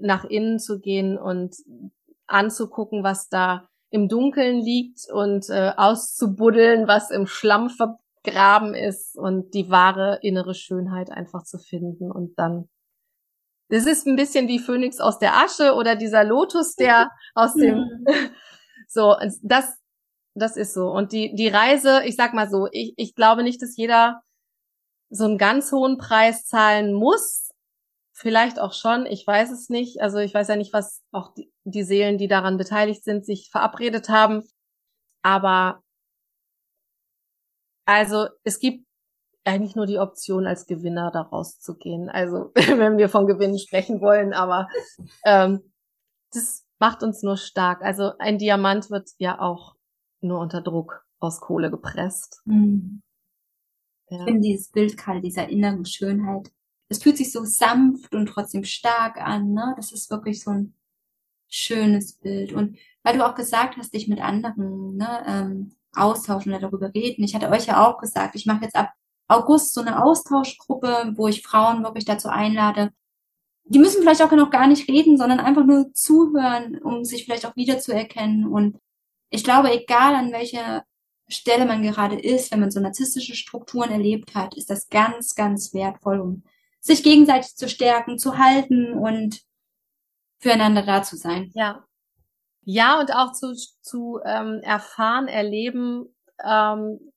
nach 0.00 0.24
innen 0.24 0.58
zu 0.58 0.78
gehen 0.78 1.18
und 1.18 1.56
anzugucken, 2.26 3.02
was 3.02 3.28
da 3.28 3.68
im 3.90 4.08
Dunkeln 4.08 4.60
liegt 4.60 5.10
und 5.10 5.48
äh, 5.48 5.72
auszubuddeln, 5.76 6.86
was 6.86 7.10
im 7.10 7.26
Schlamm 7.26 7.70
ver 7.70 7.98
Graben 8.26 8.74
ist 8.74 9.16
und 9.16 9.54
die 9.54 9.70
wahre 9.70 10.18
innere 10.22 10.54
Schönheit 10.54 11.10
einfach 11.10 11.44
zu 11.44 11.58
finden 11.58 12.10
und 12.10 12.38
dann 12.38 12.68
das 13.68 13.86
ist 13.86 14.06
ein 14.06 14.14
bisschen 14.14 14.46
wie 14.46 14.60
Phönix 14.60 15.00
aus 15.00 15.18
der 15.18 15.36
Asche 15.36 15.74
oder 15.74 15.96
dieser 15.96 16.22
Lotus, 16.22 16.76
der 16.76 17.10
aus 17.34 17.54
dem 17.54 17.84
so 18.88 19.16
das 19.42 19.76
das 20.34 20.56
ist 20.56 20.74
so 20.74 20.90
und 20.90 21.12
die 21.12 21.34
die 21.34 21.48
Reise, 21.48 22.02
ich 22.04 22.16
sag 22.16 22.34
mal 22.34 22.48
so, 22.50 22.68
ich 22.70 22.94
ich 22.96 23.14
glaube 23.14 23.42
nicht, 23.42 23.62
dass 23.62 23.76
jeder 23.76 24.20
so 25.10 25.24
einen 25.24 25.38
ganz 25.38 25.72
hohen 25.72 25.98
Preis 25.98 26.46
zahlen 26.46 26.92
muss. 26.92 27.50
Vielleicht 28.12 28.58
auch 28.58 28.72
schon, 28.72 29.06
ich 29.06 29.26
weiß 29.26 29.50
es 29.50 29.68
nicht. 29.68 30.00
Also 30.00 30.18
ich 30.18 30.32
weiß 30.32 30.48
ja 30.48 30.56
nicht, 30.56 30.72
was 30.72 31.02
auch 31.12 31.34
die, 31.34 31.52
die 31.64 31.82
Seelen, 31.82 32.18
die 32.18 32.28
daran 32.28 32.56
beteiligt 32.56 33.04
sind, 33.04 33.26
sich 33.26 33.50
verabredet 33.50 34.08
haben. 34.08 34.42
Aber 35.22 35.82
also 37.86 38.26
es 38.44 38.58
gibt 38.58 38.86
eigentlich 39.44 39.76
nur 39.76 39.86
die 39.86 39.98
Option, 39.98 40.46
als 40.46 40.66
Gewinner 40.66 41.10
da 41.12 41.22
rauszugehen. 41.22 42.10
Also 42.10 42.50
wenn 42.54 42.98
wir 42.98 43.08
von 43.08 43.26
Gewinnen 43.26 43.58
sprechen 43.58 44.00
wollen, 44.00 44.34
aber 44.34 44.68
ähm, 45.24 45.72
das 46.32 46.66
macht 46.78 47.02
uns 47.02 47.22
nur 47.22 47.36
stark. 47.36 47.82
Also 47.82 48.12
ein 48.18 48.38
Diamant 48.38 48.90
wird 48.90 49.10
ja 49.18 49.40
auch 49.40 49.76
nur 50.20 50.40
unter 50.40 50.60
Druck 50.60 51.06
aus 51.20 51.40
Kohle 51.40 51.70
gepresst. 51.70 52.42
Mhm. 52.44 53.02
Ja. 54.10 54.18
Ich 54.18 54.24
finde 54.24 54.40
dieses 54.40 54.70
Bild, 54.70 54.96
Karl, 54.96 55.20
dieser 55.20 55.48
inneren 55.48 55.84
Schönheit. 55.84 56.52
Es 56.88 57.02
fühlt 57.02 57.16
sich 57.16 57.32
so 57.32 57.44
sanft 57.44 58.14
und 58.14 58.26
trotzdem 58.26 58.64
stark 58.64 59.16
an. 59.16 59.52
Ne? 59.52 59.74
Das 59.76 59.92
ist 59.92 60.10
wirklich 60.10 60.42
so 60.42 60.50
ein 60.50 60.74
schönes 61.48 62.14
Bild. 62.14 62.52
Und 62.52 62.78
weil 63.02 63.16
du 63.16 63.26
auch 63.26 63.34
gesagt 63.34 63.76
hast, 63.76 63.94
dich 63.94 64.08
mit 64.08 64.20
anderen 64.20 64.96
ne, 64.96 65.24
ähm, 65.26 65.76
austauschen 65.96 66.52
oder 66.52 66.62
darüber 66.62 66.92
reden. 66.94 67.24
Ich 67.24 67.34
hatte 67.34 67.50
euch 67.50 67.66
ja 67.66 67.86
auch 67.86 67.98
gesagt, 67.98 68.34
ich 68.34 68.46
mache 68.46 68.64
jetzt 68.64 68.76
ab 68.76 68.92
August 69.28 69.74
so 69.74 69.80
eine 69.80 70.02
Austauschgruppe, 70.02 71.12
wo 71.16 71.28
ich 71.28 71.42
Frauen 71.42 71.82
wirklich 71.82 72.04
dazu 72.04 72.28
einlade. 72.28 72.92
Die 73.64 73.78
müssen 73.78 74.02
vielleicht 74.02 74.22
auch 74.22 74.30
noch 74.30 74.50
gar 74.50 74.68
nicht 74.68 74.88
reden, 74.88 75.16
sondern 75.16 75.40
einfach 75.40 75.64
nur 75.64 75.92
zuhören, 75.92 76.78
um 76.78 77.04
sich 77.04 77.24
vielleicht 77.24 77.46
auch 77.46 77.56
wiederzuerkennen. 77.56 78.46
Und 78.46 78.78
ich 79.30 79.42
glaube, 79.42 79.72
egal 79.72 80.14
an 80.14 80.32
welcher 80.32 80.84
Stelle 81.28 81.66
man 81.66 81.82
gerade 81.82 82.18
ist, 82.18 82.52
wenn 82.52 82.60
man 82.60 82.70
so 82.70 82.78
narzisstische 82.78 83.34
Strukturen 83.34 83.90
erlebt 83.90 84.34
hat, 84.36 84.56
ist 84.56 84.70
das 84.70 84.88
ganz, 84.88 85.34
ganz 85.34 85.74
wertvoll, 85.74 86.20
um 86.20 86.44
sich 86.78 87.02
gegenseitig 87.02 87.56
zu 87.56 87.68
stärken, 87.68 88.18
zu 88.18 88.38
halten 88.38 88.92
und 88.92 89.42
füreinander 90.38 90.82
da 90.82 91.02
zu 91.02 91.16
sein. 91.16 91.50
Ja, 91.54 91.85
ja, 92.68 92.98
und 92.98 93.14
auch 93.14 93.32
zu, 93.32 93.54
zu 93.80 94.18
ähm, 94.24 94.60
erfahren, 94.64 95.28
erleben, 95.28 96.12
ähm, 96.44 97.12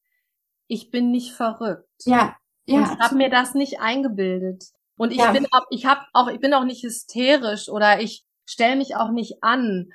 ich 0.67 0.91
bin 0.91 1.09
nicht 1.09 1.33
verrückt. 1.33 1.89
Ja, 2.05 2.35
ja. 2.67 2.77
Und 2.77 2.83
ich 2.83 2.99
habe 2.99 3.15
mir 3.15 3.31
das 3.31 3.55
nicht 3.55 3.79
eingebildet. 3.79 4.65
Und 4.95 5.11
ich 5.11 5.17
ja. 5.17 5.31
bin 5.31 5.47
auch, 5.51 5.65
ich 5.71 5.87
habe 5.87 6.01
auch, 6.13 6.27
ich 6.27 6.39
bin 6.39 6.53
auch 6.53 6.65
nicht 6.65 6.83
hysterisch 6.83 7.67
oder 7.67 7.99
ich 7.99 8.25
stelle 8.45 8.75
mich 8.75 8.95
auch 8.95 9.09
nicht 9.09 9.41
an. 9.41 9.89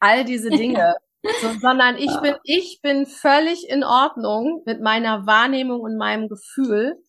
all 0.00 0.24
diese 0.24 0.50
Dinge. 0.62 0.96
So, 1.40 1.52
sondern 1.60 1.96
ich 1.96 2.14
bin, 2.20 2.34
ich 2.42 2.80
bin 2.82 3.06
völlig 3.06 3.68
in 3.68 3.84
Ordnung 3.84 4.62
mit 4.66 4.80
meiner 4.80 5.24
Wahrnehmung 5.24 5.80
und 5.80 5.96
meinem 5.96 6.28
Gefühl. 6.28 7.00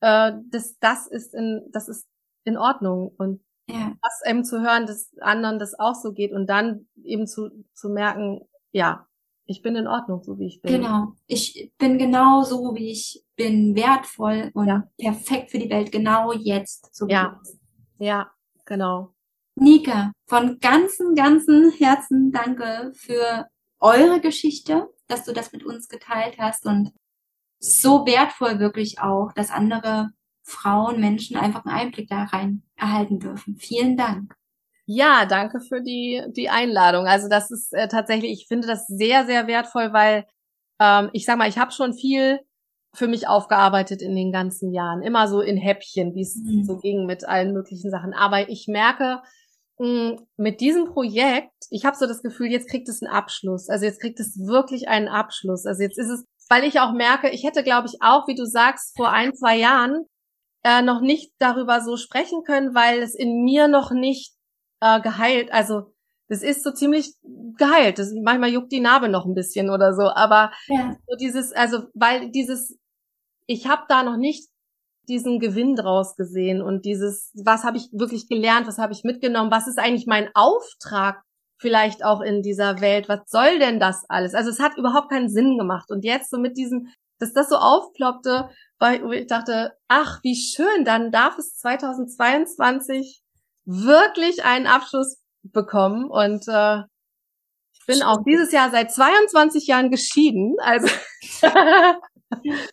Äh, 0.00 0.32
das, 0.48 0.78
das 0.78 1.08
ist 1.08 1.34
in, 1.34 1.68
das 1.72 1.88
ist 1.88 2.06
in 2.44 2.56
Ordnung. 2.56 3.12
Und 3.18 3.42
ja. 3.72 3.92
das 4.02 4.20
eben 4.26 4.44
zu 4.44 4.60
hören, 4.60 4.86
dass 4.86 5.10
anderen 5.20 5.58
das 5.58 5.78
auch 5.78 5.94
so 5.94 6.12
geht 6.12 6.32
und 6.32 6.46
dann 6.46 6.86
eben 7.02 7.26
zu, 7.26 7.50
zu 7.74 7.88
merken, 7.88 8.42
ja, 8.72 9.06
ich 9.46 9.62
bin 9.62 9.76
in 9.76 9.86
Ordnung, 9.86 10.22
so 10.22 10.38
wie 10.38 10.46
ich 10.46 10.62
bin. 10.62 10.80
Genau. 10.80 11.14
Ich 11.26 11.72
bin 11.78 11.98
genau 11.98 12.42
so, 12.42 12.74
wie 12.74 12.90
ich 12.90 13.24
bin, 13.36 13.74
wertvoll 13.74 14.50
und 14.54 14.68
ja. 14.68 14.88
perfekt 14.98 15.50
für 15.50 15.58
die 15.58 15.70
Welt, 15.70 15.92
genau 15.92 16.32
jetzt. 16.32 16.94
So 16.94 17.08
ja. 17.08 17.40
Ja, 17.98 18.30
genau. 18.64 19.14
Nika, 19.54 20.12
von 20.26 20.58
ganzem, 20.60 21.14
ganzem 21.14 21.70
Herzen 21.70 22.32
danke 22.32 22.92
für 22.94 23.48
eure 23.80 24.20
Geschichte, 24.20 24.88
dass 25.08 25.24
du 25.24 25.32
das 25.32 25.52
mit 25.52 25.64
uns 25.64 25.88
geteilt 25.88 26.36
hast 26.38 26.64
und 26.64 26.92
so 27.58 28.06
wertvoll 28.06 28.58
wirklich 28.58 29.00
auch, 29.00 29.32
dass 29.34 29.50
andere 29.50 30.10
Frauen, 30.42 31.00
Menschen 31.00 31.36
einfach 31.36 31.64
einen 31.64 31.74
Einblick 31.74 32.08
da 32.08 32.24
rein 32.24 32.62
erhalten 32.76 33.18
dürfen. 33.18 33.56
Vielen 33.56 33.96
Dank. 33.96 34.34
Ja, 34.86 35.26
danke 35.26 35.60
für 35.60 35.80
die, 35.80 36.22
die 36.36 36.50
Einladung. 36.50 37.06
Also 37.06 37.28
das 37.28 37.50
ist 37.50 37.72
äh, 37.72 37.88
tatsächlich, 37.88 38.32
ich 38.32 38.46
finde 38.48 38.66
das 38.66 38.86
sehr, 38.86 39.24
sehr 39.26 39.46
wertvoll, 39.46 39.92
weil 39.92 40.26
ähm, 40.80 41.10
ich 41.12 41.24
sag 41.24 41.38
mal, 41.38 41.48
ich 41.48 41.58
habe 41.58 41.72
schon 41.72 41.94
viel 41.94 42.40
für 42.94 43.08
mich 43.08 43.26
aufgearbeitet 43.26 44.02
in 44.02 44.14
den 44.14 44.32
ganzen 44.32 44.72
Jahren. 44.72 45.02
Immer 45.02 45.28
so 45.28 45.40
in 45.40 45.56
Häppchen, 45.56 46.14
wie 46.14 46.22
es 46.22 46.36
mhm. 46.36 46.64
so 46.64 46.76
ging 46.76 47.06
mit 47.06 47.26
allen 47.26 47.52
möglichen 47.52 47.90
Sachen. 47.90 48.12
Aber 48.12 48.48
ich 48.50 48.66
merke, 48.68 49.22
mh, 49.78 50.10
hm, 50.10 50.26
mit 50.36 50.60
diesem 50.60 50.86
Projekt, 50.86 51.52
ich 51.70 51.84
habe 51.84 51.96
so 51.96 52.06
das 52.06 52.22
Gefühl, 52.22 52.48
jetzt 52.48 52.68
kriegt 52.68 52.88
es 52.88 53.02
einen 53.02 53.12
Abschluss. 53.12 53.68
Also 53.68 53.86
jetzt 53.86 54.00
kriegt 54.00 54.20
es 54.20 54.36
wirklich 54.38 54.88
einen 54.88 55.08
Abschluss. 55.08 55.64
Also 55.64 55.82
jetzt 55.82 55.98
ist 55.98 56.10
es, 56.10 56.24
weil 56.50 56.64
ich 56.64 56.80
auch 56.80 56.92
merke, 56.92 57.30
ich 57.30 57.44
hätte, 57.44 57.62
glaube 57.62 57.88
ich, 57.88 58.02
auch, 58.02 58.28
wie 58.28 58.34
du 58.34 58.44
sagst, 58.44 58.94
vor 58.96 59.10
ein, 59.10 59.32
zwei 59.34 59.56
Jahren 59.56 60.04
äh, 60.64 60.82
noch 60.82 61.00
nicht 61.00 61.32
darüber 61.38 61.80
so 61.80 61.96
sprechen 61.96 62.44
können, 62.44 62.74
weil 62.74 63.00
es 63.00 63.14
in 63.14 63.42
mir 63.44 63.68
noch 63.68 63.90
nicht 63.90 64.34
äh, 64.80 65.00
geheilt, 65.00 65.52
also 65.52 65.92
das 66.28 66.42
ist 66.42 66.64
so 66.64 66.70
ziemlich 66.70 67.14
geheilt. 67.58 67.98
Das, 67.98 68.10
manchmal 68.22 68.50
juckt 68.50 68.72
die 68.72 68.80
Narbe 68.80 69.10
noch 69.10 69.26
ein 69.26 69.34
bisschen 69.34 69.68
oder 69.68 69.92
so, 69.92 70.04
aber 70.04 70.50
ja. 70.68 70.96
so 71.06 71.16
dieses, 71.16 71.52
also 71.52 71.88
weil 71.94 72.30
dieses, 72.30 72.78
ich 73.46 73.66
habe 73.66 73.82
da 73.88 74.02
noch 74.02 74.16
nicht 74.16 74.48
diesen 75.08 75.40
Gewinn 75.40 75.74
draus 75.74 76.16
gesehen 76.16 76.62
und 76.62 76.84
dieses, 76.84 77.32
was 77.34 77.64
habe 77.64 77.76
ich 77.76 77.90
wirklich 77.92 78.28
gelernt, 78.28 78.66
was 78.66 78.78
habe 78.78 78.92
ich 78.92 79.04
mitgenommen, 79.04 79.50
was 79.50 79.66
ist 79.66 79.78
eigentlich 79.78 80.06
mein 80.06 80.30
Auftrag 80.34 81.22
vielleicht 81.58 82.04
auch 82.04 82.20
in 82.20 82.42
dieser 82.42 82.80
Welt, 82.80 83.08
was 83.08 83.20
soll 83.26 83.58
denn 83.58 83.78
das 83.78 84.04
alles? 84.08 84.34
Also 84.34 84.50
es 84.50 84.58
hat 84.58 84.76
überhaupt 84.78 85.10
keinen 85.10 85.28
Sinn 85.28 85.58
gemacht 85.58 85.90
und 85.90 86.04
jetzt 86.04 86.30
so 86.30 86.38
mit 86.38 86.56
diesem, 86.56 86.88
dass 87.18 87.32
das 87.32 87.48
so 87.48 87.56
aufploppte, 87.56 88.48
weil 88.82 89.12
ich 89.14 89.28
dachte, 89.28 89.78
ach, 89.86 90.18
wie 90.24 90.34
schön, 90.34 90.84
dann 90.84 91.12
darf 91.12 91.38
es 91.38 91.56
2022 91.58 93.22
wirklich 93.64 94.44
einen 94.44 94.66
Abschluss 94.66 95.22
bekommen 95.44 96.10
und 96.10 96.48
äh, 96.48 96.80
ich 97.72 97.86
bin 97.86 98.02
auch 98.02 98.18
dieses 98.26 98.50
Jahr 98.50 98.70
seit 98.70 98.92
22 98.92 99.68
Jahren 99.68 99.92
geschieden, 99.92 100.56
also 100.60 100.88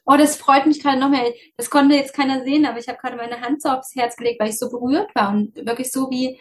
Oh, 0.05 0.16
das 0.18 0.38
freut 0.38 0.66
mich 0.66 0.82
gerade 0.82 0.99
noch 0.99 1.10
mehr. 1.10 1.34
Das 1.57 1.70
konnte 1.70 1.93
jetzt 1.93 2.14
keiner 2.14 2.43
sehen, 2.43 2.66
aber 2.66 2.80
ich 2.80 2.88
habe 2.88 2.97
gerade 2.97 3.18
meine 3.18 3.41
Hand 3.41 3.62
so 3.62 3.70
aufs 3.70 3.93
Herz 3.93 4.16
gelegt, 4.16 4.39
weil 4.39 4.49
ich 4.49 4.57
so 4.57 4.70
berührt 4.70 5.14
war 5.14 5.30
und 5.30 5.55
wirklich 5.57 5.91
so 5.91 6.10
wie, 6.10 6.39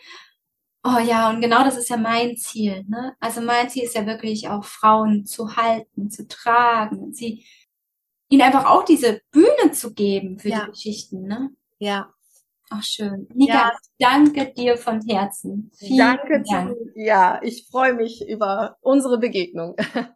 oh 0.84 0.98
ja, 0.98 1.28
und 1.28 1.40
genau 1.40 1.64
das 1.64 1.76
ist 1.76 1.90
ja 1.90 1.96
mein 1.96 2.36
Ziel. 2.36 2.84
Ne? 2.88 3.16
Also 3.20 3.40
mein 3.40 3.68
Ziel 3.68 3.82
ist 3.82 3.96
ja 3.96 4.06
wirklich 4.06 4.48
auch 4.48 4.64
Frauen 4.64 5.26
zu 5.26 5.56
halten, 5.56 6.10
zu 6.10 6.26
tragen, 6.28 7.12
sie 7.12 7.44
ihnen 8.28 8.42
einfach 8.42 8.66
auch 8.66 8.84
diese 8.84 9.20
Bühne 9.30 9.72
zu 9.72 9.94
geben 9.94 10.38
für 10.38 10.50
ja. 10.50 10.64
die 10.64 10.70
Geschichten. 10.72 11.22
Ne? 11.22 11.50
Ja, 11.78 12.12
Ach 12.70 12.82
schön. 12.82 13.26
Nika, 13.34 13.54
ja. 13.54 13.72
danke 13.98 14.52
dir 14.52 14.76
von 14.76 15.00
Herzen. 15.00 15.70
Vielen 15.78 15.98
danke 15.98 16.42
Dank. 16.42 16.76
Ja, 16.94 17.40
ich 17.42 17.66
freue 17.70 17.94
mich 17.94 18.26
über 18.28 18.76
unsere 18.80 19.18
Begegnung. 19.18 19.76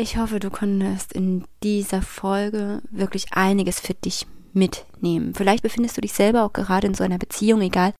Ich 0.00 0.16
hoffe, 0.16 0.38
du 0.38 0.48
konntest 0.48 1.12
in 1.12 1.44
dieser 1.64 2.02
Folge 2.02 2.82
wirklich 2.88 3.32
einiges 3.32 3.80
für 3.80 3.94
dich 3.94 4.28
mitnehmen. 4.52 5.34
Vielleicht 5.34 5.64
befindest 5.64 5.96
du 5.96 6.00
dich 6.00 6.12
selber 6.12 6.44
auch 6.44 6.52
gerade 6.52 6.86
in 6.86 6.94
so 6.94 7.02
einer 7.02 7.18
Beziehung, 7.18 7.62
egal 7.62 7.94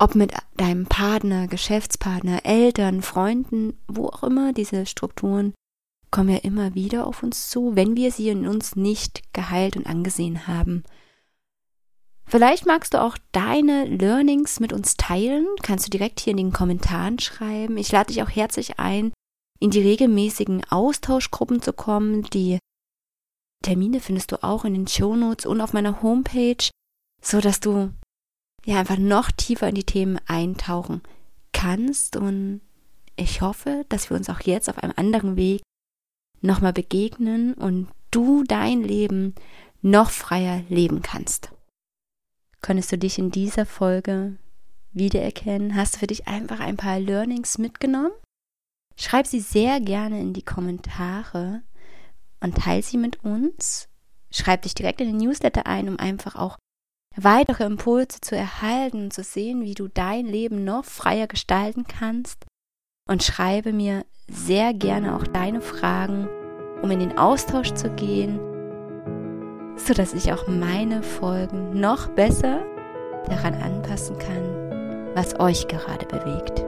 ob 0.00 0.16
mit 0.16 0.32
deinem 0.56 0.86
Partner, 0.86 1.46
Geschäftspartner, 1.46 2.44
Eltern, 2.44 3.02
Freunden, 3.02 3.78
wo 3.86 4.08
auch 4.08 4.24
immer, 4.24 4.52
diese 4.52 4.84
Strukturen 4.84 5.54
kommen 6.12 6.28
ja 6.28 6.38
immer 6.38 6.76
wieder 6.76 7.06
auf 7.08 7.24
uns 7.24 7.50
zu, 7.50 7.74
wenn 7.74 7.96
wir 7.96 8.12
sie 8.12 8.28
in 8.28 8.46
uns 8.46 8.76
nicht 8.76 9.32
geheilt 9.32 9.76
und 9.76 9.86
angesehen 9.86 10.46
haben. 10.46 10.84
Vielleicht 12.26 12.66
magst 12.66 12.94
du 12.94 13.02
auch 13.02 13.18
deine 13.32 13.84
Learnings 13.86 14.60
mit 14.60 14.72
uns 14.72 14.96
teilen. 14.96 15.46
Kannst 15.62 15.86
du 15.86 15.90
direkt 15.90 16.20
hier 16.20 16.30
in 16.30 16.36
den 16.36 16.52
Kommentaren 16.52 17.18
schreiben. 17.18 17.76
Ich 17.76 17.90
lade 17.90 18.12
dich 18.12 18.22
auch 18.22 18.30
herzlich 18.30 18.78
ein, 18.78 19.12
in 19.58 19.70
die 19.70 19.80
regelmäßigen 19.80 20.64
Austauschgruppen 20.70 21.60
zu 21.60 21.72
kommen. 21.72 22.22
Die 22.22 22.58
Termine 23.62 24.00
findest 24.00 24.32
du 24.32 24.42
auch 24.42 24.64
in 24.64 24.74
den 24.74 24.86
Shownotes 24.86 25.46
und 25.46 25.60
auf 25.60 25.72
meiner 25.72 26.02
Homepage, 26.02 26.70
so 27.20 27.40
dass 27.40 27.60
du 27.60 27.90
ja 28.64 28.78
einfach 28.78 28.98
noch 28.98 29.30
tiefer 29.30 29.68
in 29.68 29.74
die 29.74 29.84
Themen 29.84 30.18
eintauchen 30.26 31.02
kannst. 31.52 32.16
Und 32.16 32.60
ich 33.16 33.40
hoffe, 33.40 33.84
dass 33.88 34.10
wir 34.10 34.16
uns 34.16 34.30
auch 34.30 34.40
jetzt 34.40 34.68
auf 34.68 34.78
einem 34.78 34.94
anderen 34.96 35.36
Weg 35.36 35.62
nochmal 36.42 36.72
begegnen 36.72 37.54
und 37.54 37.88
du 38.10 38.44
dein 38.44 38.82
Leben 38.82 39.34
noch 39.80 40.10
freier 40.10 40.62
leben 40.68 41.02
kannst. 41.02 41.50
Konntest 42.60 42.92
du 42.92 42.98
dich 42.98 43.18
in 43.18 43.30
dieser 43.30 43.66
Folge 43.66 44.36
wiedererkennen? 44.92 45.74
Hast 45.74 45.94
du 45.94 45.98
für 46.00 46.06
dich 46.06 46.28
einfach 46.28 46.60
ein 46.60 46.76
paar 46.76 47.00
Learnings 47.00 47.58
mitgenommen? 47.58 48.12
Schreib 48.96 49.26
sie 49.26 49.40
sehr 49.40 49.80
gerne 49.80 50.20
in 50.20 50.32
die 50.32 50.44
Kommentare 50.44 51.62
und 52.40 52.56
teile 52.56 52.82
sie 52.82 52.98
mit 52.98 53.24
uns. 53.24 53.88
Schreib 54.30 54.62
dich 54.62 54.74
direkt 54.74 55.00
in 55.00 55.08
den 55.08 55.16
Newsletter 55.16 55.66
ein, 55.66 55.88
um 55.88 55.98
einfach 55.98 56.36
auch 56.36 56.58
weitere 57.16 57.64
Impulse 57.64 58.20
zu 58.20 58.36
erhalten 58.36 59.04
und 59.04 59.12
zu 59.12 59.22
sehen, 59.22 59.62
wie 59.62 59.74
du 59.74 59.88
dein 59.88 60.26
Leben 60.26 60.64
noch 60.64 60.84
freier 60.84 61.26
gestalten 61.26 61.84
kannst. 61.84 62.44
Und 63.08 63.22
schreibe 63.22 63.72
mir 63.72 64.04
sehr 64.28 64.72
gerne 64.72 65.16
auch 65.16 65.26
deine 65.26 65.60
Fragen, 65.60 66.28
um 66.82 66.90
in 66.90 67.00
den 67.00 67.18
Austausch 67.18 67.72
zu 67.74 67.90
gehen 67.90 68.40
so 69.76 69.94
dass 69.94 70.14
ich 70.14 70.32
auch 70.32 70.46
meine 70.46 71.02
Folgen 71.02 71.78
noch 71.78 72.08
besser 72.08 72.62
daran 73.28 73.54
anpassen 73.54 74.16
kann, 74.18 75.10
was 75.14 75.38
euch 75.40 75.66
gerade 75.68 76.06
bewegt. 76.06 76.64